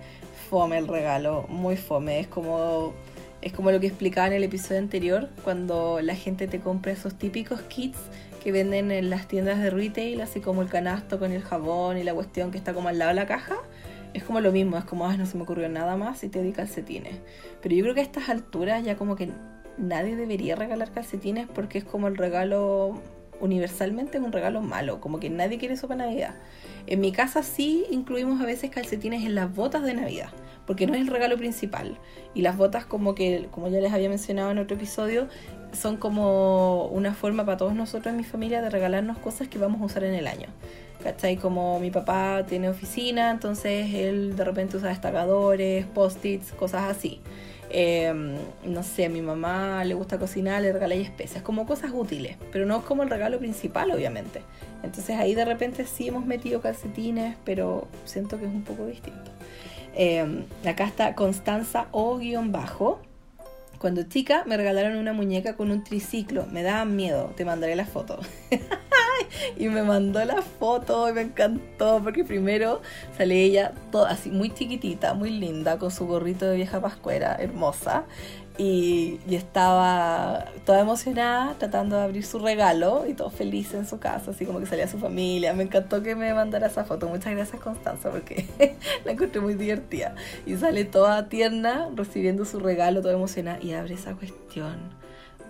[0.48, 2.94] fome el regalo, muy fome, es como
[3.42, 7.14] es como lo que explicaba en el episodio anterior, cuando la gente te compra esos
[7.14, 7.98] típicos kits
[8.42, 12.04] que venden en las tiendas de retail, así como el canasto con el jabón y
[12.04, 13.56] la cuestión que está como al lado de la caja
[14.14, 16.52] es como lo mismo, es como, no se me ocurrió nada más y te di
[16.52, 17.16] calcetines.
[17.60, 19.28] Pero yo creo que a estas alturas ya como que
[19.76, 23.00] nadie debería regalar calcetines porque es como el regalo,
[23.40, 26.34] universalmente es un regalo malo, como que nadie quiere eso para Navidad.
[26.86, 30.28] En mi casa sí incluimos a veces calcetines en las botas de Navidad,
[30.66, 31.98] porque no es el regalo principal.
[32.34, 35.28] Y las botas como que, como ya les había mencionado en otro episodio,
[35.72, 39.80] son como una forma para todos nosotros en mi familia de regalarnos cosas que vamos
[39.80, 40.48] a usar en el año.
[41.02, 41.36] ¿Cachai?
[41.36, 47.20] Como mi papá tiene oficina, entonces él de repente usa destacadores, post-its, cosas así.
[47.76, 52.36] Em, no sé, a mi mamá le gusta cocinar, le regala especias, como cosas útiles,
[52.52, 54.42] pero no como el regalo principal, obviamente.
[54.84, 59.32] Entonces ahí de repente sí hemos metido calcetines, pero siento que es un poco distinto.
[59.96, 63.00] Em, acá está Constanza O-bajo
[63.84, 66.46] cuando chica me regalaron una muñeca con un triciclo.
[66.46, 67.34] Me daban miedo.
[67.36, 68.18] Te mandaré la foto.
[69.58, 72.80] y me mandó la foto y me encantó porque primero
[73.18, 78.04] sale ella toda así muy chiquitita, muy linda, con su gorrito de vieja pascuera, hermosa.
[78.56, 84.30] Y, estaba toda emocionada tratando de abrir su regalo y todo feliz en su casa,
[84.30, 85.52] así como que salía su familia.
[85.54, 87.08] Me encantó que me mandara esa foto.
[87.08, 88.46] Muchas gracias Constanza porque
[89.04, 90.14] la encontré muy divertida.
[90.46, 94.76] Y sale toda tierna recibiendo su regalo, toda emocionada y abre esa cuestión.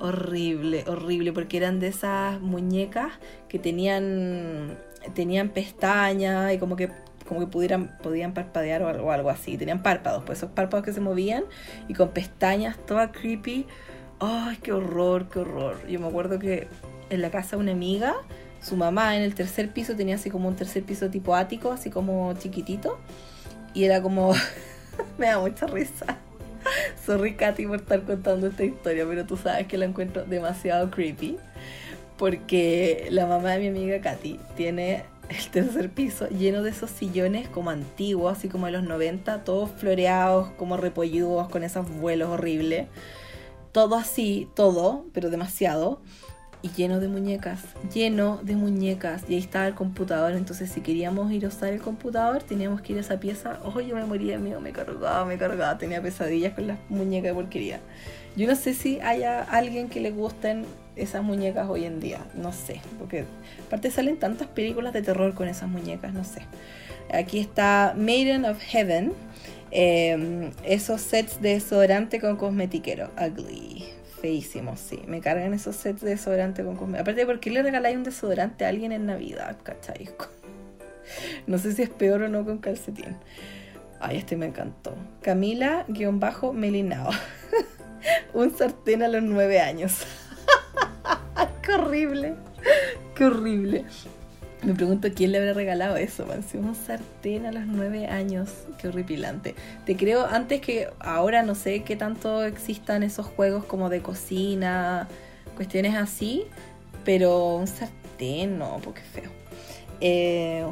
[0.01, 3.13] Horrible, horrible, porque eran de esas muñecas
[3.49, 4.77] que tenían
[5.13, 6.89] tenían pestañas y como que
[7.29, 9.57] como que pudieran, podían parpadear o algo, algo así.
[9.57, 11.45] Tenían párpados, pues esos párpados que se movían
[11.89, 13.67] y con pestañas, toda creepy.
[14.21, 15.87] ¡Ay, qué horror, qué horror!
[15.87, 16.69] Yo me acuerdo que
[17.11, 18.15] en la casa de una amiga,
[18.63, 21.91] su mamá en el tercer piso tenía así como un tercer piso tipo ático, así
[21.91, 22.99] como chiquitito.
[23.75, 24.35] Y era como...
[25.19, 26.19] me da mucha risa.
[27.05, 31.37] Sorry Katy por estar contando esta historia, pero tú sabes que la encuentro demasiado creepy.
[32.17, 37.49] Porque la mamá de mi amiga Katy tiene el tercer piso lleno de esos sillones
[37.49, 42.89] como antiguos, así como de los 90, todos floreados, como repolludos, con esos vuelos horribles.
[43.73, 46.01] Todo así, todo, pero demasiado.
[46.63, 47.61] y lleno de muñecas,
[47.93, 49.25] lleno de muñecas.
[49.29, 50.33] Y ahí estaba el computador.
[50.33, 53.59] Entonces, si queríamos ir a usar el computador, teníamos que ir a esa pieza.
[53.65, 55.77] Ojo, yo me moría, mío, me cargaba, me cargaba.
[55.77, 57.81] Tenía pesadillas con las muñecas de porquería.
[58.35, 60.65] Yo no sé si haya alguien que le gusten
[60.97, 62.21] esas muñecas hoy en día.
[62.35, 63.25] No sé, porque
[63.67, 66.43] aparte salen tantas películas de terror con esas muñecas, no sé.
[67.13, 69.13] Aquí está Maiden of Heaven.
[69.71, 73.11] Eh, esos sets de desodorante con cosmetiquero.
[73.21, 73.85] Ugly
[74.25, 75.03] feísimos, sí.
[75.07, 77.03] Me cargan esos sets de desodorante con cosméticos.
[77.03, 79.59] Aparte, ¿por qué le regaláis un desodorante a alguien en Navidad?
[79.63, 80.09] ¿Cachai?
[81.47, 83.19] No sé si es peor o no con calcetín.
[84.01, 84.97] Ay, este me encantó.
[85.21, 87.11] Camila-Melinao.
[88.33, 90.07] un sartén a los nueve años.
[91.65, 92.35] ¡Qué horrible!
[93.15, 93.85] ¡Qué horrible!
[94.63, 96.45] Me pregunto quién le habrá regalado eso, man.
[96.55, 98.51] un sartén a los nueve años.
[98.79, 99.55] Qué horripilante.
[99.85, 105.09] Te creo antes que ahora no sé qué tanto existan esos juegos como de cocina,
[105.55, 106.45] cuestiones así,
[107.05, 109.31] pero un sartén no, porque feo.
[110.01, 110.67] Eh,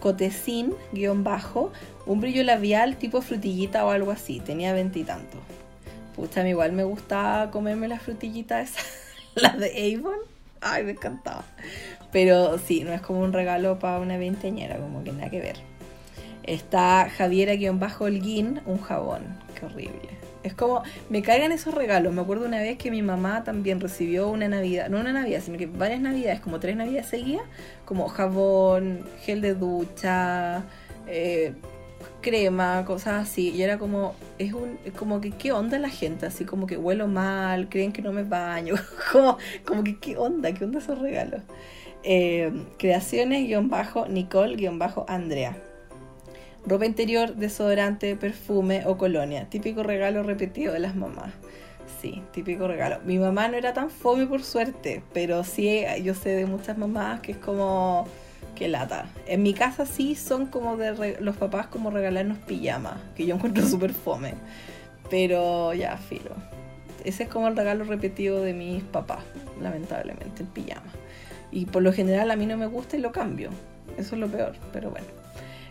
[0.00, 1.72] cotecín, guion bajo,
[2.04, 4.40] un brillo labial tipo frutillita o algo así.
[4.40, 5.40] Tenía veintitantos.
[6.14, 9.05] Pucha, a mí igual me gustaba comerme las frutillitas esas,
[9.36, 10.18] las de Avon.
[10.60, 11.44] Ay, me encantaba.
[12.10, 15.56] Pero sí, no es como un regalo para una veinteñera, como que nada que ver.
[16.42, 19.22] Está Javiera-Holguín, un jabón.
[19.58, 20.08] Qué horrible.
[20.42, 22.14] Es como, me caigan esos regalos.
[22.14, 25.58] Me acuerdo una vez que mi mamá también recibió una Navidad, no una Navidad, sino
[25.58, 27.44] que varias Navidades, como tres Navidades seguidas,
[27.84, 30.62] como jabón, gel de ducha,
[31.08, 31.52] eh,
[32.26, 33.50] crema, cosas así.
[33.50, 36.26] Y era como, es un, como que, ¿qué onda la gente?
[36.26, 38.74] Así como que huelo mal, creen que no me baño.
[39.12, 40.52] como, como que, ¿qué onda?
[40.52, 41.42] ¿Qué onda esos regalos?
[42.02, 45.56] Eh, creaciones-Nicole-Andrea.
[46.66, 49.48] Ropa interior, desodorante, perfume o colonia.
[49.48, 51.32] Típico regalo repetido de las mamás.
[52.02, 52.98] Sí, típico regalo.
[53.04, 57.20] Mi mamá no era tan fome por suerte, pero sí yo sé de muchas mamás
[57.20, 58.08] que es como
[58.56, 59.06] que lata.
[59.28, 63.64] En mi casa sí son como de los papás como regalarnos pijamas, que yo encuentro
[63.68, 64.34] súper fome.
[65.08, 66.32] Pero ya, filo.
[67.04, 69.22] Ese es como el regalo repetido de mis papás,
[69.60, 70.90] lamentablemente, el pijama.
[71.52, 73.50] Y por lo general a mí no me gusta y lo cambio.
[73.96, 75.06] Eso es lo peor, pero bueno.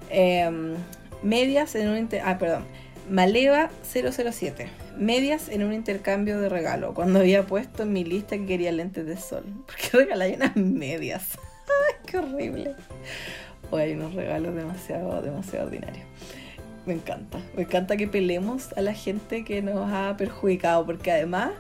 [0.10, 0.76] Em,
[1.22, 2.10] medias en un...
[2.24, 2.64] Ah, perdón.
[3.10, 4.70] Maleva 007.
[4.98, 6.94] Medias en un intercambio de regalo.
[6.94, 9.44] Cuando había puesto en mi lista que quería lentes de sol.
[9.66, 11.38] Porque regalé unas medias.
[12.06, 12.76] ¡Qué horrible!
[13.72, 16.06] Hoy hay unos regalos demasiado, demasiado ordinarios.
[16.86, 17.40] Me encanta.
[17.56, 20.86] Me encanta que pelemos a la gente que nos ha perjudicado.
[20.86, 21.52] Porque además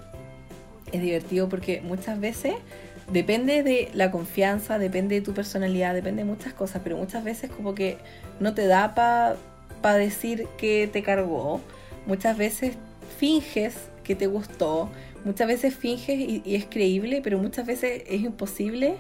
[0.91, 2.53] es divertido porque muchas veces
[3.11, 7.49] depende de la confianza, depende de tu personalidad, depende de muchas cosas, pero muchas veces
[7.49, 7.97] como que
[8.39, 9.35] no te da para
[9.81, 11.61] pa decir que te cargó,
[12.05, 12.75] muchas veces
[13.17, 14.89] finges que te gustó,
[15.23, 18.97] muchas veces finges y, es creíble, pero muchas veces es imposible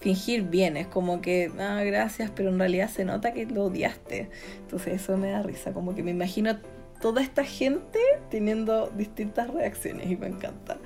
[0.00, 4.30] fingir bien, es como que, ah, gracias, pero en realidad se nota que lo odiaste.
[4.62, 6.56] Entonces eso me da risa, como que me imagino
[7.00, 7.98] toda esta gente
[8.30, 10.78] teniendo distintas reacciones y me encanta.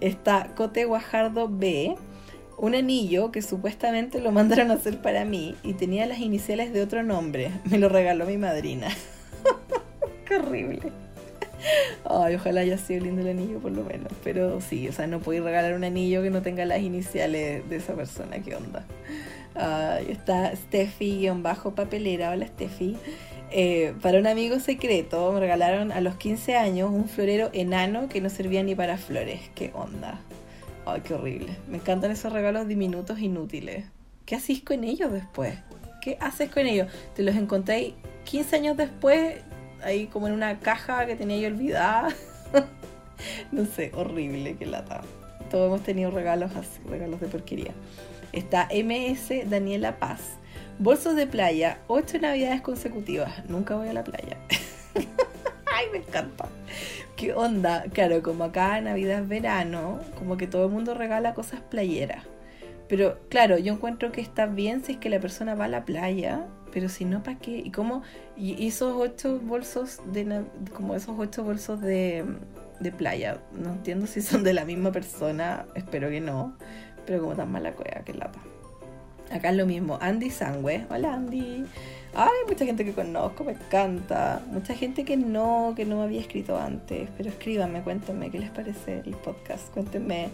[0.00, 1.96] Está Cote Guajardo B,
[2.58, 6.82] un anillo que supuestamente lo mandaron a hacer para mí y tenía las iniciales de
[6.82, 7.50] otro nombre.
[7.64, 8.88] Me lo regaló mi madrina.
[10.26, 10.92] Qué horrible.
[12.04, 14.12] Ay, ojalá haya sido lindo el anillo por lo menos.
[14.24, 17.76] Pero sí, o sea, no puedo regalar un anillo que no tenga las iniciales de
[17.76, 18.38] esa persona.
[18.40, 18.84] ¿Qué onda?
[19.54, 22.30] Ay, está Steffi-papelera.
[22.30, 22.96] Hola Steffi.
[23.52, 28.20] Eh, para un amigo secreto me regalaron a los 15 años un florero enano que
[28.20, 29.40] no servía ni para flores.
[29.54, 30.20] ¿Qué onda?
[30.86, 31.56] Ay, qué horrible.
[31.68, 33.84] Me encantan esos regalos diminutos inútiles.
[34.24, 35.58] ¿Qué hacís con ellos después?
[36.00, 36.88] ¿Qué haces con ellos?
[37.14, 37.94] ¿Te los encontré
[38.24, 39.34] 15 años después?
[39.82, 42.08] Ahí como en una caja que tenía yo olvidada.
[43.52, 45.02] no sé, horrible, qué lata.
[45.50, 47.72] Todos hemos tenido regalos así, regalos de porquería.
[48.32, 50.20] Está MS Daniela Paz.
[50.78, 53.44] Bolsos de playa, 8 navidades consecutivas.
[53.48, 54.36] Nunca voy a la playa.
[55.74, 56.48] Ay, me encanta.
[57.16, 57.84] ¿Qué onda?
[57.92, 62.24] Claro, como acá Navidad es verano, como que todo el mundo regala cosas playeras.
[62.88, 65.84] Pero claro, yo encuentro que está bien si es que la persona va a la
[65.84, 67.58] playa, pero si no, ¿para qué?
[67.58, 68.02] ¿Y cómo?
[68.36, 72.24] Y esos ocho bolsos de como esos ocho bolsos de,
[72.80, 76.56] de playa, no entiendo si son de la misma persona, espero que no,
[77.06, 78.40] pero como tan mala cueva, que lata.
[79.30, 81.64] Acá es lo mismo, Andy Sangüe, hola Andy.
[82.12, 84.42] Ay, mucha gente que conozco, me encanta.
[84.50, 87.08] Mucha gente que no, que no me había escrito antes.
[87.16, 89.72] Pero escríbanme, cuéntenme qué les parece el podcast.
[89.72, 90.30] Cuéntenme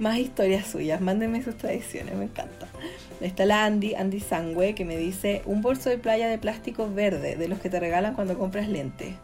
[0.00, 1.00] más historias suyas.
[1.00, 2.66] Mándenme sus tradiciones, me encanta.
[3.20, 7.36] Está la Andy, Andy Sangüe, que me dice un bolso de playa de plástico verde,
[7.36, 9.14] de los que te regalan cuando compras lentes.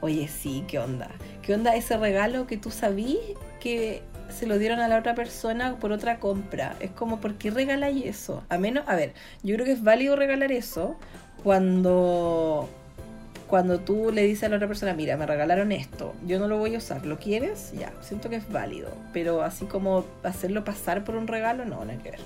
[0.00, 1.10] Oye, sí, ¿qué onda?
[1.42, 3.18] ¿Qué onda ese regalo que tú sabís
[3.60, 6.76] que se lo dieron a la otra persona por otra compra.
[6.80, 8.42] Es como, ¿por qué regaláis eso?
[8.48, 10.96] A menos, a ver, yo creo que es válido regalar eso
[11.42, 12.68] cuando
[13.46, 16.58] cuando tú le dices a la otra persona, mira, me regalaron esto, yo no lo
[16.58, 17.72] voy a usar, ¿lo quieres?
[17.78, 21.98] Ya, siento que es válido, pero así como hacerlo pasar por un regalo, no, nada
[22.02, 22.20] que ver.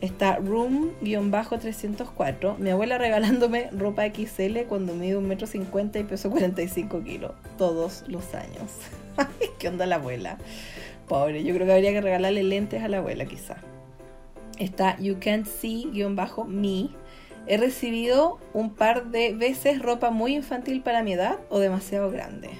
[0.00, 8.04] Está Room-304, mi abuela regalándome ropa XL cuando metro cincuenta y peso 45 kilos, todos
[8.08, 8.72] los años.
[9.58, 10.36] ¿Qué onda la abuela?
[11.08, 13.56] Pobre, yo creo que habría que regalarle lentes a la abuela quizá.
[14.58, 16.90] Está You Can't See-Me,
[17.46, 22.50] He recibido un par de veces ropa muy infantil para mi edad o demasiado grande.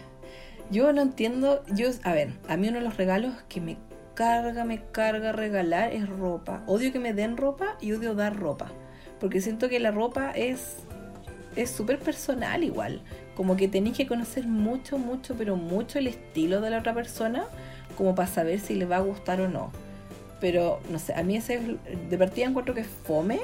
[0.71, 3.77] Yo no entiendo, yo, a ver, a mí uno de los regalos que me
[4.15, 6.63] carga, me carga regalar es ropa.
[6.67, 8.71] Odio que me den ropa y odio dar ropa.
[9.21, 10.77] Porque siento que la ropa es
[11.57, 13.01] es súper personal igual.
[13.35, 17.47] Como que tenéis que conocer mucho, mucho, pero mucho el estilo de la otra persona
[17.97, 19.73] como para saber si le va a gustar o no.
[20.41, 21.79] Pero no sé, a mí ese
[22.11, 23.41] de partida encuentro que es fome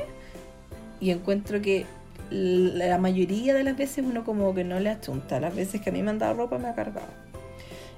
[1.03, 1.85] y encuentro que
[2.31, 5.41] la mayoría de las veces uno como que no le achunta.
[5.41, 7.09] Las veces que a mí me han dado ropa me ha cargado.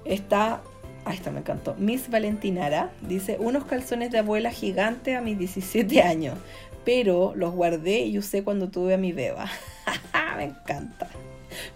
[0.07, 0.63] Está,
[1.05, 1.77] ahí está, me encantó.
[1.79, 6.39] Miss Valentinara dice, unos calzones de abuela gigante a mis 17 años,
[6.87, 9.51] pero los guardé y usé cuando tuve a mi beba.
[10.39, 11.09] me encanta.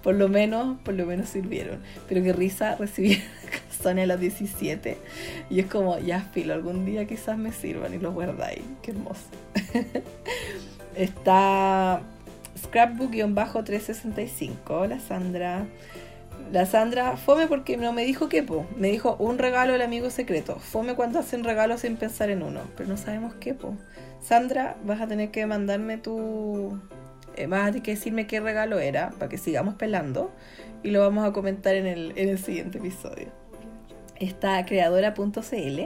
[0.03, 1.81] Por lo menos, por lo menos sirvieron.
[2.09, 3.23] Pero qué risa recibir
[3.69, 4.97] calzones a los 17.
[5.51, 8.63] Y es como, ya filo, algún día quizás me sirvan y los guardáis.
[8.81, 9.29] Qué hermoso.
[10.99, 12.03] Está
[12.61, 14.51] Scrapbook-365.
[14.69, 15.65] Hola Sandra.
[16.51, 18.67] La Sandra, fome porque no me dijo qué, po.
[18.77, 20.57] Me dijo un regalo del amigo secreto.
[20.57, 22.63] Fome cuando hacen regalos sin pensar en uno.
[22.77, 23.77] Pero no sabemos qué, po.
[24.21, 26.81] Sandra, vas a tener que mandarme tu.
[27.37, 30.33] Eh, vas a tener que decirme qué regalo era para que sigamos pelando.
[30.83, 33.29] Y lo vamos a comentar en el, en el siguiente episodio.
[34.17, 35.81] Está creadora.cl.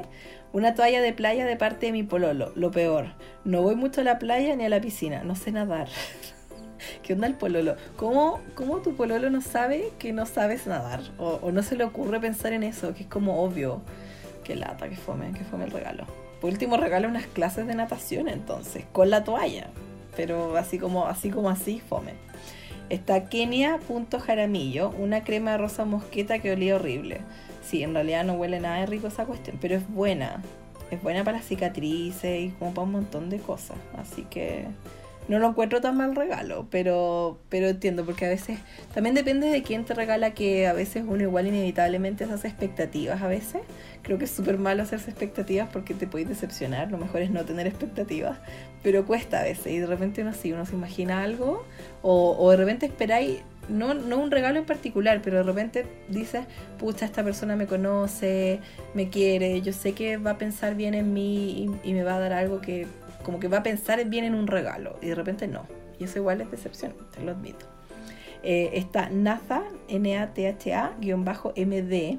[0.53, 2.53] Una toalla de playa de parte de mi pololo.
[2.57, 3.07] Lo peor,
[3.45, 5.23] no voy mucho a la playa ni a la piscina.
[5.25, 5.89] No sé nadar.
[7.03, 7.77] ¿Qué onda el pololo?
[7.97, 11.01] ¿Cómo, ¿Cómo, tu pololo no sabe que no sabes nadar?
[11.17, 13.81] O, no se le ocurre pensar en eso, que es como obvio.
[14.45, 16.05] Qué lata, que fome, que fome el regalo.
[16.43, 19.69] Por último, regalo unas clases de natación entonces, con la toalla.
[20.17, 22.13] Pero así como así, como así fome.
[22.91, 27.23] Está Kenia.jaramillo, una crema de rosa mosqueta que olía horrible.
[27.73, 30.43] Sí, en realidad no huele nada de rico esa cuestión, pero es buena.
[30.91, 33.79] Es buena para cicatrices y como para un montón de cosas.
[33.97, 34.67] Así que
[35.27, 38.59] no lo encuentro tan mal regalo, pero, pero entiendo, porque a veces
[38.93, 43.23] también depende de quién te regala, que a veces uno igual inevitablemente se hace expectativas
[43.23, 43.63] a veces.
[44.03, 47.47] Creo que es súper malo hacerse expectativas porque te puedes decepcionar, lo mejor es no
[47.47, 48.37] tener expectativas,
[48.83, 51.65] pero cuesta a veces y de repente uno sí, uno se imagina algo
[52.03, 53.39] o, o de repente esperáis
[53.69, 56.45] no, no un regalo en particular, pero de repente dices,
[56.79, 58.61] pucha, esta persona me conoce,
[58.95, 62.19] me quiere, yo sé que va a pensar bien en mí y, me va a
[62.19, 62.87] dar algo que
[63.23, 65.67] como que va a pensar bien en un regalo y de repente no.
[65.99, 67.67] Y eso igual es decepción, te lo admito.
[68.43, 72.19] Eh, está Natha, N-A-T-H-A, guion bajo M-D,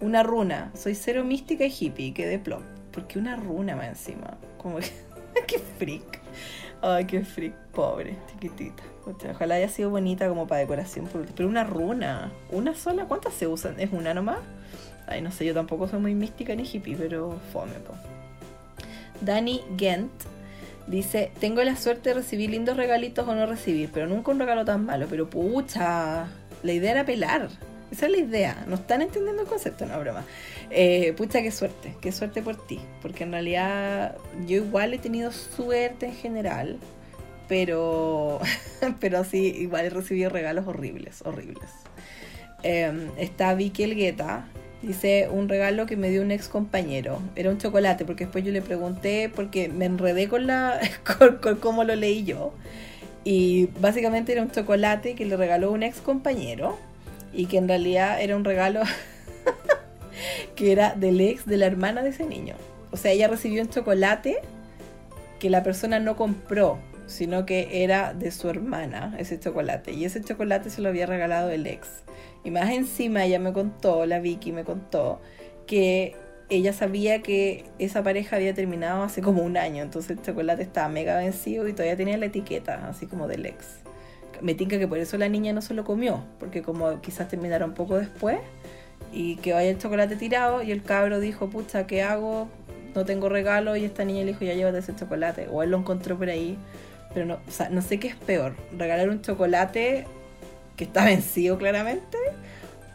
[0.00, 0.70] una runa.
[0.74, 2.62] Soy cero mística y hippie, que de plop.
[2.92, 4.38] Porque una runa más encima.
[4.58, 4.90] Como que,
[5.48, 6.20] qué freak.
[6.80, 8.93] Ay, qué freak, pobre, chiquitita.
[9.06, 11.08] Ojalá haya sido bonita como para decoración.
[11.36, 13.04] Pero una runa, ¿una sola?
[13.06, 13.78] ¿Cuántas se usan?
[13.78, 14.38] ¿Es una nomás?
[15.06, 17.94] Ay, no sé, yo tampoco soy muy mística ni hippie, pero fome, po.
[19.20, 20.10] Dani Gent
[20.86, 24.64] dice: Tengo la suerte de recibir lindos regalitos o no recibir, pero nunca un regalo
[24.64, 25.06] tan malo.
[25.10, 26.26] Pero pucha,
[26.62, 27.48] la idea era pelar.
[27.90, 28.64] Esa es la idea.
[28.66, 30.24] No están entendiendo el concepto, no broma.
[30.70, 31.94] Eh, pucha, qué suerte.
[32.00, 32.80] Qué suerte por ti.
[33.02, 36.78] Porque en realidad yo igual he tenido suerte en general.
[37.48, 38.40] Pero,
[39.00, 41.70] pero sí, igual he recibido regalos horribles, horribles.
[42.62, 44.46] Em, está Vicky Elgueta.
[44.82, 47.20] Dice un regalo que me dio un ex compañero.
[47.36, 50.78] Era un chocolate, porque después yo le pregunté, porque me enredé con la
[51.42, 52.52] con cómo lo leí yo.
[53.24, 56.78] Y básicamente era un chocolate que le regaló un ex compañero
[57.32, 58.82] y que en realidad era un regalo
[60.56, 62.54] que era del ex de la hermana de ese niño.
[62.92, 64.38] O sea, ella recibió un chocolate
[65.40, 69.92] que la persona no compró, sino que era de su hermana ese chocolate.
[69.92, 71.88] Y ese chocolate se lo había regalado el ex.
[72.44, 75.20] Y más encima ella me contó, la Vicky me contó,
[75.66, 76.14] que
[76.50, 79.82] ella sabía que esa pareja había terminado hace como un año.
[79.82, 83.84] Entonces el chocolate estaba mega vencido y todavía tenía la etiqueta, así como del ex
[84.40, 87.70] me tinca que por eso la niña no se lo comió, porque como quizás terminaron
[87.70, 88.38] un poco después
[89.12, 92.48] y que vaya el chocolate tirado y el cabro dijo, pucha, ¿qué hago?
[92.94, 95.48] No tengo regalo y esta niña le dijo, ya llévate ese chocolate.
[95.50, 96.56] O él lo encontró por ahí,
[97.14, 100.04] pero no, o sea, no sé qué es peor, regalar un chocolate
[100.76, 102.18] que está vencido claramente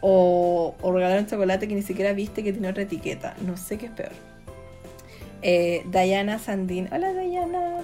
[0.00, 3.34] o, regalar un chocolate que ni siquiera viste que tiene otra etiqueta.
[3.44, 4.12] No sé qué es peor.
[5.42, 6.88] Eh, Diana Sandin.
[6.92, 7.78] Hola Diana.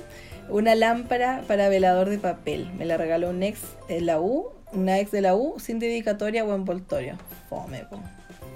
[0.49, 2.71] Una lámpara para velador de papel.
[2.79, 4.47] Me la regaló un ex de la U.
[4.73, 7.17] Una ex de la U sin dedicatoria o envoltorio.
[7.49, 7.85] Fome,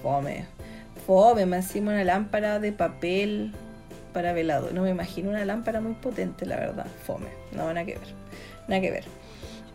[0.03, 0.47] fome.
[1.07, 3.53] Fome, me encima una lámpara de papel
[4.13, 4.75] para velador.
[4.75, 6.87] No me imagino una lámpara muy potente, la verdad.
[7.07, 7.29] Fome.
[7.53, 8.09] No, nada que ver.
[8.69, 9.05] Nada que ver.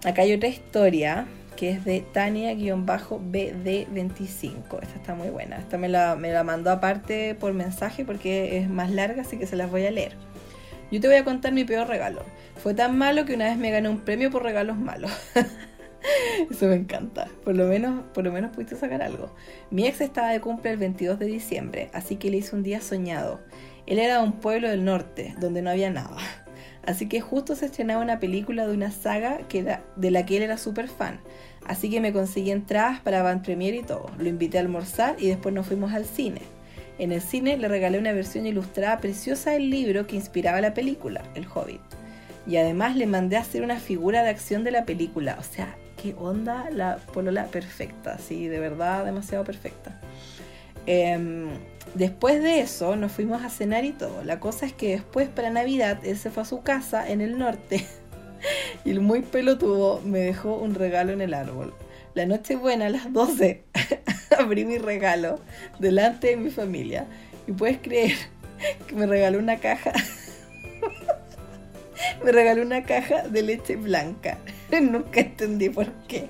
[0.04, 1.26] Acá hay otra historia
[1.56, 4.82] que es de Tania-BD25.
[4.82, 5.58] Esta está muy buena.
[5.58, 9.48] Esta me la, me la mandó aparte por mensaje porque es más larga, así que
[9.48, 10.14] se las voy a leer.
[10.92, 12.22] Yo te voy a contar mi peor regalo.
[12.58, 15.12] Fue tan malo que una vez me gané un premio por regalos malos.
[16.52, 17.28] Eso me encanta.
[17.44, 19.34] Por lo menos, por lo menos pudiste sacar algo.
[19.72, 22.82] Mi ex estaba de cumple el 22 de diciembre, así que le hice un día
[22.82, 23.40] soñado.
[23.88, 26.18] Él era de un pueblo del norte, donde no había nada.
[26.86, 30.44] Así que justo se estrenaba una película de una saga que de la que él
[30.44, 31.20] era súper fan.
[31.66, 34.12] Así que me conseguí entradas para Van Premier y todo.
[34.20, 36.42] Lo invité a almorzar y después nos fuimos al cine.
[37.00, 41.24] En el cine le regalé una versión ilustrada preciosa del libro que inspiraba la película,
[41.34, 41.82] El Hobbit.
[42.48, 45.38] Y además le mandé a hacer una figura de acción de la película.
[45.40, 50.00] O sea, qué onda la polola perfecta, sí, de verdad demasiado perfecta.
[50.86, 51.50] Em,
[51.96, 54.24] después de eso nos fuimos a cenar y todo.
[54.24, 57.40] La cosa es que después para Navidad él se fue a su casa en el
[57.40, 57.86] norte
[58.86, 61.74] y el muy pelotudo me dejó un regalo en el árbol.
[62.14, 63.64] La noche buena a las 12
[64.38, 65.40] abrí mi regalo
[65.80, 67.08] delante de mi familia
[67.48, 68.16] y puedes creer
[68.88, 69.92] que me regaló una caja.
[72.24, 74.38] me regaló una caja de leche blanca.
[74.72, 76.28] Nunca entendí por qué.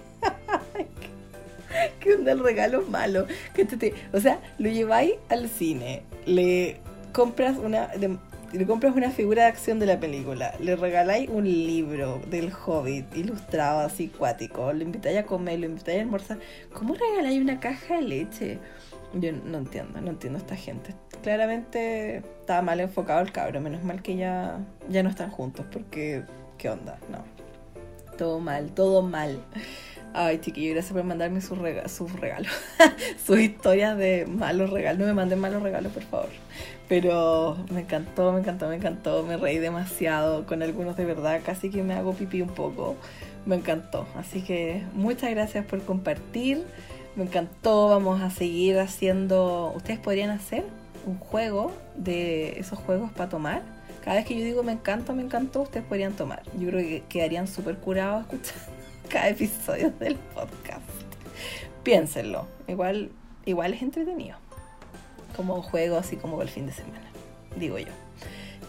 [2.06, 3.26] ¿Qué onda el regalo malo?
[4.14, 6.78] O sea, lo lleváis al cine, le
[7.14, 12.22] compras una, le compras una figura de acción de la película, le regaláis un libro
[12.30, 16.38] del Hobbit ilustrado así cuático, lo invitáis a comer, lo invitáis a almorzar.
[16.74, 18.60] ¿Cómo regaláis una caja de leche?
[19.16, 20.94] Yo no entiendo, no entiendo a esta gente.
[21.24, 24.60] Claramente estaba mal enfocado el cabro, menos mal que ya,
[24.90, 26.24] ya no están juntos, porque
[26.60, 27.00] ¿qué onda?
[27.10, 27.24] No.
[28.16, 29.40] Todo mal, todo mal.
[30.18, 32.50] Ay, chiquillo, gracias por mandarme sus regalos.
[33.28, 35.00] sus historias de malos regalos.
[35.02, 36.30] No me manden malos regalos, por favor.
[36.88, 39.24] Pero me encantó, me encantó, me encantó.
[39.24, 40.46] Me reí demasiado.
[40.46, 42.96] Con algunos de verdad, casi que me hago pipí un poco.
[43.46, 44.08] Me encantó.
[44.16, 46.64] Así que muchas gracias por compartir.
[47.18, 47.90] Me encantó.
[47.90, 49.74] Vamos a seguir haciendo.
[49.76, 50.64] Ustedes podrían hacer
[51.06, 53.64] un juego de esos juegos para tomar.
[54.06, 56.44] Cada vez que yo digo me encanta, me encantó, ustedes podrían tomar.
[56.58, 58.75] Yo creo que quedarían súper curados escuchando
[59.06, 60.82] cada episodio del podcast.
[61.84, 63.12] Piénsenlo, igual,
[63.46, 64.38] igual es entretenido.
[65.36, 67.08] Como juego así como el fin de semana,
[67.58, 67.92] digo yo.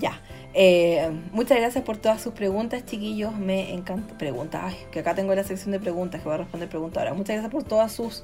[0.00, 0.20] Ya,
[0.52, 3.34] eh, muchas gracias por todas sus preguntas, chiquillos.
[3.36, 4.16] Me encanta.
[4.18, 7.14] Preguntas, que acá tengo la sección de preguntas que voy a responder preguntas ahora.
[7.14, 8.22] Muchas gracias por todas sus.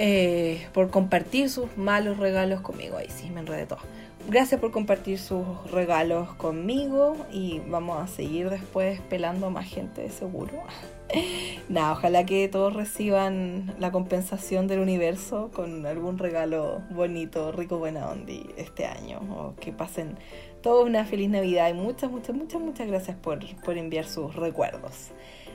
[0.00, 2.96] Eh, por compartir sus malos regalos conmigo.
[2.96, 3.80] Ahí sí, me enredé todo.
[4.28, 10.08] Gracias por compartir sus regalos conmigo y vamos a seguir después pelando a más gente
[10.10, 10.52] seguro.
[11.68, 18.08] Nada, ojalá que todos reciban la compensación del universo con algún regalo bonito, rico, buena
[18.08, 19.20] onda este año.
[19.30, 20.16] O que pasen
[20.62, 25.10] todos una feliz Navidad y muchas, muchas, muchas, muchas gracias por, por enviar sus recuerdos.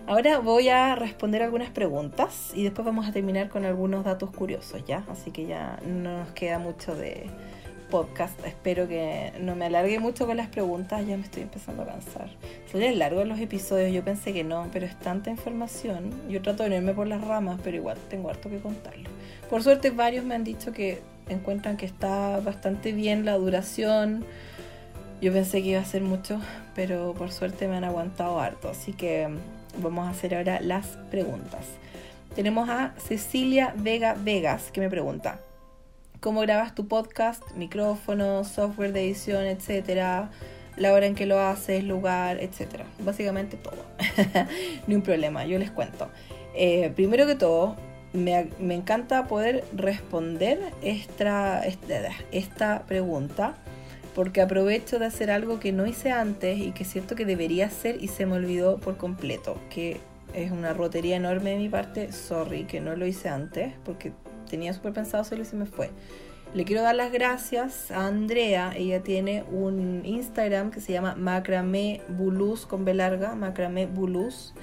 [0.06, 4.84] Ahora voy a responder algunas preguntas y después vamos a terminar con algunos datos curiosos,
[4.86, 5.06] ¿ya?
[5.10, 7.28] Así que ya no nos queda mucho de
[7.94, 8.44] podcast.
[8.44, 12.28] Espero que no me alargue mucho con las preguntas, ya me estoy empezando a cansar.
[12.72, 16.10] Salen largos los episodios, yo pensé que no, pero es tanta información.
[16.28, 19.12] Yo trato de no irme por las ramas, pero igual tengo harto que contarlo.
[19.48, 24.26] Por suerte varios me han dicho que encuentran que está bastante bien la duración.
[25.22, 26.42] Yo pensé que iba a ser mucho,
[26.74, 28.70] pero por suerte me han aguantado harto.
[28.70, 29.30] Así que
[29.78, 31.68] vamos a hacer ahora las preguntas.
[32.34, 35.40] Tenemos a Cecilia Vega Vegas que me pregunta,
[36.24, 40.32] cómo grabas tu podcast, micrófono, software de edición, etcétera,
[40.78, 42.86] la hora en que lo haces, lugar, etcétera.
[43.00, 43.84] Básicamente todo.
[44.88, 46.08] Ni un problema, yo les cuento.
[46.56, 47.76] Eh, primero que todo,
[48.14, 51.62] me, encanta poder responder esta,
[52.32, 53.56] esta, pregunta
[54.16, 58.02] porque aprovecho de hacer algo que no hice antes y que siento que debería hacer
[58.02, 60.00] y se me olvidó por completo, que
[60.34, 64.14] es una rotería enorme de mi parte, sorry que no lo hice antes, porque
[64.54, 65.90] tenía súper pensado hacerlo y se me fue.
[66.54, 68.72] Le quiero dar las gracias a Andrea.
[68.76, 74.54] Ella tiene un Instagram que se llama Macramé Bulus con B larga, Macramé Bulus.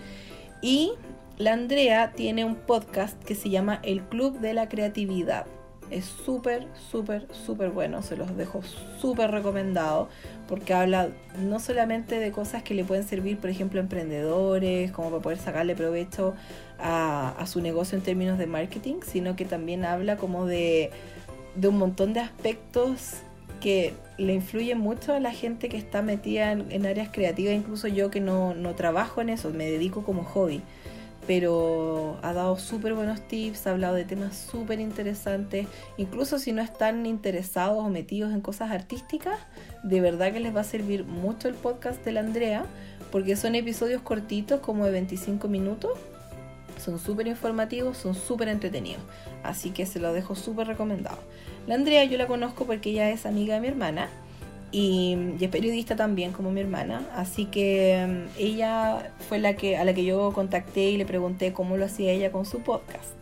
[0.63, 0.93] Y
[1.39, 5.47] la Andrea tiene un podcast que se llama El Club de la Creatividad.
[5.91, 8.03] Es súper, súper, súper bueno.
[8.03, 8.63] Se los dejo
[9.01, 10.09] súper recomendado
[10.49, 11.09] porque habla
[11.39, 15.39] no solamente de cosas que le pueden servir, por ejemplo, a emprendedores, como para poder
[15.39, 16.35] sacarle provecho
[16.79, 20.91] a, su negocio en términos de marketing, sino que también habla como de,
[21.57, 23.23] de un montón de aspectos
[23.61, 28.11] que le influyen mucho a la gente que está metida en, áreas creativas, incluso yo
[28.11, 30.63] que no, no trabajo en eso, me dedico como hobby
[31.31, 36.61] pero ha dado súper buenos tips, ha hablado de temas súper interesantes, incluso si no
[36.61, 39.39] están interesados o metidos en cosas artísticas,
[39.85, 42.65] de verdad que les va a servir mucho el podcast de la Andrea,
[43.13, 45.93] porque son episodios cortitos, como de 25 minutos,
[46.79, 49.05] son súper informativos, son súper entretenidos,
[49.45, 51.21] así que se lo dejo súper recomendado.
[51.69, 54.09] La Andrea yo la conozco porque ella es amiga de mi hermana,
[54.73, 59.85] y, es periodista también como mi hermana, así que mm, ella fue la que a
[59.85, 63.15] la que yo contacté y le pregunté cómo lo hacía ella con su podcast.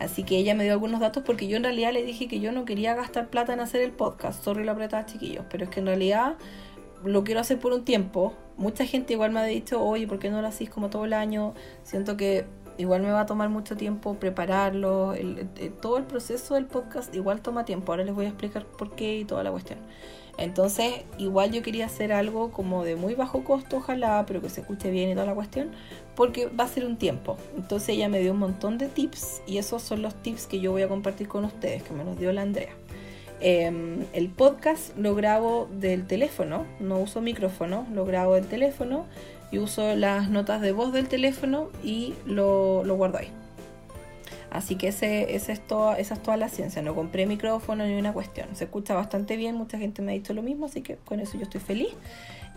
[0.00, 2.52] Así que ella me dio algunos datos porque yo en realidad le dije que yo
[2.52, 5.80] no quería gastar plata en hacer el podcast, sorry lo apretada chiquillos, pero es que
[5.80, 6.34] en realidad
[7.04, 8.34] lo quiero hacer por un tiempo.
[8.56, 11.12] Mucha gente igual me ha dicho, oye, ¿por qué no lo hacís como todo el
[11.12, 11.54] año?
[11.82, 12.46] Siento que
[12.78, 15.14] igual me va a tomar mucho tiempo prepararlo,
[15.80, 19.18] todo el proceso del podcast igual toma tiempo, ahora les voy a explicar por qué
[19.18, 19.78] y toda la cuestión.
[20.36, 24.62] Entonces, igual yo quería hacer algo como de muy bajo costo, ojalá, pero que se
[24.62, 25.70] escuche bien y toda la cuestión,
[26.16, 27.36] porque va a ser un tiempo.
[27.56, 30.72] Entonces ella me dio un montón de tips y esos son los tips que yo
[30.72, 32.72] voy a compartir con ustedes, que me los dio la Andrea.
[33.40, 39.06] Em, el podcast lo grabo del teléfono, no uso micrófono, lo grabo del teléfono
[39.50, 43.28] y uso las notas de voz del teléfono y lo, lo guardo ahí.
[44.54, 46.80] Así que ese, ese es toda, esa es toda la ciencia.
[46.80, 48.54] No compré micrófono ni una cuestión.
[48.54, 51.36] Se escucha bastante bien, mucha gente me ha dicho lo mismo, así que con eso
[51.36, 51.88] yo estoy feliz.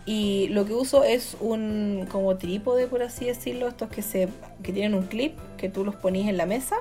[0.06, 4.28] Y lo que uso es un como trípode, por así decirlo, estos que se
[4.62, 6.76] que tienen un clip que tú los ponís en la mesa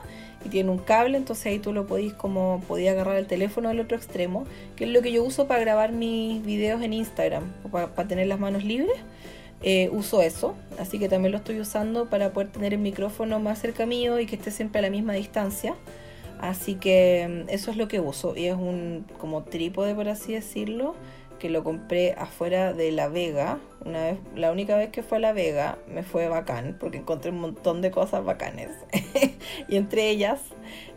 [0.45, 3.80] y tienen un cable, entonces ahí tú lo podís como podía agarrar el teléfono del
[3.80, 4.45] otro extremo,
[4.76, 8.27] que es lo que yo uso para grabar mis videos en Instagram, para, para tener
[8.27, 8.98] las manos libres.
[9.63, 13.59] Eh, uso eso, así que también lo estoy usando para poder tener el micrófono más
[13.59, 15.75] cerca mío y que esté siempre a la misma distancia.
[16.39, 20.34] Así que mm, eso es lo que uso y es un como trípode por así
[20.34, 20.95] decirlo
[21.39, 23.59] que lo compré afuera de La Vega.
[23.85, 27.31] Una vez, la única vez que fue a La Vega me fue bacán porque encontré
[27.31, 28.69] un montón de cosas bacanes
[29.67, 30.41] y entre ellas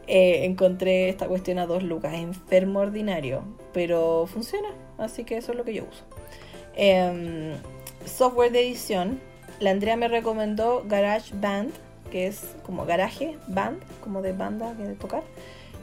[0.06, 4.68] eh, encontré esta cuestión a dos lucas, enfermo ordinario, pero funciona,
[4.98, 6.04] así que eso es lo que yo uso.
[6.74, 7.52] Em,
[8.06, 9.20] software de edición,
[9.60, 11.72] la Andrea me recomendó Garage Band,
[12.10, 15.22] que es como garaje, band, como de banda, que de tocar.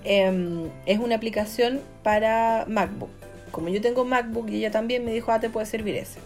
[0.03, 3.09] Em, es una aplicación para MacBook.
[3.51, 6.19] Como yo tengo MacBook y ella también me dijo, ah, te puede servir ese.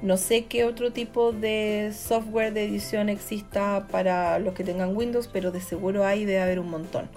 [0.00, 5.28] No sé qué otro tipo de software de edición exista para los que tengan Windows,
[5.32, 7.08] pero de seguro hay, de haber un montón.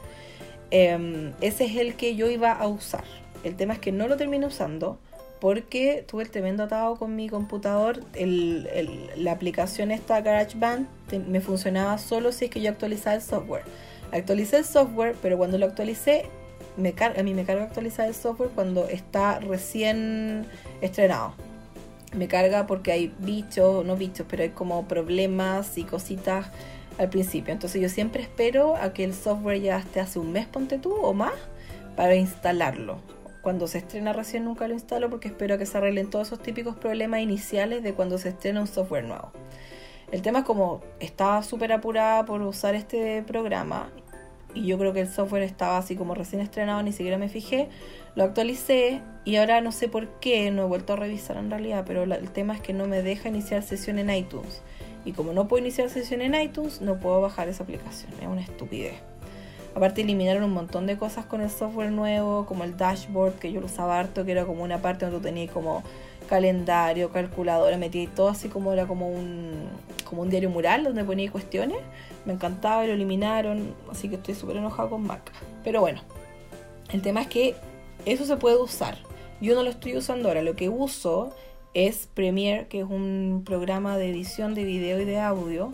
[0.72, 3.04] Em, ese es el que yo iba a usar.
[3.44, 5.00] El tema es que no lo terminé usando
[5.42, 8.00] porque tuve el tremendo atado con mi computador.
[8.16, 10.88] la aplicación esta GarageBand
[11.28, 13.64] me funcionaba solo si es que yo actualizaba el software.
[14.12, 16.26] Actualicé el software, pero cuando lo actualicé,
[16.78, 20.46] me a mí me carga actualizar el software cuando está recién
[20.80, 21.34] estrenado.
[22.16, 26.52] Me carga porque hay bichos, no bichos, pero hay como problemas y cositas
[27.00, 27.52] al principio.
[27.52, 30.94] Entonces yo siempre espero a que el software ya esté hace un mes, ponte tú,
[30.94, 31.34] o más,
[31.96, 33.00] para instalarlo
[33.42, 36.76] cuando se estrena recién nunca lo instalo porque espero que se arreglen todos esos típicos
[36.76, 39.32] problemas iniciales de cuando se estrena un software nuevo.
[40.12, 43.90] El tema es como estaba súper apurada por usar este programa
[44.54, 47.70] y yo creo que el software estaba así como recién estrenado, ni siquiera me fijé,
[48.16, 51.86] lo actualicé y ahora no sé por qué, no he vuelto a revisar en realidad,
[51.88, 54.62] pero el tema es que no me deja iniciar sesión en iTunes.
[55.06, 58.42] Y como no puedo iniciar sesión en iTunes, no puedo bajar esa aplicación, es una
[58.42, 59.11] estupidez.
[59.76, 63.62] Aparte eliminaron un montón de cosas con el software nuevo, como el dashboard, que yo
[63.62, 65.84] lo usaba harto, que era como una parte donde tú tenías como
[66.28, 69.70] calendario, calculadora, metí todo así como era como un,
[70.06, 71.80] como un diario mural donde ponía cuestiones.
[72.26, 75.32] Me encantaba y lo eliminaron, así que estoy súper enojado con Mac.
[75.64, 76.02] Pero bueno,
[76.92, 77.56] el tema es que
[78.06, 78.98] eso se puede usar.
[79.40, 81.34] Yo no lo estoy usando ahora, lo que uso
[81.74, 85.72] es Premiere, que es un programa de edición de video y de audio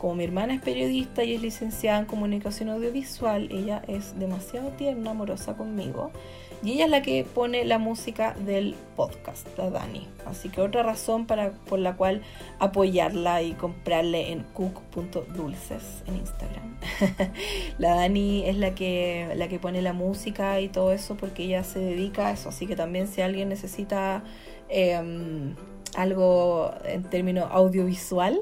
[0.00, 5.10] como mi hermana es periodista y es licenciada en comunicación audiovisual, ella es demasiado tierna,
[5.10, 6.10] amorosa conmigo.
[6.62, 10.08] Y ella es la que pone la música del podcast, la Dani.
[10.24, 12.22] Así que otra razón para, por la cual
[12.58, 16.78] apoyarla y comprarle en cook.dulces en Instagram.
[17.78, 21.62] la Dani es la que, la que pone la música y todo eso porque ella
[21.62, 22.48] se dedica a eso.
[22.48, 24.24] Así que también si alguien necesita
[24.70, 25.54] em,
[25.94, 28.40] algo en términos audiovisual,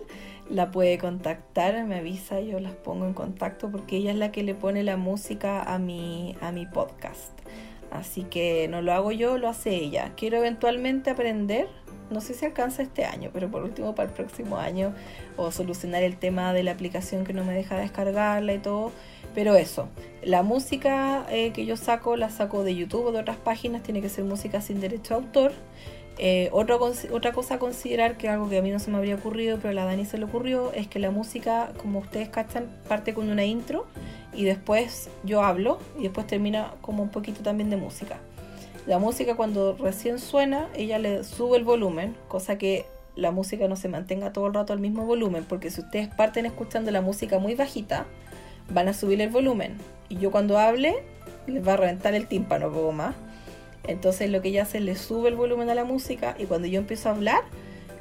[0.50, 4.42] la puede contactar, me avisa, yo las pongo en contacto porque ella es la que
[4.42, 7.32] le pone la música a mi, a mi podcast.
[7.90, 10.12] Así que no lo hago yo, lo hace ella.
[10.16, 11.68] Quiero eventualmente aprender,
[12.10, 14.94] no sé si alcanza este año, pero por último para el próximo año,
[15.36, 18.92] o solucionar el tema de la aplicación que no me deja descargarla y todo.
[19.34, 19.88] Pero eso,
[20.22, 24.00] la música eh, que yo saco la saco de YouTube o de otras páginas, tiene
[24.00, 25.52] que ser música sin derecho a autor.
[26.20, 29.14] Eh, otra, otra cosa a considerar, que algo que a mí no se me habría
[29.14, 32.66] ocurrido, pero a la Dani se le ocurrió, es que la música, como ustedes cachan,
[32.88, 33.86] parte con una intro
[34.34, 38.18] y después yo hablo y después termina como un poquito también de música.
[38.86, 43.76] La música cuando recién suena, ella le sube el volumen, cosa que la música no
[43.76, 47.38] se mantenga todo el rato al mismo volumen, porque si ustedes parten escuchando la música
[47.38, 48.06] muy bajita,
[48.70, 49.76] van a subir el volumen.
[50.08, 50.96] Y yo cuando hable,
[51.46, 53.14] les va a reventar el tímpano un poco más.
[53.84, 56.68] Entonces lo que ella hace es le sube el volumen a la música y cuando
[56.68, 57.42] yo empiezo a hablar,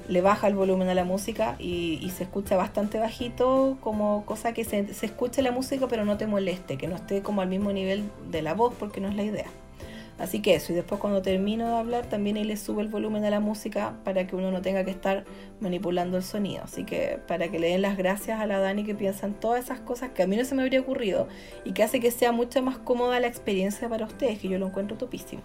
[0.08, 4.64] le baja el volumen a la música y, se escucha bastante bajito, como cosa que
[4.64, 7.72] se, se escuche la música pero no te moleste, que no esté como al mismo
[7.72, 9.48] nivel de la voz porque no es la idea.
[10.20, 13.24] Así que eso, y después cuando termino de hablar también ahí le sube el volumen
[13.24, 15.26] a la música para que uno no tenga que estar
[15.60, 16.64] manipulando el sonido.
[16.64, 19.80] Así que para que le den las gracias a la Dani que piensan todas esas
[19.80, 21.28] cosas que a mí no se me habría ocurrido
[21.66, 24.66] y que hace que sea mucho más cómoda la experiencia para ustedes, que yo lo
[24.68, 25.44] encuentro topísimo.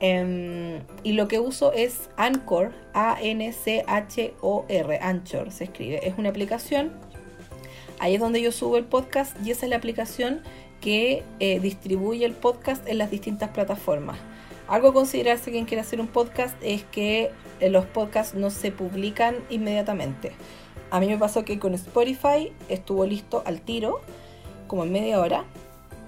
[0.00, 3.38] Em, y lo que uso es Anchor, A-N-C-H-O-R,
[5.00, 6.08] Anchor se escribe.
[6.08, 6.90] Es una aplicación,
[8.00, 10.42] ahí es donde yo subo el podcast y esa es la aplicación
[10.82, 14.18] que eh, distribuye el podcast en las distintas plataformas.
[14.68, 17.30] Algo a considerarse quien quiere hacer un podcast es que
[17.60, 20.32] eh, los podcasts no se publican inmediatamente.
[20.90, 24.00] A mí me pasó que con Spotify estuvo listo al tiro,
[24.66, 25.44] como en media hora,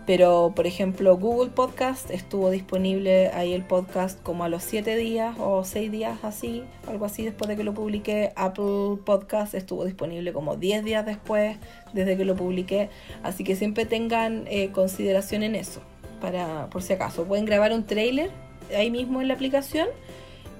[0.06, 5.34] pero, por ejemplo, Google Podcast estuvo disponible ahí el podcast como a los 7 días
[5.38, 8.32] o 6 días así, algo así después de que lo publiqué.
[8.36, 11.56] Apple Podcast estuvo disponible como 10 días después
[11.94, 12.90] desde que lo publiqué.
[13.22, 15.80] Así que siempre tengan eh, consideración en eso,
[16.20, 17.24] para por si acaso.
[17.24, 18.30] Pueden grabar un trailer
[18.76, 19.88] ahí mismo en la aplicación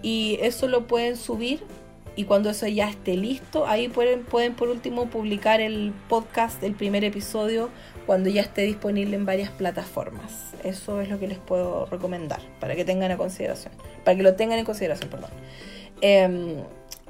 [0.00, 1.60] y eso lo pueden subir
[2.16, 6.74] y cuando eso ya esté listo, ahí pueden, pueden por último publicar el podcast, el
[6.74, 7.70] primer episodio
[8.06, 10.52] cuando ya esté disponible en varias plataformas.
[10.62, 13.72] Eso es lo que les puedo recomendar para que tengan en consideración,
[14.04, 15.30] para que lo tengan en consideración, perdón.
[16.00, 16.56] Em,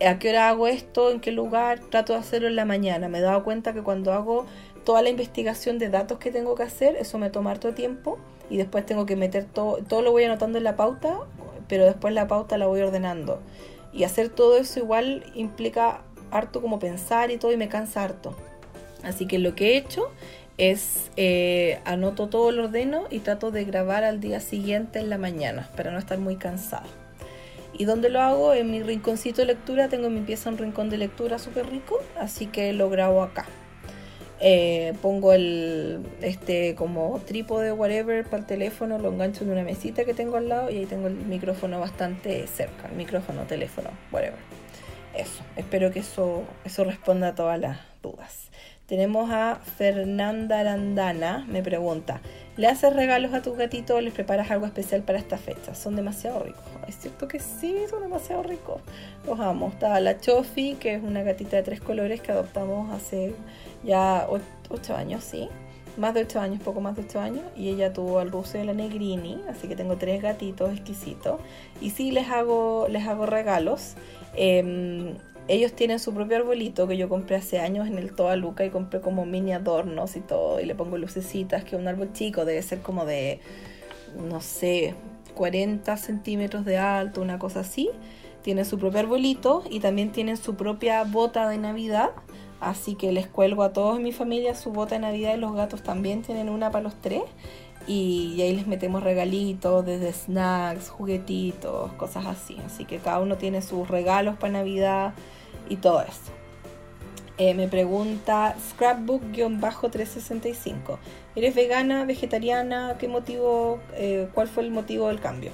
[0.05, 1.13] ¿A qué hora hago esto?
[1.13, 1.79] ¿En qué lugar?
[1.79, 3.09] Trato de hacerlo en la mañana.
[3.09, 4.45] Me he dado cuenta que cuando hago
[4.85, 8.19] toda la investigación de datos que tengo que hacer, eso me toma harto tiempo
[8.51, 11.21] y después tengo que meter todo, todo lo voy anotando en la pauta,
[11.69, 13.41] pero después la pauta la voy ordenando.
[13.93, 16.03] Y hacer todo eso igual implica
[16.33, 18.35] harto como pensar y todo y me cansa harto.
[19.05, 20.11] Así que lo que he hecho
[20.59, 25.19] es eh, anoto todo lo ordeno y trato de grabar al día siguiente en la
[25.19, 26.87] mañana para no estar muy cansada.
[27.77, 28.55] ¿Y dónde lo hago?
[28.55, 31.99] En mi rinconcito de lectura, tengo en mi pieza un rincón de lectura súper rico,
[32.17, 33.47] así que lo grabo acá.
[34.41, 40.05] Eh, pongo el este como trípode whatever para el teléfono, lo engancho en una mesita
[40.05, 44.39] que tengo al lado y ahí tengo el micrófono bastante cerca, el micrófono, teléfono, whatever.
[45.17, 48.51] Eso, espero que eso, eso responda a todas las dudas.
[48.87, 52.21] Tenemos a Fernanda Arandana, me pregunta,
[52.59, 55.75] ¿le haces regalos a tus gatitos o les preparas algo especial para esta fecha?
[55.75, 56.63] Son demasiado ricos.
[56.87, 58.83] Es cierto que sí, son demasiado ricos.
[59.27, 59.69] Los amo.
[59.69, 63.35] Está la Chofi, que es una gatita de tres colores que adoptamos hace
[63.85, 64.27] ya
[64.69, 65.49] ocho años, sí.
[65.97, 67.45] Más de ocho años, poco más de ocho años.
[67.57, 71.41] Y ella tuvo al ruso y la negrini, así que tengo tres gatitos exquisitos.
[71.81, 73.95] Y sí les hago, les hago regalos.
[74.37, 75.15] Eh,
[75.47, 78.71] ellos tienen su propio arbolito que yo compré hace años en el Toa Luca y
[78.71, 82.45] compré como mini adornos y todo y le pongo lucecitas, que es un árbol chico,
[82.45, 83.41] debe ser como de,
[84.17, 84.95] no sé,
[85.35, 87.91] 40 centímetros de alto, una cosa así.
[88.43, 92.11] Tiene su propio arbolito y también tienen su propia bota de Navidad.
[92.61, 95.55] Así que les cuelgo a todos en mi familia su bota de Navidad y los
[95.55, 97.23] gatos también tienen una para los tres.
[97.87, 102.57] Y, ahí les metemos regalitos, desde snacks, juguetitos, cosas así.
[102.65, 105.13] Así que cada uno tiene sus regalos para Navidad
[105.69, 106.33] y todo eso.
[107.37, 110.99] Eh, me pregunta Scrapbook-365.
[111.35, 112.97] ¿Eres vegana, vegetariana?
[112.99, 115.51] ¿Qué motivo, eh, cuál fue el motivo del cambio?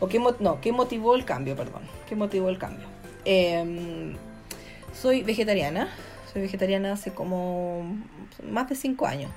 [0.00, 1.54] O qué no, ¿qué motivó el cambio?
[1.54, 1.82] Perdón.
[2.08, 2.88] ¿Qué motivó el cambio?
[3.24, 4.16] Em,
[4.92, 5.88] soy vegetariana.
[6.32, 7.84] Soy vegetariana hace como
[8.42, 9.30] más de 5 años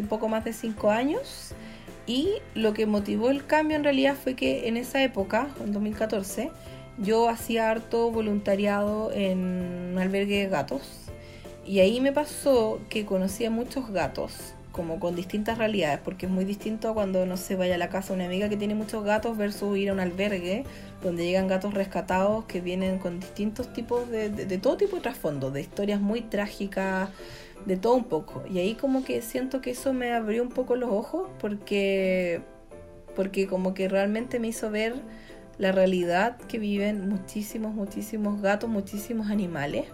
[0.00, 1.54] un poco más de 5 años.
[2.06, 6.50] Y lo que motivó el cambio en realidad fue que en esa época, en 2014,
[6.98, 10.82] yo hacía harto voluntariado en un albergue de gatos.
[11.64, 16.44] Y ahí me pasó que conocía muchos gatos como con distintas realidades, porque es muy
[16.44, 19.36] distinto cuando no se vaya a la casa de una amiga que tiene muchos gatos
[19.36, 20.64] versus ir a un albergue
[21.02, 25.50] donde llegan gatos rescatados que vienen con distintos tipos de, de, todo tipo de trasfondo,
[25.50, 27.10] de historias muy trágicas,
[27.66, 28.42] de todo un poco.
[28.50, 32.40] Y ahí como que siento que eso me abrió un poco los ojos porque,
[33.14, 34.94] porque como que realmente me hizo ver
[35.58, 39.86] la realidad que viven muchísimos, muchísimos gatos, muchísimos animales.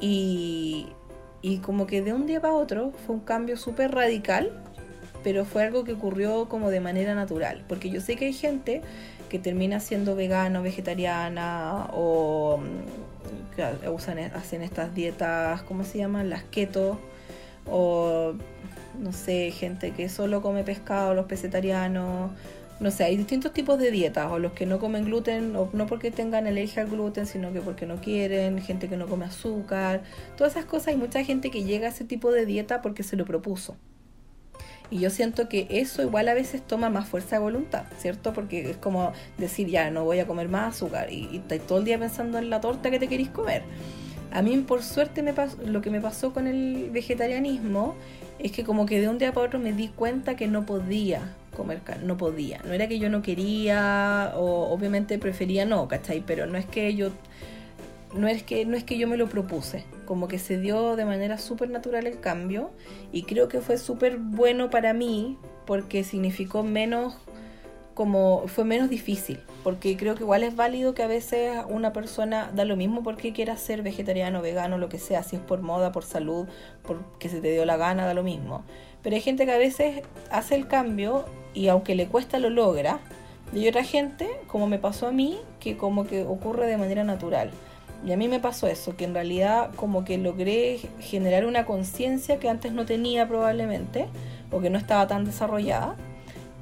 [0.00, 0.88] Y,
[1.42, 4.50] y como que de un día para otro fue un cambio súper radical,
[5.22, 7.64] pero fue algo que ocurrió como de manera natural.
[7.68, 8.82] Porque yo sé que hay gente
[9.28, 15.98] que termina siendo vegana o vegetariana o mm, que usan, hacen estas dietas, ¿cómo se
[15.98, 16.30] llaman?
[16.30, 16.98] Las keto
[17.66, 18.34] o
[18.98, 22.32] no sé, gente que solo come pescado, los pesetarianos
[22.80, 25.86] no sé, hay distintos tipos de dietas, o los que no comen gluten, o no
[25.86, 30.02] porque tengan alergia al gluten, sino que porque no quieren, gente que no come azúcar,
[30.36, 33.16] todas esas cosas, hay mucha gente que llega a ese tipo de dieta porque se
[33.16, 33.76] lo propuso.
[34.90, 38.32] Y yo siento que eso igual a veces toma más fuerza de voluntad, ¿cierto?
[38.32, 41.84] Porque es como decir, ya, no voy a comer más azúcar y, y todo el
[41.84, 43.62] día pensando en la torta que te queréis comer.
[44.32, 47.94] A mí, por suerte, me pasó, lo que me pasó con el vegetarianismo
[48.38, 51.36] es que como que de un día para otro me di cuenta que no podía
[51.56, 52.60] comer no podía.
[52.64, 56.22] No era que yo no quería o obviamente prefería no, ¿cachai?
[56.26, 57.10] Pero no es que yo
[58.14, 61.04] no es que no es que yo me lo propuse, como que se dio de
[61.04, 62.70] manera súper natural el cambio
[63.12, 67.16] y creo que fue súper bueno para mí porque significó menos
[67.94, 72.50] como fue menos difícil, porque creo que igual es válido que a veces una persona
[72.54, 75.92] da lo mismo porque quiera ser vegetariano, vegano, lo que sea, si es por moda,
[75.92, 76.48] por salud,
[76.82, 78.64] porque se te dio la gana, da lo mismo.
[79.02, 83.00] Pero hay gente que a veces hace el cambio y aunque le cuesta lo logra.
[83.52, 87.02] Y hay otra gente, como me pasó a mí, que como que ocurre de manera
[87.04, 87.50] natural.
[88.06, 92.38] Y a mí me pasó eso, que en realidad como que logré generar una conciencia
[92.38, 94.06] que antes no tenía probablemente,
[94.50, 95.96] o que no estaba tan desarrollada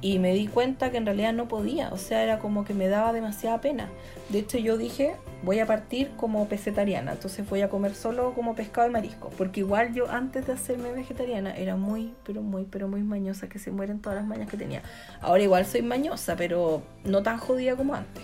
[0.01, 2.87] y me di cuenta que en realidad no podía, o sea, era como que me
[2.87, 3.89] daba demasiada pena.
[4.29, 8.55] De hecho, yo dije, voy a partir como pesetariana, entonces voy a comer solo como
[8.55, 12.87] pescado y marisco, porque igual yo antes de hacerme vegetariana era muy, pero muy, pero
[12.87, 14.83] muy mañosa, que se mueren todas las mañas que tenía.
[15.21, 18.23] Ahora igual soy mañosa, pero no tan jodida como antes.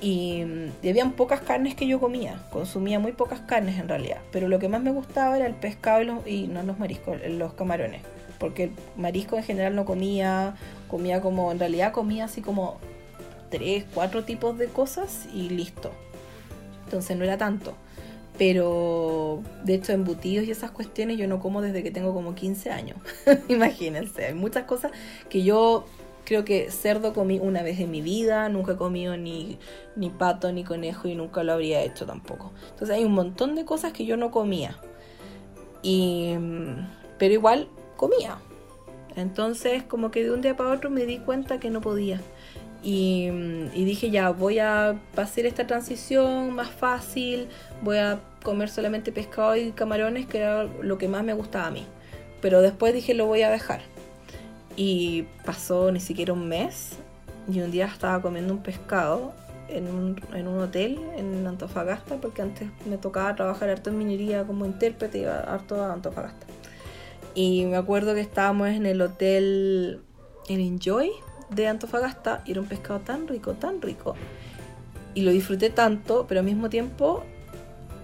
[0.00, 0.42] Y,
[0.82, 4.58] y habían pocas carnes que yo comía, consumía muy pocas carnes en realidad, pero lo
[4.58, 8.02] que más me gustaba era el pescado y, y no los mariscos, los camarones
[8.44, 10.54] porque marisco en general no comía,
[10.86, 12.76] comía como, en realidad comía así como
[13.48, 15.92] tres, cuatro tipos de cosas y listo.
[16.84, 17.72] Entonces no era tanto.
[18.36, 22.70] Pero de hecho embutidos y esas cuestiones yo no como desde que tengo como 15
[22.70, 22.98] años.
[23.48, 24.92] Imagínense, hay muchas cosas
[25.30, 25.86] que yo
[26.26, 29.58] creo que cerdo comí una vez en mi vida, nunca he comido ni,
[29.96, 32.52] ni pato ni conejo y nunca lo habría hecho tampoco.
[32.72, 34.76] Entonces hay un montón de cosas que yo no comía.
[35.82, 36.34] Y,
[37.16, 37.68] pero igual
[38.08, 38.38] comía.
[39.16, 42.20] Entonces como que de un día para otro me di cuenta que no podía.
[42.82, 43.30] Y,
[43.72, 47.48] dije ya, voy a hacer esta transición más fácil,
[47.80, 51.70] voy a comer solamente pescado y camarones, que era lo que más me gustaba a
[51.70, 51.86] mí.
[52.42, 53.80] Pero después dije lo voy a dejar.
[54.76, 56.98] Y pasó ni siquiera un mes
[57.50, 59.32] y un día estaba comiendo un pescado
[59.68, 64.44] en un, en un hotel en Antofagasta, porque antes me tocaba trabajar harto en minería
[64.44, 66.46] como intérprete, iba harto a Antofagasta.
[67.34, 70.00] Y me acuerdo que estábamos en el hotel
[70.48, 71.10] en Enjoy
[71.50, 74.14] de Antofagasta y era un pescado tan rico, tan rico.
[75.14, 77.24] Y lo disfruté tanto, pero al mismo tiempo,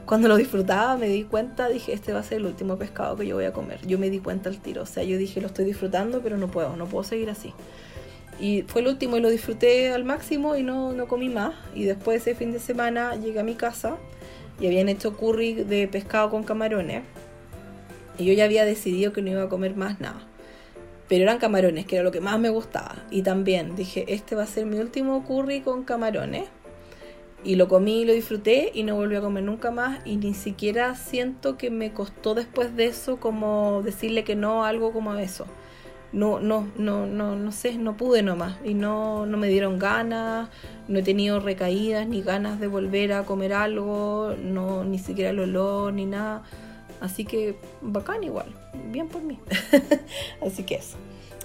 [0.06, 3.26] cuando lo disfrutaba me di cuenta, dije, este va a ser el último pescado que
[3.26, 3.84] yo voy a comer.
[3.86, 4.82] Yo me di cuenta al tiro.
[4.82, 7.52] O sea, yo dije, lo estoy disfrutando, pero no puedo, no puedo seguir así.
[8.40, 11.54] Y fue el último y lo disfruté al máximo y no, no comí más.
[11.74, 13.96] Y después ese fin de semana llegué a mi casa
[14.60, 17.02] y habían hecho curry de pescado con camarones.
[18.20, 20.20] Y yo ya había decidido que no iba a comer más nada.
[21.08, 22.96] Pero eran camarones, que era lo que más me gustaba.
[23.10, 26.44] Y también dije, este va a ser mi último curry con camarones.
[27.42, 30.06] Y lo comí y lo disfruté y no volví a comer nunca más.
[30.06, 34.68] Y ni siquiera siento que me costó después de eso como decirle que no a
[34.68, 35.46] algo como eso.
[36.12, 38.58] No, no, no, no, no sé, no pude nomás.
[38.66, 40.50] Y no, no me dieron ganas,
[40.88, 45.38] no he tenido recaídas ni ganas de volver a comer algo, no, ni siquiera el
[45.38, 46.42] olor ni nada
[47.00, 48.54] Así que bacán igual,
[48.90, 49.38] bien por mí.
[50.46, 50.96] Así que eso.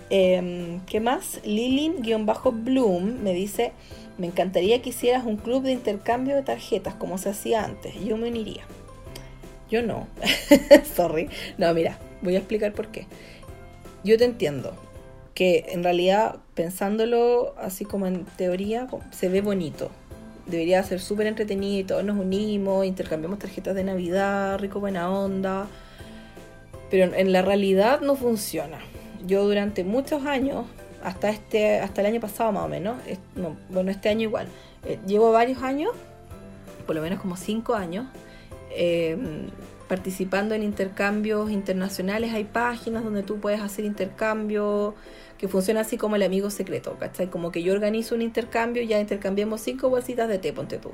[0.10, 1.40] Em, ¿Qué más?
[1.44, 3.72] Lilin-Bloom me dice,
[4.18, 7.96] me encantaría que hicieras un club de intercambio de tarjetas como se hacía antes.
[8.04, 8.64] Yo me uniría.
[9.70, 10.08] Yo no.
[10.96, 11.30] Sorry.
[11.58, 13.08] No, mira, voy a explicar por qué.
[14.04, 14.76] Yo te entiendo
[15.34, 19.92] que en realidad pensándolo así como en teoría se ve bonito
[20.46, 25.68] debería ser súper entretenido, todos nos unimos, intercambiamos tarjetas de Navidad, rico buena onda.
[26.92, 28.78] Pero en la realidad no funciona.
[29.26, 30.66] Yo durante muchos años,
[31.04, 32.98] hasta este hasta el año pasado más o menos,
[33.70, 34.48] bueno, este año igual,
[34.86, 35.92] eh, llevo varios años,
[36.86, 38.06] por lo menos como cinco años,
[38.72, 39.18] eh,
[39.88, 42.34] participando en intercambios internacionales.
[42.34, 44.96] Hay páginas donde tú puedes hacer intercambio
[45.46, 47.28] que funciona así como el amigo secreto, ¿cachai?
[47.28, 50.90] Como que yo organizo un intercambio, ya intercambiamos cinco bolsitas de té, ponte tú.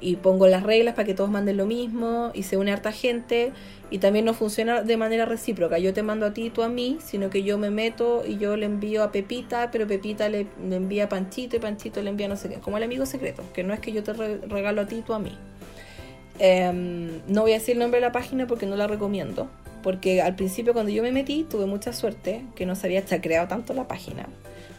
[0.00, 3.52] Y pongo las reglas para que todos manden lo mismo y se une harta gente
[3.90, 5.78] y también no funciona de manera recíproca.
[5.78, 8.56] Yo te mando a ti, tú a mí, sino que yo me meto y yo
[8.56, 12.36] le envío a Pepita, pero Pepita le, envía a Panchito y Panchito le envía no
[12.36, 15.02] sé qué, como el amigo secreto, que no es que yo te regalo a ti,
[15.06, 15.36] tú a mí.
[16.38, 19.50] Em, no voy a decir el nombre de la página porque no la recomiendo.
[19.82, 23.48] Porque al principio cuando yo me metí tuve mucha suerte que no se había creado
[23.48, 24.28] tanto la página.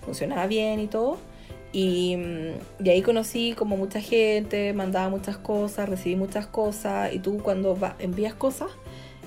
[0.06, 1.18] Funcionaba bien y todo.
[1.74, 2.16] Y,
[2.78, 7.14] de ahí conocí como mucha gente, mandaba muchas cosas, recibí muchas cosas.
[7.14, 8.70] Y tú cuando envías cosas,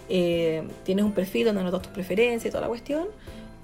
[0.08, 3.08] eh, tienes un perfil donde anotas tus preferencias y toda la cuestión.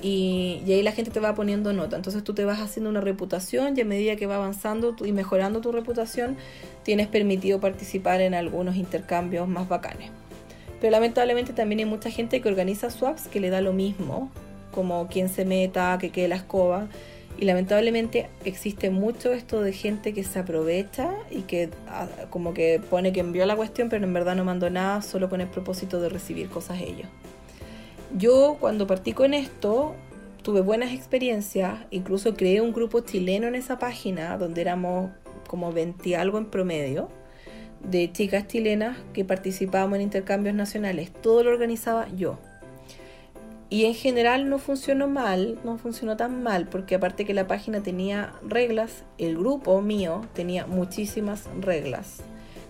[0.02, 1.96] Y, ahí la gente te va poniendo nota.
[1.96, 5.60] Entonces tú te vas haciendo una reputación y a medida que va avanzando y mejorando
[5.60, 6.36] tu reputación,
[6.82, 10.10] tienes permitido participar en algunos intercambios más bacanes.
[10.82, 14.32] Pero lamentablemente también hay mucha gente que organiza swaps que le da lo mismo,
[14.72, 16.88] como quien se meta, que quede la escoba.
[17.38, 22.80] Y lamentablemente existe mucho esto de gente que se aprovecha y que ah, como que
[22.90, 26.00] pone que envió la cuestión, pero en verdad no mandó nada solo con el propósito
[26.00, 27.06] de recibir cosas ellos.
[28.18, 29.94] Yo cuando partí con esto
[30.42, 35.12] tuve buenas experiencias, incluso creé un grupo chileno en esa página donde éramos
[35.46, 37.21] como 20 algo en promedio
[37.84, 41.12] de chicas chilenas que participábamos en intercambios nacionales.
[41.12, 42.38] Todo lo organizaba yo.
[43.70, 47.82] Y en general no funcionó mal, no funcionó tan mal, porque aparte que la página
[47.82, 52.22] tenía reglas, el grupo mío tenía muchísimas reglas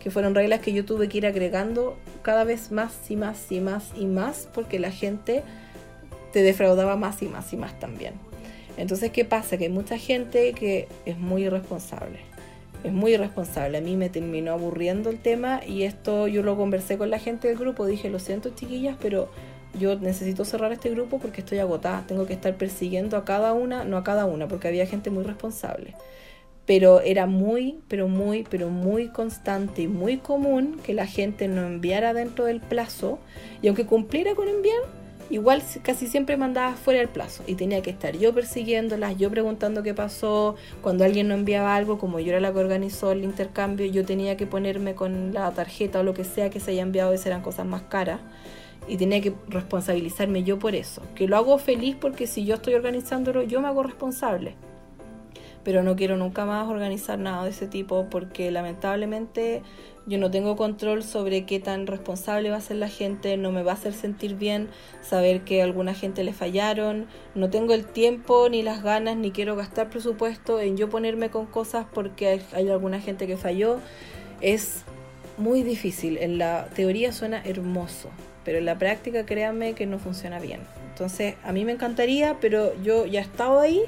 [0.02, 3.60] que fueron reglas que yo tuve que ir agregando cada vez más y más y
[3.60, 5.44] más y más porque la gente
[6.32, 8.14] te defraudaba más y más y más también.
[8.76, 9.58] Entonces, ¿qué pasa?
[9.58, 12.18] Que hay mucha gente que es muy irresponsable.
[12.84, 13.78] Es muy irresponsable.
[13.78, 17.48] A mí me terminó aburriendo el tema y esto yo lo conversé con la gente
[17.48, 17.86] del grupo.
[17.86, 19.28] Dije, lo siento chiquillas, pero
[19.78, 22.04] yo necesito cerrar este grupo porque estoy agotada.
[22.06, 25.24] Tengo que estar persiguiendo a cada una, no a cada una, porque había gente muy
[25.24, 25.94] responsable
[26.66, 31.66] pero era muy, pero muy, pero muy constante y muy común que la gente no
[31.66, 33.18] enviara dentro del plazo
[33.60, 34.80] y aunque cumpliera con enviar,
[35.32, 39.82] igual casi siempre mandaba fuera del plazo y tenía que estar yo persiguiéndolas, yo preguntando
[39.82, 43.86] qué pasó, cuando alguien no enviaba algo, como yo era la que organizó el intercambio,
[43.86, 47.14] yo tenía que ponerme con la tarjeta o lo que sea que se haya enviado,
[47.14, 48.20] esas eran cosas más caras
[48.86, 52.74] y tenía que responsabilizarme yo por eso, que lo hago feliz porque si yo estoy
[52.74, 54.54] organizándolo, yo me hago responsable.
[55.64, 59.62] Pero no quiero nunca más organizar nada de ese tipo porque lamentablemente
[60.06, 63.62] yo no tengo control sobre qué tan responsable va a ser la gente, no me
[63.62, 64.68] va a hacer sentir bien
[65.00, 69.54] saber que alguna gente le fallaron, no tengo el tiempo ni las ganas ni quiero
[69.54, 73.78] gastar presupuesto en yo ponerme con cosas porque hay, alguna gente que falló.
[74.40, 74.82] Es
[75.38, 78.10] muy difícil, en la teoría suena hermoso,
[78.44, 80.60] pero en la práctica créanme que no funciona bien.
[80.90, 83.82] Entonces a mí me encantaría, pero yo ya he estado ahí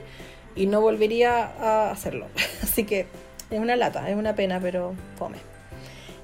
[0.55, 2.27] y no volvería a hacerlo.
[2.62, 3.07] Así que
[3.51, 5.53] es una lata, es una pena, pero fome.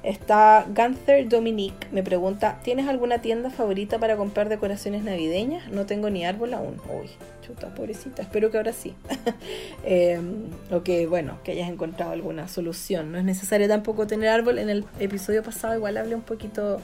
[0.03, 5.71] Está Gunther Dominique, me pregunta, ¿tienes alguna tienda favorita para comprar decoraciones navideñas?
[5.71, 6.77] No tengo ni árbol aún.
[6.89, 7.11] Uy,
[7.47, 8.95] chuta, pobrecita, espero que ahora sí.
[9.85, 13.13] Em, o que, bueno, que hayas encontrado alguna solución.
[13.13, 14.59] No es necesario tampoco tener árbol.
[14.59, 16.81] En el episodio pasado igual hablé un poquito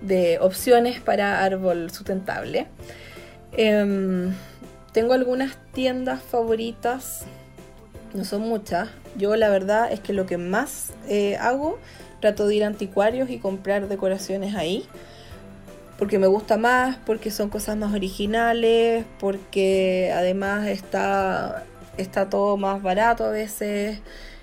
[0.00, 2.66] de opciones para árbol sustentable.
[3.52, 4.30] Eh,
[4.92, 7.24] tengo algunas tiendas favoritas,
[8.12, 8.88] no son muchas.
[9.16, 11.78] Yo la verdad es que lo que más eh, hago,
[12.20, 14.84] trato de ir a anticuarios y comprar decoraciones ahí.
[15.98, 21.64] Porque me gusta más, porque son cosas más originales, porque además está,
[21.98, 24.00] está todo más barato a veces.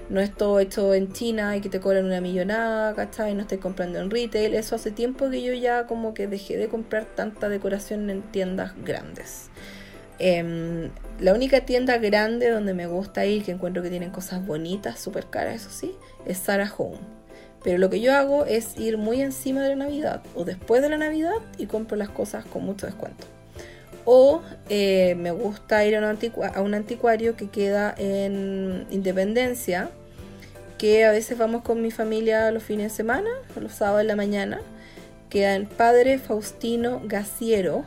[0.10, 3.34] No es todo hecho en China y que te cobran una millonada, ¿cachai?
[3.34, 4.54] No estoy comprando en retail.
[4.54, 8.72] Eso hace tiempo que yo ya como que dejé de comprar tanta decoración en tiendas
[8.86, 9.50] grandes.
[10.20, 10.90] Em,
[11.20, 15.28] la única tienda grande donde me gusta ir, que encuentro que tienen cosas bonitas, súper
[15.30, 15.96] caras, eso sí,
[16.26, 17.17] es Sarah Home.
[17.68, 20.88] Pero lo que yo hago es ir muy encima de la Navidad o después de
[20.88, 23.26] la Navidad y compro las cosas con mucho descuento.
[24.06, 26.18] O eh, me gusta ir a un,
[26.56, 29.90] a un anticuario que queda en Independencia,
[30.78, 34.16] que a veces vamos con mi familia los fines de semana, los sábados de la
[34.16, 34.62] mañana.
[35.30, 37.84] Queda en Padre Faustino Gaciero,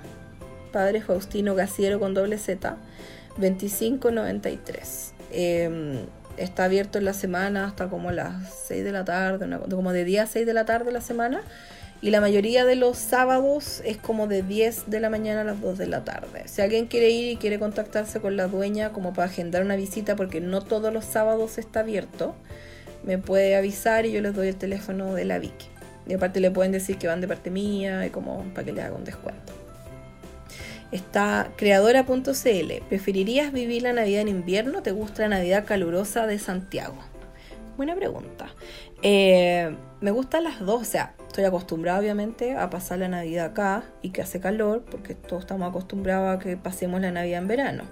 [0.73, 2.77] Padre Faustino Gaciero con doble Z,
[3.39, 5.15] 2593.
[5.33, 6.01] Em,
[6.41, 8.33] está abierto en la semana hasta como las
[8.67, 11.43] 6 de la tarde, como de día a 6 de la tarde la semana.
[12.03, 15.61] Y la mayoría de los sábados es como de 10 de la mañana a las
[15.61, 16.45] 2 de la tarde.
[16.47, 20.17] Si alguien quiere ir y quiere contactarse con la dueña como para agendar una visita,
[20.17, 22.35] porque no todos los sábados está abierto,
[23.05, 25.67] me puede avisar y yo les doy el teléfono de la Vicky.
[26.07, 28.81] Y aparte le pueden decir que van de parte mía y como para que le
[28.81, 29.60] haga un descuento.
[30.93, 32.85] Está creadora.cl.
[32.89, 34.83] ¿Preferirías vivir la Navidad en invierno?
[34.83, 36.97] ¿Te gusta la Navidad calurosa de Santiago?
[37.77, 38.49] Buena pregunta.
[39.03, 43.85] Eh, me gustan las dos, o sea, estoy acostumbrada obviamente a pasar la Navidad acá
[44.03, 47.85] y que hace calor, porque todos estamos acostumbrados a que pasemos la Navidad en verano.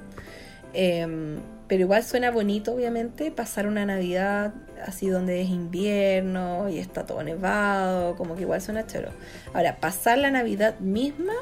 [0.74, 1.38] Em,
[1.68, 4.54] pero igual suena bonito, obviamente, pasar una Navidad
[4.86, 9.10] así donde es invierno y está todo nevado, como que igual suena chero.
[9.54, 11.34] Ahora, pasar la Navidad misma,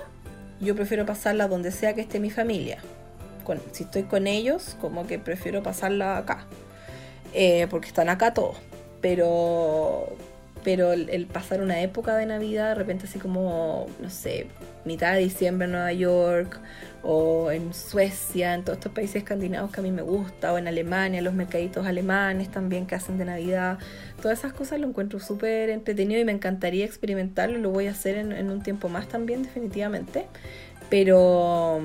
[0.60, 2.78] yo prefiero pasarla donde sea que esté mi familia.
[3.72, 6.46] si estoy con ellos, como que prefiero pasarla acá,
[7.32, 8.56] eh, porque están acá todos.
[9.00, 10.08] Pero,
[10.64, 14.46] pero el, pasar una época de Navidad, de repente así como, no sé,
[14.84, 16.58] mitad de diciembre en Nueva York,
[17.08, 20.66] o en Suecia, en todos estos países escandinavos que a mí me gusta, o en
[20.66, 23.78] Alemania, los mercaditos alemanes también que hacen de Navidad,
[24.20, 28.16] todas esas cosas lo encuentro súper entretenido y me encantaría experimentarlo, lo voy a hacer
[28.16, 30.26] en, un tiempo más también definitivamente,
[30.90, 31.80] pero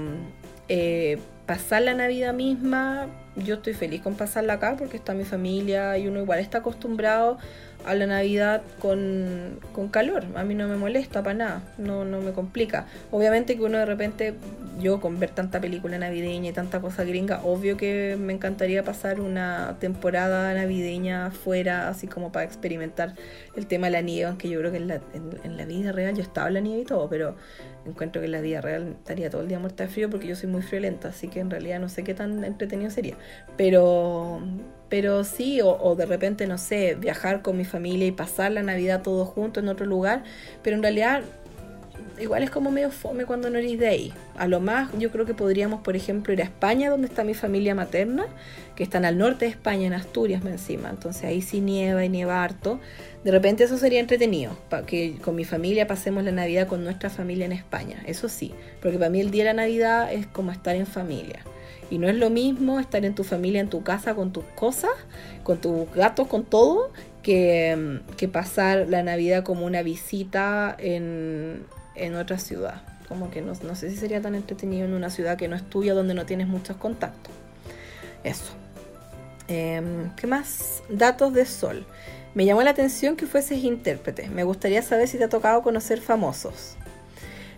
[0.67, 5.99] eh, pasar la Navidad misma, yo estoy feliz con pasarla acá porque está mi familia
[5.99, 7.37] y uno igual está acostumbrado
[7.85, 9.59] a la Navidad con,
[9.91, 10.23] calor.
[10.35, 12.85] A mí no me molesta para nada, no, no me complica.
[13.11, 14.35] Obviamente que uno de repente,
[14.79, 19.19] yo con ver tanta película navideña y tanta cosa gringa, obvio que me encantaría pasar
[19.19, 23.15] una temporada navideña afuera, así como para experimentar
[23.55, 26.15] el tema de la nieve, aunque yo creo que en la, en, la vida real
[26.15, 27.35] yo estaba en la nieve y todo, pero
[27.85, 30.35] encuentro que en la vida real estaría todo el día muerta de frío porque yo
[30.35, 33.15] soy muy friolenta, así que en realidad no sé qué tan entretenido sería.
[33.57, 34.41] Pero
[34.91, 39.01] pero sí, o, de repente, no sé, viajar con mi familia y pasar la Navidad
[39.01, 40.25] todos juntos en otro lugar,
[40.61, 41.21] pero en realidad
[42.19, 44.13] igual es como medio fome cuando no eres de ahí.
[44.35, 47.33] A lo más yo creo que podríamos, por ejemplo, ir a España, donde está mi
[47.33, 48.25] familia materna,
[48.75, 52.43] que están al norte de España, en Asturias encima, entonces ahí sí nieva y nieva
[52.43, 52.81] harto.
[53.23, 57.09] De repente eso sería entretenido, para que con mi familia pasemos la Navidad con nuestra
[57.09, 60.51] familia en España, eso sí, porque para mí el día de la Navidad es como
[60.51, 61.45] estar en familia.
[61.91, 64.91] Y no es lo mismo estar en tu familia, en tu casa, con tus cosas,
[65.43, 66.91] con tus gatos, con todo,
[67.21, 67.99] que,
[68.31, 71.65] pasar la Navidad como una visita en,
[72.17, 72.81] otra ciudad.
[73.09, 75.93] Como que no, sé si sería tan entretenido en una ciudad que no es tuya,
[75.93, 77.33] donde no tienes muchos contactos.
[78.23, 78.53] Eso.
[79.49, 80.81] Em, ¿Qué más?
[80.89, 81.85] Datos de Sol.
[82.33, 84.29] Me llamó la atención que fueses intérprete.
[84.29, 86.77] Me gustaría saber si te ha tocado conocer famosos.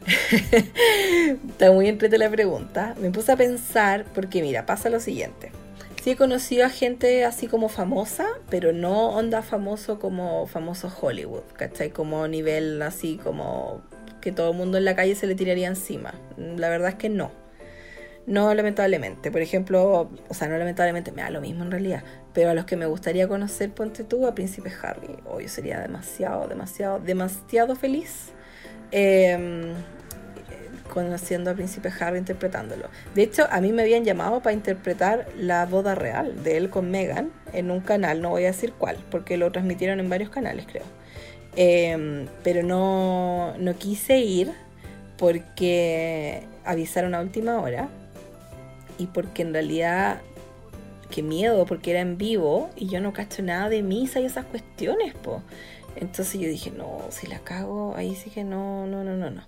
[1.50, 2.96] Está muy entrete la pregunta.
[3.00, 5.52] Me puse a pensar, porque mira, pasa lo siguiente.
[6.04, 11.44] Sí he conocido a gente así como famosa, pero no onda famoso como famoso Hollywood,
[11.56, 11.92] ¿cachai?
[11.92, 13.82] Como nivel así como
[14.20, 16.14] que todo el mundo en la calle se le tiraría encima.
[16.38, 17.32] La verdad es que no.
[18.26, 19.32] No, lamentablemente.
[19.32, 22.04] Por ejemplo, o sea, no lamentablemente, me da lo mismo en realidad.
[22.34, 25.18] Pero a los que me gustaría conocer, ponte tú, a Príncipe Harry.
[25.26, 28.34] Hoy sería demasiado, demasiado, demasiado feliz.
[28.94, 29.74] Eh,
[30.94, 32.88] conociendo al príncipe Harry interpretándolo.
[33.16, 36.92] De hecho, a mí me habían llamado para interpretar la boda real de él con
[36.92, 40.68] Meghan en un canal, no voy a decir cuál, porque lo transmitieron en varios canales,
[40.68, 40.84] creo.
[41.56, 44.52] Em, pero no, no quise ir
[45.18, 47.90] porque avisaron a última hora
[49.00, 50.22] y porque en realidad
[51.10, 54.46] qué miedo, porque era en vivo y yo no cacho nada de misa y esas
[54.46, 55.42] cuestiones, po.
[55.96, 59.44] Entonces yo dije, no, si la cago, ahí sí que no, no, no, no, no.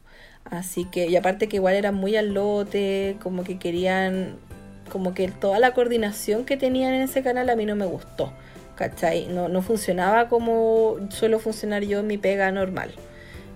[0.45, 4.35] Así que, y aparte que igual eran muy al lote, como que querían,
[4.91, 8.31] como que toda la coordinación que tenían en ese canal a mí no me gustó,
[8.75, 9.27] ¿cachai?
[9.27, 12.91] No, no funcionaba como suelo funcionar yo en mi pega normal.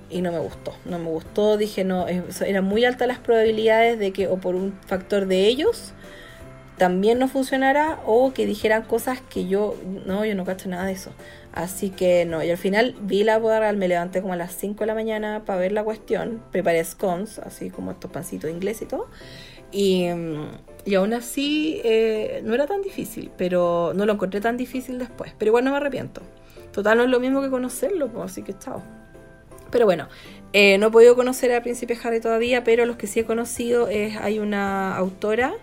[0.10, 4.12] Y no me gustó, no me gustó, dije no, eran muy altas las probabilidades de
[4.12, 5.94] que o por un factor de ellos
[6.80, 9.76] también no funcionara o que dijeran cosas que yo,
[10.08, 11.12] no, yo no cacho nada de eso.
[11.54, 14.82] Así que no, y al final vi la boda me levanté como a las 5
[14.82, 18.86] de la mañana para ver la cuestión, preparé scones, así como estos pancitos ingleses y
[18.86, 19.08] todo.
[19.72, 20.08] Y,
[20.86, 25.34] y aún así eh, no era tan difícil, pero no lo encontré tan difícil después.
[25.38, 26.22] Pero igual no me arrepiento.
[26.72, 28.84] Total, no es lo mismo que conocerlo, pues, así que chao.
[29.72, 30.08] Pero bueno,
[30.54, 33.88] eh, no he podido conocer al príncipe Harry todavía, pero los que sí he conocido
[33.88, 35.54] es, hay una autora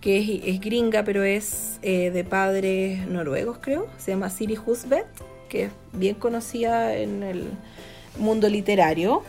[0.00, 3.86] que es, gringa, pero es eh, de padres noruegos, creo.
[3.98, 5.06] Se llama Siri Husbeth
[5.50, 7.50] que es bien conocida en el
[8.18, 9.22] mundo literario.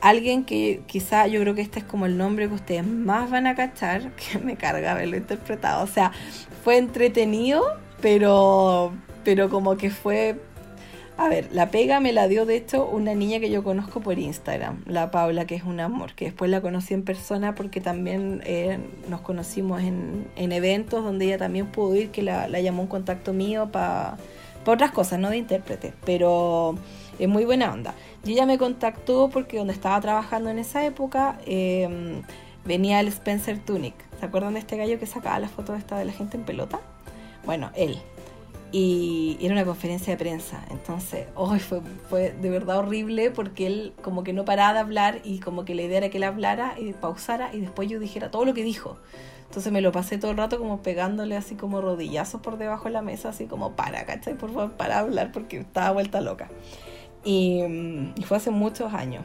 [0.00, 3.48] Alguien que quizá yo creo que este es como el nombre que ustedes más van
[3.48, 5.82] a cachar, que me carga haberlo interpretado.
[5.82, 6.12] O sea,
[6.62, 7.64] fue entretenido,
[8.00, 8.92] pero,
[9.24, 10.36] pero como que fue
[11.18, 14.18] A ver, la pega me la dio de hecho una niña que yo conozco por
[14.18, 18.40] Instagram, la Paula, que es un amor, que después la conocí en persona porque también
[18.46, 23.34] eh, nos conocimos en, eventos donde ella también pudo ir, que la, llamó un contacto
[23.34, 24.16] mío para
[24.66, 26.74] otras cosas, no de intérprete, pero
[27.18, 27.94] es muy buena onda.
[28.24, 32.22] Y ella me contactó porque donde estaba trabajando en esa época em,
[32.64, 33.94] venía el Spencer Tunic.
[34.18, 36.80] ¿Se acuerdan de este gallo que sacaba las fotos esta de la gente en pelota?
[37.44, 37.98] Bueno, él
[38.72, 40.64] y era una conferencia de prensa.
[40.70, 45.20] Entonces, hoy fue, fue de verdad horrible porque él como que no paraba de hablar
[45.24, 48.30] y como que la idea era que él hablara y pausara y después yo dijera
[48.30, 48.96] todo lo que dijo.
[49.50, 52.92] Entonces me lo pasé todo el rato como pegándole así como rodillazos por debajo de
[52.92, 54.34] la mesa, así como para, ¿cachai?
[54.34, 56.48] Por favor, para hablar porque estaba vuelta loca.
[57.24, 57.60] Y,
[58.14, 59.24] y fue hace muchos años.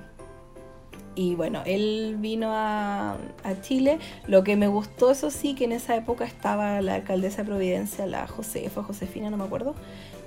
[1.14, 3.18] Y bueno, él vino a,
[3.61, 3.99] Chile.
[4.26, 8.07] Lo que me gustó, eso sí, que en esa época estaba la alcaldesa de Providencia,
[8.07, 9.76] la Josefa, Josefina, no me acuerdo,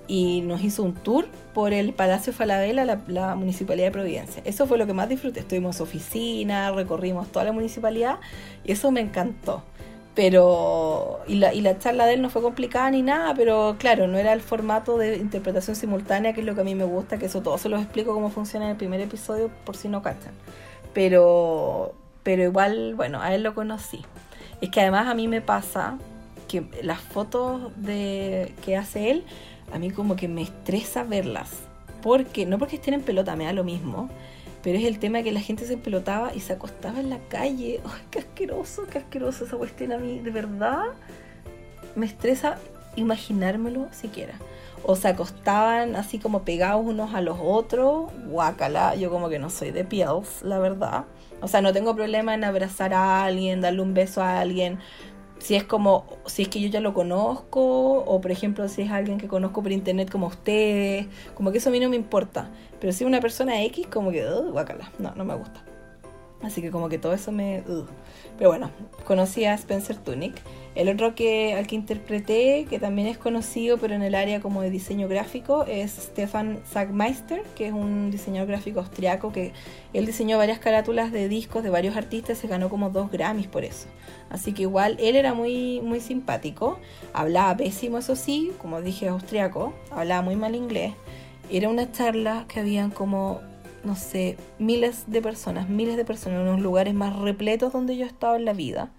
[0.07, 4.43] y nos hizo un tour por el Palacio Falabella, la, la, Municipalidad de Providencia.
[4.47, 5.41] Eso fue lo que más disfruté.
[5.41, 8.21] Estuvimos oficina, recorrimos toda la municipalidad
[8.65, 9.65] y eso me encantó.
[10.19, 14.09] Pero, y la, y la charla de él no fue complicada ni nada, pero claro,
[14.09, 17.19] no era el formato de interpretación simultánea, que es lo que a mí me gusta,
[17.19, 20.03] que eso todo se los explico cómo funciona en el primer episodio, por si no
[20.03, 20.33] cachan
[20.93, 24.05] pero, pero igual, bueno, a él lo conocí.
[24.61, 25.97] Es que además a mí me pasa
[26.49, 29.25] que las fotos de, que hace él,
[29.73, 31.51] a mí como que me estresa verlas.
[32.03, 34.11] Porque, no porque estén en pelota, me da lo mismo,
[34.63, 37.81] pero es el tema que la gente se pelotaba y se acostaba en la calle.
[37.85, 40.19] ¡Ay, qué asqueroso, qué asqueroso esa cuestión a mí!
[40.19, 40.87] De verdad,
[41.95, 42.59] me estresa
[42.97, 44.35] imaginármelo siquiera
[44.85, 49.51] o se acostaban así como pegados unos a los otros, guácala, yo como que no
[49.51, 51.05] soy de piels, la verdad.
[51.41, 54.79] O sea, no tengo problema en abrazar a alguien, darle un beso a alguien,
[55.39, 57.61] si es como, si es que yo ya lo conozco,
[58.05, 61.69] o por ejemplo, si es alguien que conozco por internet como ustedes, como que eso
[61.71, 62.51] a mí no me importa.
[62.81, 65.63] Pero si es una persona X, como que, uh, guácala, no, no me gusta.
[66.43, 67.61] Así que como que todo eso me...
[67.69, 67.85] Uh.
[68.37, 68.71] Pero bueno,
[69.05, 70.37] conocí a Spencer Tunick.
[70.77, 74.63] El otro que, al que interpreté, que también es conocido, pero en el área como
[74.63, 79.53] de diseño gráfico, es Stefan Sagmeister, que es un diseñador gráfico austriaco que
[79.93, 83.49] él diseñó varias carátulas de discos de varios artistas y se ganó como dos Grammys
[83.49, 83.89] por eso.
[84.31, 86.79] Así que igual él era muy, muy simpático,
[87.13, 90.93] hablaba pésimo, eso sí, como dije, austriaco, hablaba muy mal inglés.
[91.51, 93.41] Era una charla que habían como
[93.85, 98.05] no sé, miles de personas, miles de personas, en unos lugares más repletos donde yo
[98.05, 98.91] he estado en la vida.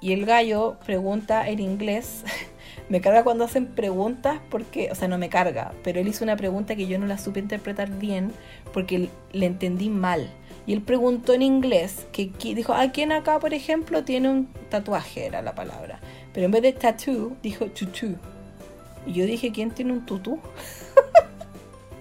[0.00, 2.24] Y el gallo pregunta en inglés,
[2.88, 6.36] me carga cuando hacen preguntas porque, o sea, no me carga, pero él hizo una
[6.36, 8.32] pregunta que yo no la supe interpretar bien
[8.72, 10.30] porque le entendí mal.
[10.66, 15.26] Y él preguntó en inglés, que, dijo, ¿a quién acá, por ejemplo, tiene un tatuaje?
[15.26, 16.00] Era la palabra.
[16.32, 18.16] Pero en vez de tattoo, dijo tutú.
[19.06, 20.38] Y yo dije, ¿quién tiene un tutú?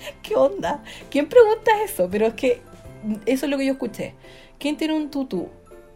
[0.23, 0.83] ¿Qué onda?
[1.09, 2.07] ¿Quién pregunta eso?
[2.09, 2.61] Pero es que
[3.25, 4.13] eso es lo que yo escuché.
[4.57, 5.49] ¿Quién tiene un tutú?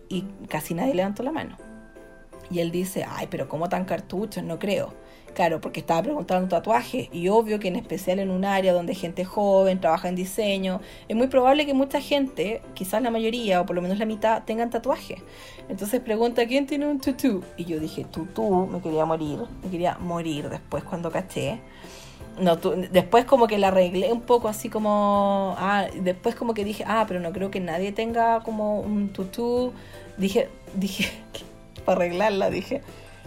[0.10, 1.58] Y casi nadie levantó la mano.
[2.50, 4.44] Y él dice, ay, pero ¿cómo tan cartuchos?
[4.44, 4.94] No creo.
[5.34, 9.26] Claro, porque estaba preguntando tatuaje y obvio que en especial en un área donde gente
[9.26, 13.76] joven trabaja en diseño, es muy probable que mucha gente, quizás la mayoría o por
[13.76, 15.24] lo menos la mitad, tengan tatuaje.
[15.70, 17.44] Entonces pregunta, ¿quién tiene un tutú?
[17.58, 21.60] Y yo dije, tutú, me quería morir, me quería morir después cuando caché
[22.40, 26.84] no, después como que la arreglé un poco así como, ah, después como que dije,
[26.88, 29.74] ah, pero no creo que nadie tenga como un tutú,
[30.18, 31.12] dije, dije,
[31.86, 32.82] para arreglarla, dije,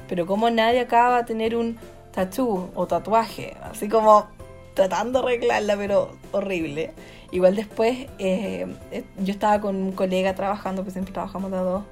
[0.09, 1.79] pero como nadie acaba de tener un
[2.13, 4.27] tatú o tatuaje, así como
[4.75, 6.93] tratando de arreglarla, pero horrible.
[7.33, 11.83] Igual después eh, eh, yo estaba con un colega trabajando, que siempre trabajamos de dos,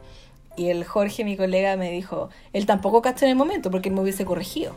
[0.56, 3.94] y el Jorge, mi colega, me dijo, él tampoco cachó en el momento porque él
[3.94, 4.74] me hubiese corregido,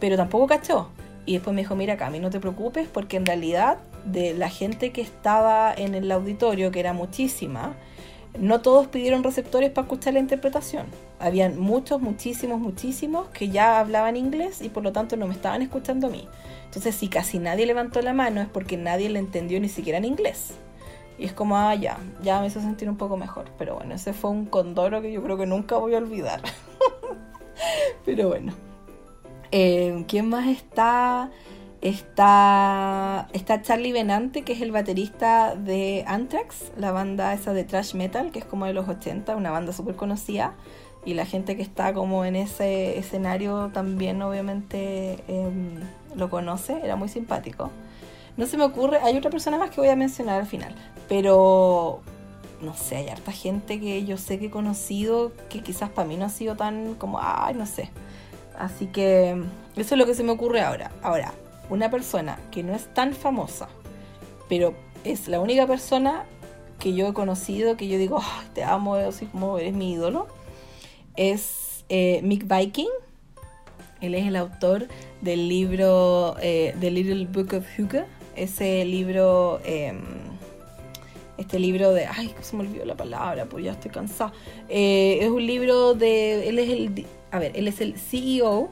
[0.00, 0.88] pero tampoco cachó.
[1.26, 4.92] Y después me dijo, mira Cami, no te preocupes porque en realidad de la gente
[4.92, 7.74] que estaba en el auditorio, que era muchísima,
[8.38, 10.86] no todos pidieron receptores para escuchar la interpretación.
[11.18, 15.62] Habían muchos, muchísimos, muchísimos que ya hablaban inglés y por lo tanto no me estaban
[15.62, 16.28] escuchando a mí.
[16.66, 20.04] Entonces, si casi nadie levantó la mano es porque nadie le entendió ni siquiera en
[20.04, 20.54] inglés.
[21.18, 23.46] Y es como, ah, ya, ya me hizo sentir un poco mejor.
[23.58, 26.42] Pero bueno, ese fue un condoro que yo creo que nunca voy a olvidar.
[28.04, 28.52] Pero bueno.
[29.50, 31.30] Eh, ¿Quién más está?
[31.82, 37.94] Está, está Charlie Benante, que es el baterista de Anthrax, la banda esa de thrash
[37.94, 40.54] metal, que es como de los 80, una banda súper conocida.
[41.04, 45.78] Y la gente que está como en ese escenario también obviamente em,
[46.16, 47.70] lo conoce, era muy simpático.
[48.36, 50.74] No se me ocurre, hay otra persona más que voy a mencionar al final,
[51.08, 52.00] pero
[52.60, 56.16] no sé, hay harta gente que yo sé que he conocido que quizás para mí
[56.16, 57.90] no ha sido tan como, ay, no sé.
[58.58, 59.42] Así que
[59.76, 60.90] eso es lo que se me ocurre ahora.
[61.02, 61.32] Ahora,
[61.68, 63.68] una persona que no es tan famosa,
[64.48, 64.74] pero
[65.04, 66.24] es la única persona
[66.78, 68.20] que yo he conocido que yo digo,
[68.54, 70.26] te amo, así como eres mi ídolo,
[71.16, 72.88] es eh, Mick Viking.
[74.00, 74.88] Él es el autor
[75.22, 78.04] del libro eh, The Little Book of Hugo,
[78.34, 80.02] ese libro, em,
[81.38, 84.32] este libro de, ay, se me olvidó la palabra, pues ya estoy cansada.
[84.68, 88.70] Eh, es un libro de, él es el, a ver, él es el CEO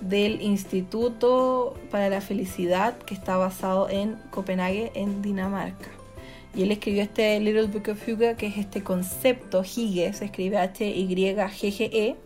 [0.00, 5.88] del Instituto para la Felicidad que está basado en Copenhague, en Dinamarca.
[6.54, 10.58] Y él escribió este Little Book of Hugo, que es este concepto, Hige, se escribe
[10.58, 12.16] H-Y-G-G-E.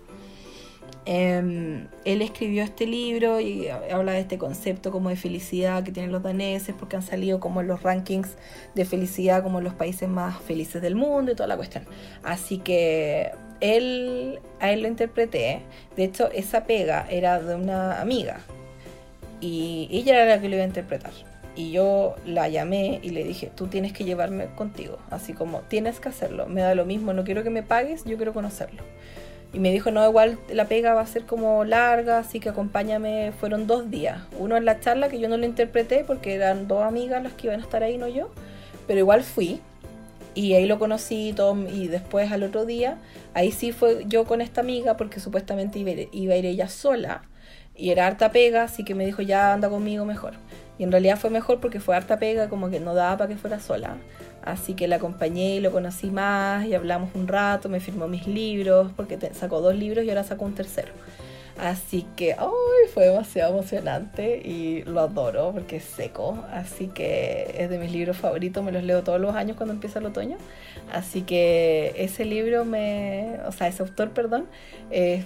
[1.08, 6.10] Em, él escribió este libro y habla de este concepto como de felicidad que tienen
[6.10, 8.30] los daneses porque han salido como en los rankings
[8.74, 11.84] de felicidad como los países más felices del mundo y toda la cuestión.
[12.24, 13.30] Así que
[13.60, 15.60] él, a él lo interpreté.
[15.96, 18.40] De hecho, esa pega era de una amiga
[19.40, 21.12] y ella era la que lo iba a interpretar.
[21.54, 26.00] Y yo la llamé y le dije, tú tienes que llevarme contigo, así como tienes
[26.00, 28.82] que hacerlo, me da lo mismo, no quiero que me pagues, yo quiero conocerlo.
[29.52, 33.32] Y me dijo, no, igual la pega va a ser como larga, así que acompáñame.
[33.40, 34.20] Fueron dos días.
[34.38, 37.46] Uno en la charla, que yo no lo interpreté porque eran dos amigas las que
[37.46, 38.28] iban a estar ahí, no yo.
[38.86, 39.60] Pero igual fui.
[40.36, 42.98] Y ahí lo conocí todo, y después al otro día,
[43.32, 47.22] ahí sí fue yo con esta amiga porque supuestamente iba, iba a ir ella sola.
[47.74, 50.34] Y era harta pega, así que me dijo, ya anda conmigo mejor.
[50.78, 53.36] Y en realidad fue mejor porque fue harta pega, como que no daba para que
[53.36, 53.96] fuera sola.
[54.44, 58.26] Así que la acompañé y lo conocí más y hablamos un rato, me firmó mis
[58.26, 60.92] libros, porque sacó dos libros y ahora sacó un tercero.
[61.58, 66.44] Así que ay, fue demasiado emocionante y lo adoro porque es seco.
[66.52, 69.98] Así que es de mis libros favoritos, me los leo todos los años cuando empieza
[69.98, 70.36] el otoño.
[70.92, 74.46] Así que ese libro me, o sea, ese autor, perdón,
[74.90, 75.24] es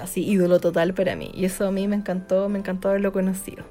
[0.00, 1.30] así ídolo total para mí.
[1.34, 3.64] Y eso a mí me encantó, me encantó haberlo conocido.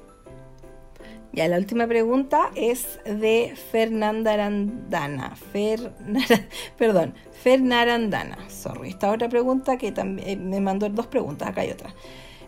[1.34, 5.34] Ya, la última pregunta es de Fernanda Arandana.
[5.34, 5.92] Fer,
[6.78, 8.38] perdón, Fernarandana.
[8.48, 8.90] Sorry.
[8.90, 11.48] Esta otra pregunta que también eh, me mandó dos preguntas.
[11.48, 11.92] Acá hay otra.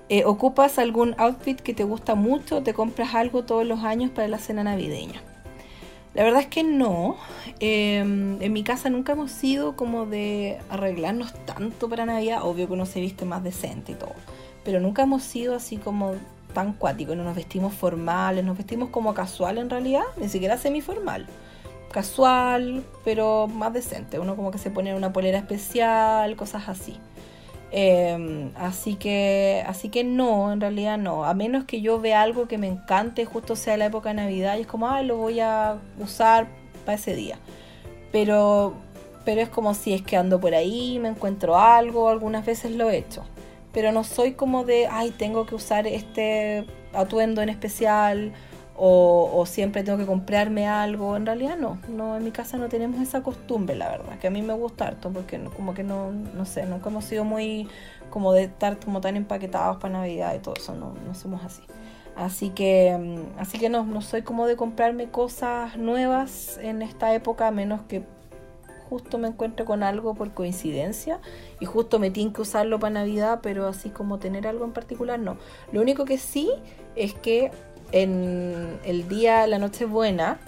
[0.08, 2.62] Eh, ¿Ocupas algún outfit que te gusta mucho?
[2.62, 5.20] ¿Te compras algo todos los años para la cena navideña?
[6.14, 7.16] La verdad es que no.
[7.58, 12.44] Em, en mi casa nunca hemos sido como de arreglarnos tanto para Navidad.
[12.44, 14.14] Obvio que uno se viste más decente y todo.
[14.64, 16.14] Pero nunca hemos sido así como
[16.56, 21.26] tan cuático, no nos vestimos formales, nos vestimos como casual en realidad, ni siquiera semiformal.
[21.92, 24.18] Casual, pero más decente.
[24.18, 26.96] Uno como que se pone una polera especial, cosas así.
[27.72, 31.26] Em, así que así que no, en realidad no.
[31.26, 34.56] A menos que yo vea algo que me encante, justo sea la época de Navidad,
[34.56, 36.46] y es como, ah, lo voy a usar
[36.86, 37.36] para ese día.
[38.12, 38.72] Pero,
[39.26, 42.88] pero es como si es que ando por ahí, me encuentro algo, algunas veces lo
[42.88, 43.24] he hecho
[43.76, 48.32] pero no soy como de, ay, tengo que usar este atuendo en especial
[48.74, 51.14] o, siempre tengo que comprarme algo.
[51.14, 54.30] En realidad no, no, en mi casa no tenemos esa costumbre, la verdad, que a
[54.30, 57.68] mí me gusta harto porque como que no, no sé, nunca hemos sido muy
[58.08, 61.60] como de estar como tan empaquetados para Navidad y todo eso, no, no somos así.
[62.16, 67.12] Así que, mm, así que no, no soy como de comprarme cosas nuevas en esta
[67.12, 68.06] época, a menos que
[68.88, 71.20] justo me encuentro con algo por coincidencia
[71.60, 75.18] y justo me tienen que usarlo para Navidad, pero así como tener algo en particular,
[75.18, 75.36] no.
[75.72, 76.50] Lo único que sí
[76.94, 77.50] es que
[77.92, 80.38] en el día, la noche buena,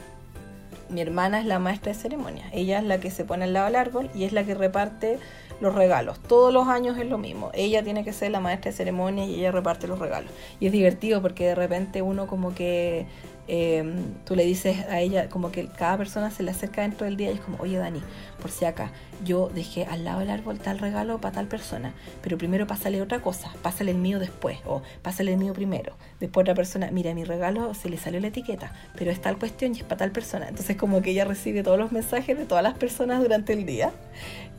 [0.89, 2.47] mi hermana es la maestra de ceremonia.
[2.53, 5.19] Ella es la que se pone al lado del árbol y es la que reparte
[5.61, 6.19] los regalos.
[6.21, 7.51] Todos los años es lo mismo.
[7.53, 10.31] Ella tiene que ser la maestra de ceremonia y ella reparte los regalos.
[10.61, 13.07] Y es divertido porque de repente uno como que
[13.51, 17.17] Em, tú le dices a ella, como que cada persona se le acerca dentro del
[17.17, 18.03] día y es como, oye Dani,
[18.43, 18.93] por si acá,
[19.25, 23.21] yo dejé al lado del árbol tal regalo para tal persona, pero primero pásale otra
[23.21, 25.95] cosa, pásale el mío después, o pásale el mío primero.
[26.21, 29.75] Después otra persona, mira, mi regalo se le salió la etiqueta, pero es tal cuestión
[29.75, 30.49] y es para tal persona.
[30.49, 33.93] Entonces como que ella recibe todos los mensajes de todas las personas durante el día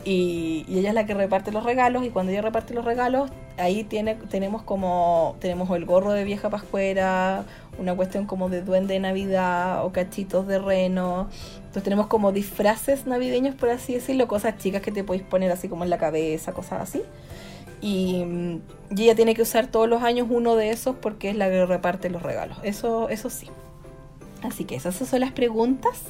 [0.06, 3.84] y, ella es la que reparte los regalos y cuando ella reparte los regalos, ahí
[3.84, 7.44] tiene, tenemos como, tenemos el gorro de vieja pascuera,
[7.80, 11.30] una cuestión como de duende de Navidad o cachitos de reno.
[11.58, 15.70] Entonces tenemos como disfraces navideños, por así decirlo, cosas chicas que te podéis poner así
[15.70, 17.02] como en la cabeza, cosas así.
[17.82, 18.26] Y,
[18.92, 21.66] y, ella tiene que usar todos los años uno de esos porque es la que
[21.66, 22.58] reparte los regalos.
[22.64, 23.48] Eso, eso sí.
[24.44, 26.02] Así que esas son las preguntas.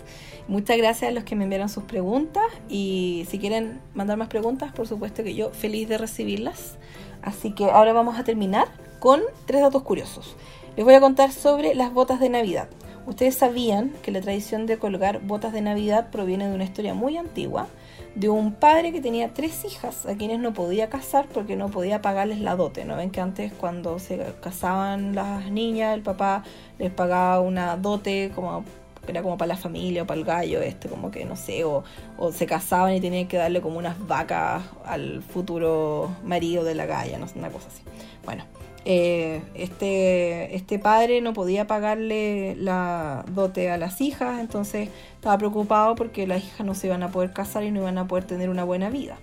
[0.48, 4.72] Muchas gracias a los que me enviaron sus preguntas y si quieren mandar más preguntas,
[4.72, 6.78] por supuesto que yo feliz de recibirlas.
[7.22, 8.68] Así que ahora vamos a terminar
[9.00, 10.36] con tres datos curiosos.
[10.80, 12.70] Les voy a contar sobre las botas de Navidad.
[13.06, 17.18] Ustedes sabían que la tradición de colgar botas de Navidad proviene de una historia muy
[17.18, 17.68] antigua,
[18.16, 22.02] de un padre que tenía tres hijas a quienes no podía casar porque no podía
[22.02, 22.86] pagarles la dote.
[22.86, 26.46] ¿No ven que antes cuando se casaban las niñas, el papá
[26.78, 28.64] les pagaba una dote como
[29.06, 31.84] era como para la familia o para el gallo, este, como que no sé, o,
[32.18, 36.86] o se casaban y tenían que darle como unas vacas al futuro marido de la
[36.86, 37.82] galla, no sé, una cosa así.
[38.24, 38.46] Bueno,
[38.92, 45.94] eh, este, este padre no podía pagarle la dote a las hijas, entonces estaba preocupado
[45.94, 48.50] porque las hijas no se iban a poder casar y no iban a poder tener
[48.50, 49.20] una buena vida.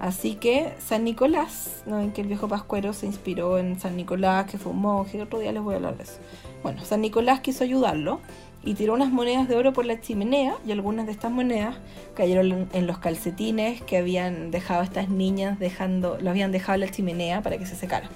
[0.00, 4.50] Así que San Nicolás, ¿no ven que el viejo Pascuero se inspiró en San Nicolás,
[4.50, 6.18] que fue un monje, otro día les voy a hablar de eso.
[6.64, 8.18] Bueno, San Nicolás quiso ayudarlo
[8.64, 11.76] y tiró unas monedas de oro por la chimenea y algunas de estas monedas
[12.16, 16.88] cayeron en los calcetines que habían dejado estas niñas dejando, lo habían dejado en la
[16.88, 18.10] chimenea para que se secara.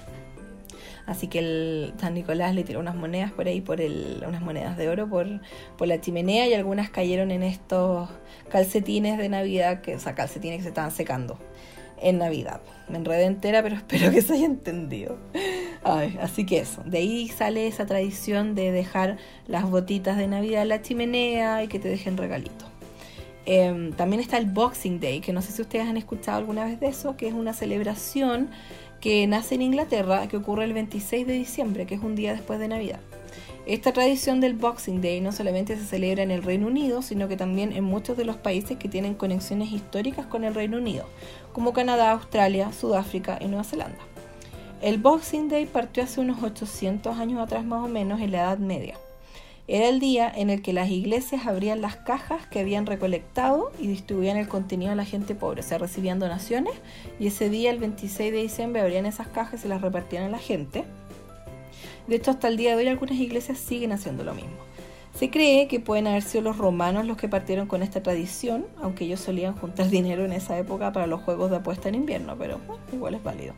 [1.05, 4.77] Así que el San Nicolás le tiró unas monedas por ahí, por el, unas monedas
[4.77, 5.27] de oro por,
[5.77, 8.09] por la chimenea y algunas cayeron en estos
[8.49, 11.37] calcetines de Navidad, que, o sea, calcetines que se estaban secando
[12.01, 12.61] en Navidad.
[12.89, 15.17] Me enredé entera, pero espero que se haya entendido.
[15.83, 19.17] así que eso, de ahí sale esa tradición de dejar
[19.47, 22.67] las botitas de Navidad en la chimenea y que te dejen regalitos.
[23.45, 26.79] Em, también está el Boxing Day, que no sé si ustedes han escuchado alguna vez
[26.79, 28.49] de eso, que es una celebración
[29.01, 32.59] que nace en Inglaterra, que ocurre el 26 de diciembre, que es un día después
[32.59, 32.99] de Navidad.
[33.65, 37.37] Esta tradición del Boxing Day no solamente se celebra en el Reino Unido, sino que
[37.37, 41.05] también en muchos de los países que tienen conexiones históricas con el Reino Unido,
[41.53, 43.99] como Canadá, Australia, Sudáfrica y Nueva Zelanda.
[44.81, 48.57] El Boxing Day partió hace unos 800 años atrás más o menos en la Edad
[48.57, 48.97] Media.
[49.67, 53.87] Era el día en el que las iglesias abrían las cajas que habían recolectado y
[53.87, 55.61] distribuían el contenido a la gente pobre.
[55.61, 56.73] O sea, recibían donaciones
[57.19, 60.39] y ese día, el 26 de diciembre, abrían esas cajas y las repartían a la
[60.39, 60.83] gente.
[62.07, 64.57] De hecho, hasta el día de hoy algunas iglesias siguen haciendo lo mismo.
[65.13, 69.05] Se cree que pueden haber sido los romanos los que partieron con esta tradición, aunque
[69.05, 72.59] ellos solían juntar dinero en esa época para los juegos de apuesta en invierno, pero
[72.91, 73.53] igual es válido.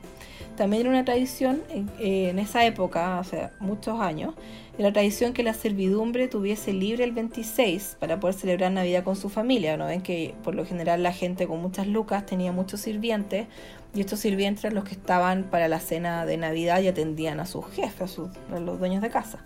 [0.56, 1.62] También era una tradición
[2.00, 4.36] en, esa época, hace muchos años,
[4.78, 9.30] era tradición que la servidumbre tuviese libre el 26 para poder celebrar Navidad con su
[9.30, 9.78] familia.
[9.78, 13.48] ¿No ven que por lo general la gente con muchas lucas tenía muchos sirvientes
[13.96, 17.46] y estos sirvientes eran los que estaban para la cena de Navidad y atendían a
[17.46, 19.40] sus jefes, a, a los dueños de casa.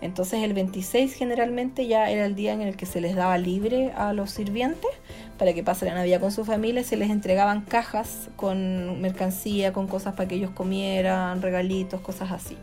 [0.00, 3.92] Entonces el 26 generalmente ya era el día en el que se les daba libre
[3.92, 4.90] a los sirvientes
[5.38, 9.88] para que pasen la Navidad con su familia, se les entregaban cajas con mercancía, con
[9.88, 12.56] cosas para que ellos comieran, regalitos, cosas así.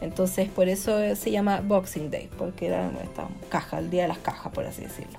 [0.00, 4.18] Entonces por eso se llama Boxing Day, porque era esta caja, el día de las
[4.18, 5.18] cajas, por así decirlo.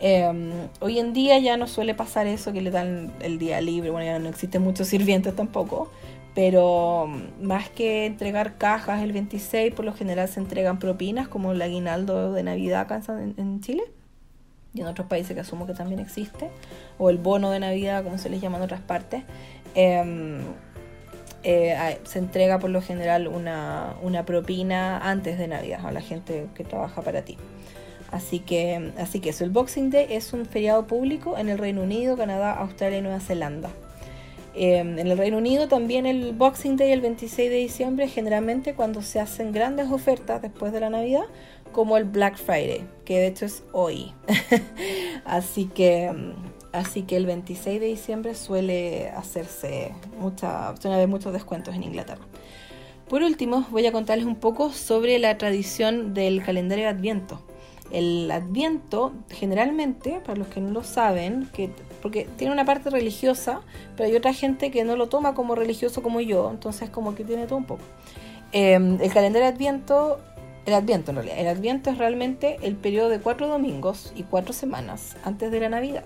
[0.00, 0.50] Em,
[0.80, 4.06] hoy en día ya no suele pasar eso que le dan el día libre, bueno,
[4.06, 5.90] ya no existen muchos sirvientes tampoco,
[6.34, 7.06] pero
[7.42, 12.32] más que entregar cajas el 26, por lo general se entregan propinas como el aguinaldo
[12.32, 13.02] de Navidad acá
[13.36, 13.82] en Chile
[14.74, 16.50] y en otros países que asumo que también existe,
[16.98, 19.24] o el bono de Navidad, como se les llama en otras partes,
[19.74, 20.40] em,
[21.42, 26.46] eh, se entrega por lo general una, una, propina antes de Navidad a la gente
[26.54, 27.38] que trabaja para ti.
[28.10, 31.82] Así que, así que eso, el Boxing Day es un feriado público en el Reino
[31.82, 33.70] Unido, Canadá, Australia y Nueva Zelanda.
[34.54, 39.00] Em, en el Reino Unido también el Boxing Day, el 26 de diciembre, generalmente cuando
[39.00, 41.24] se hacen grandes ofertas después de la Navidad,
[41.72, 44.12] como el Black Friday, que de hecho es hoy.
[45.24, 46.10] así que
[46.72, 52.22] así que el 26 de diciembre suele hacerse mucha, suele haber muchos descuentos en Inglaterra.
[53.08, 57.42] Por último, voy a contarles un poco sobre la tradición del calendario de Adviento.
[57.90, 61.70] El Adviento, generalmente, para los que no lo saben, que,
[62.02, 63.62] porque tiene una parte religiosa,
[63.96, 67.24] pero hay otra gente que no lo toma como religioso como yo, entonces como que
[67.24, 67.82] tiene todo un poco.
[68.52, 70.20] Em, el calendario de Adviento
[70.66, 71.38] el Adviento en realidad.
[71.38, 75.68] El Adviento es realmente el periodo de cuatro domingos y cuatro semanas antes de la
[75.68, 76.04] Navidad.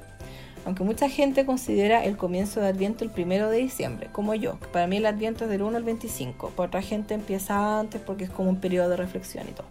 [0.66, 4.86] Aunque mucha gente considera el comienzo de Adviento el primero de diciembre, como yo, para
[4.86, 6.50] mí el Adviento es del 1 al 25.
[6.50, 9.66] Para otra gente empieza antes porque es como un periodo de reflexión y todo.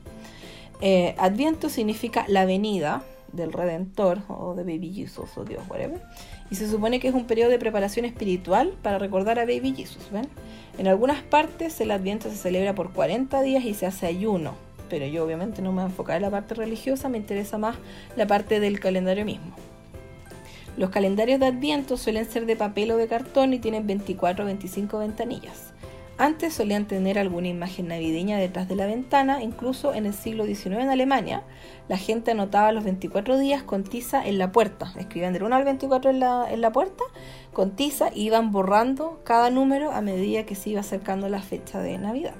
[0.81, 5.99] Eh, Adviento significa la venida del Redentor o de Baby Jesus o Dios, whatever.
[6.51, 10.11] Y se supone que es un periodo de preparación espiritual para recordar a Baby Jesus,
[10.11, 10.27] ¿ven?
[10.77, 14.53] En algunas partes el Adviento se celebra por 40 días y se hace ayuno,
[14.93, 17.77] pero yo obviamente no me voy a enfocar en la parte religiosa, me interesa más
[18.15, 19.55] la parte del calendario mismo.
[20.77, 24.45] Los calendarios de Adviento suelen ser de papel o de cartón y tienen 24 o
[24.45, 25.73] 25 ventanillas.
[26.19, 30.67] Antes solían tener alguna imagen navideña detrás de la ventana, incluso en el siglo XIX
[30.67, 31.41] en Alemania,
[31.87, 34.93] la gente anotaba los 24 días con tiza en la puerta.
[34.99, 37.03] Escribían del 1 al 24 en la, en la puerta
[37.51, 41.79] con tiza y iban borrando cada número a medida que se iba acercando la fecha
[41.79, 42.35] de Navidad.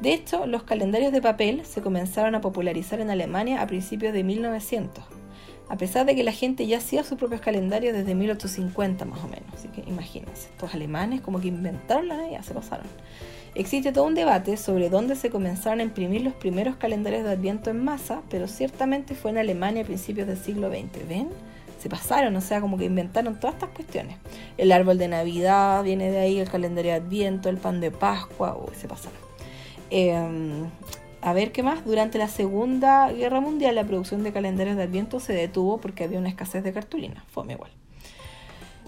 [0.00, 4.24] De hecho, los calendarios de papel se comenzaron a popularizar en Alemania a principios de
[4.24, 5.04] 1900,
[5.68, 9.28] a pesar de que la gente ya hacía sus propios calendarios desde 1850 más o
[9.28, 9.54] menos.
[9.54, 12.86] Así que imagínense, estos alemanes como que inventaron la Navidad, se pasaron.
[13.54, 17.70] Existe todo un debate sobre dónde se comenzaron a imprimir los primeros calendarios de Adviento
[17.70, 21.08] en masa, pero ciertamente fue en Alemania a principios del siglo XX.
[21.08, 21.28] ¿Ven?
[21.78, 24.16] Se pasaron, o sea, como que inventaron todas estas cuestiones.
[24.58, 28.56] El árbol de Navidad viene de ahí, el calendario de Adviento, el pan de Pascua,
[28.56, 29.23] uy, se pasaron.
[29.90, 30.70] Em,
[31.20, 31.84] a ver qué más.
[31.84, 36.18] Durante la Segunda Guerra Mundial, la producción de calendarios de Adviento se detuvo porque había
[36.18, 37.24] una escasez de cartulina.
[37.32, 37.70] Fue igual.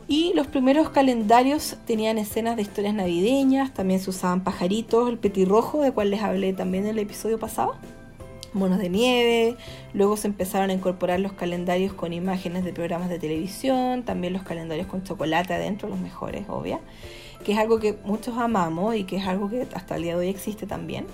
[0.09, 5.82] Y los primeros calendarios tenían escenas de historias navideñas, también se usaban pajaritos, el petirrojo,
[5.82, 7.74] de cual les hablé también en el episodio pasado,
[8.52, 9.56] monos de nieve,
[9.94, 14.44] luego se empezaron a incorporar los calendarios con imágenes de programas de televisión, también los
[14.44, 16.78] calendarios con chocolate adentro, los mejores, obvia,
[17.47, 20.18] que es algo que muchos amamos y que es algo que hasta el día de
[20.23, 21.06] hoy existe también.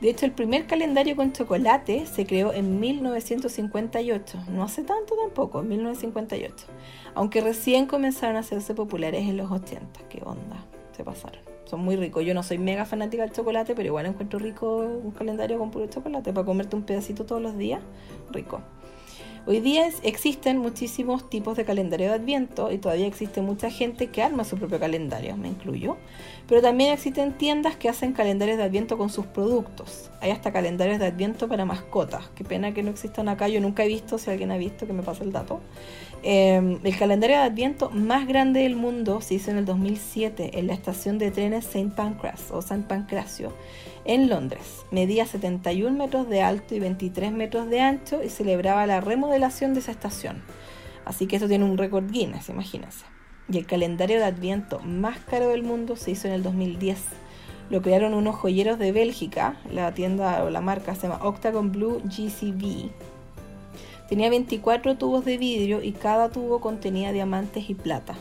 [0.00, 5.60] De hecho, el primer calendario con chocolate se creó en 1958, no hace tanto tampoco,
[5.60, 6.66] en 1958,
[7.14, 10.00] aunque recién comenzaron a hacerse populares en los 80.
[10.08, 10.56] ¿Qué onda?
[10.96, 11.42] Se pasaron.
[11.64, 12.24] Son muy ricos.
[12.24, 15.86] Yo no soy mega fanática del chocolate, pero igual encuentro rico un calendario con puro
[15.86, 17.80] chocolate para comerte un pedacito todos los días.
[18.32, 18.62] Rico.
[19.48, 24.22] Hoy día existen muchísimos tipos de calendario de Adviento y todavía existe mucha gente que
[24.22, 25.96] arma su propio calendario, me incluyo.
[26.46, 30.10] Pero también existen tiendas que hacen calendarios de Adviento con sus productos.
[30.20, 32.28] Hay hasta calendarios de Adviento para mascotas.
[32.34, 34.92] Qué pena que no existan acá, yo nunca he visto, si alguien ha visto que
[34.92, 35.60] me pase el dato.
[36.24, 40.66] Em, el calendario de Adviento más grande del mundo se hizo en el 2007 en
[40.66, 43.52] la estación de trenes Saint Pancras o San Pancracio
[44.04, 44.84] en Londres.
[44.90, 49.80] Medía 71 metros de alto y 23 metros de ancho y celebraba la remodelación de
[49.80, 50.42] esa estación.
[51.04, 53.04] Así que eso tiene un récord Guinness, imagínense.
[53.50, 56.98] Y el calendario de Adviento más caro del mundo se hizo en el 2010.
[57.70, 62.02] Lo crearon unos joyeros de Bélgica, la tienda o la marca se llama Octagon Blue
[62.04, 62.90] GCV.
[64.08, 68.14] Tenía 24 tubos de vidrio y cada tubo contenía diamantes y plata.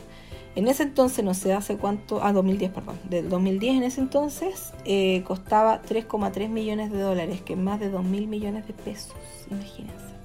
[0.56, 4.74] En ese entonces, no sé hace cuánto, ah, 2010, perdón, del 2010 en ese entonces
[4.86, 9.14] eh, costaba 3,3 millones de dólares, que es más de 2 mil millones de pesos,
[9.52, 10.16] imagínense.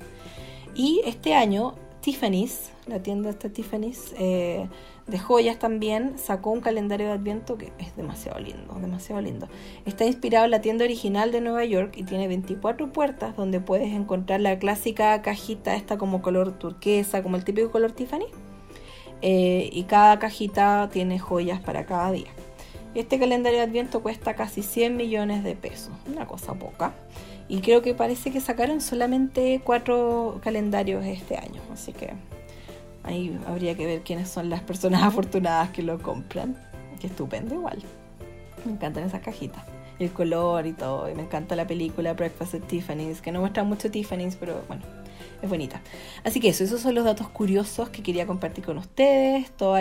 [0.75, 4.69] Y este año, Tiffany's, la tienda esta Tiffany's, eh,
[5.07, 9.49] de joyas también, sacó un calendario de Adviento que es demasiado lindo, demasiado lindo.
[9.85, 13.93] Está inspirado en la tienda original de Nueva York y tiene 24 puertas donde puedes
[13.93, 18.27] encontrar la clásica cajita esta como color turquesa, como el típico color Tiffany
[19.23, 22.31] eh, y cada cajita tiene joyas para cada día.
[22.95, 26.93] Este calendario de Adviento cuesta casi 100 millones de pesos, una cosa poca.
[27.49, 32.11] Y creo que parece que sacaron solamente cuatro calendarios este año, así que
[33.05, 36.57] ahí habría que ver quiénes son las personas afortunadas que lo compran.
[37.01, 37.83] Qué estupendo igual.
[38.65, 39.65] Me encantan esas cajitas.
[39.99, 41.11] El color y todo.
[41.11, 44.83] Y me encanta la película Breakfast at Tiffany's, que no muestra mucho Tiffany's, pero bueno,
[45.43, 45.83] es bonita.
[46.25, 49.81] Así que eso, esos son los datos curiosos que quería compartir con ustedes, todos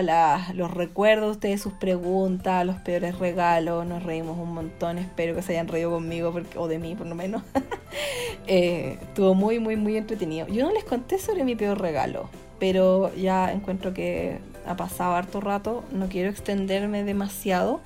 [0.54, 5.42] los recuerdos de ustedes, sus preguntas, los peores regalos, nos reímos un montón, espero que
[5.42, 7.42] se hayan reído conmigo o de mí por lo menos.
[8.46, 10.48] eh, estuvo muy, muy, muy entretenido.
[10.48, 12.28] Yo no les conté sobre mi peor regalo,
[12.62, 17.80] pero ya encuentro que ha pasado harto rato, no quiero extenderme demasiado.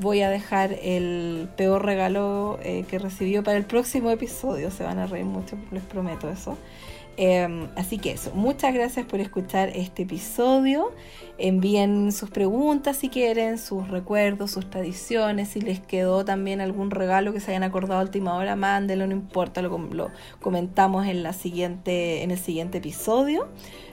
[0.00, 4.70] Voy a dejar el peor regalo eh, que recibió para el próximo episodio.
[4.70, 6.58] Se van a reír mucho, les prometo eso.
[7.16, 10.92] Em, así que eso, muchas gracias por escuchar este episodio.
[11.40, 15.50] Envíen sus preguntas si quieren, sus recuerdos, sus tradiciones.
[15.50, 19.12] Si les quedó también algún regalo que se hayan acordado a última hora, mándenlo, no
[19.12, 20.10] importa, lo,
[20.40, 23.46] comentamos en, la siguiente, en el siguiente episodio.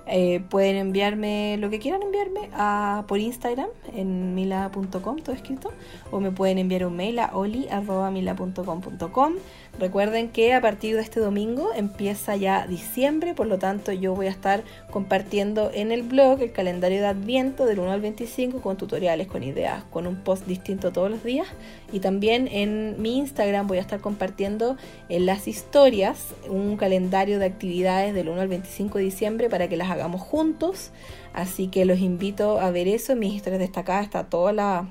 [0.07, 5.71] Eh, pueden enviarme lo que quieran enviarme a, por Instagram en mila.com, todo escrito,
[6.11, 9.33] o me pueden enviar un mail a oli.mila.com.com.
[9.79, 14.27] Recuerden que a partir de este domingo empieza ya diciembre, por lo tanto yo voy
[14.27, 18.77] a estar compartiendo en el blog el calendario de Adviento del 1 al 25 con
[18.77, 21.47] tutoriales, con ideas, con un post distinto todos los días.
[21.91, 24.77] Y también en mi Instagram voy a estar compartiendo
[25.09, 29.75] en las historias un calendario de actividades del 1 al 25 de diciembre para que
[29.75, 30.91] las hagamos juntos.
[31.33, 33.11] Así que los invito a ver eso.
[33.11, 34.87] En mis historias destacadas está toda la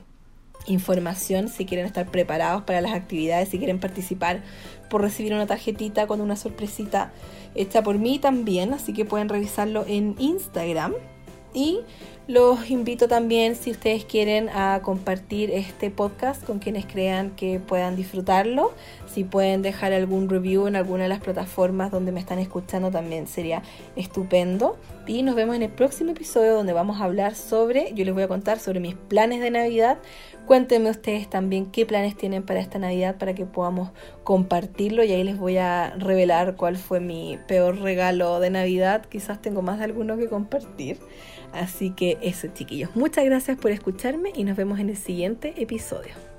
[0.66, 4.42] información si quieren estar preparados para las actividades, si quieren participar
[4.90, 7.10] por recibir una tarjetita con una sorpresita
[7.54, 10.92] hecha por mí también, así que pueden revisarlo en Instagram.
[11.54, 11.80] Y
[12.26, 17.96] los invito también, si ustedes quieren, a compartir este podcast con quienes crean que puedan
[17.96, 18.72] disfrutarlo.
[19.06, 23.26] Si pueden dejar algún review en alguna de las plataformas donde me están escuchando, también
[23.26, 23.62] sería
[23.94, 24.78] estupendo.
[25.06, 28.22] Y nos vemos en el próximo episodio donde vamos a hablar sobre, yo les voy
[28.22, 29.98] a contar sobre mis planes de Navidad.
[30.46, 33.90] Cuéntenme ustedes también qué planes tienen para esta Navidad para que podamos
[34.24, 39.04] compartirlo y ahí les voy a revelar cuál fue mi peor regalo de Navidad.
[39.10, 40.98] Quizás tengo más de alguno que compartir.
[41.54, 46.33] Así que eso chiquillos, muchas gracias por escucharme y nos vemos en el siguiente episodio.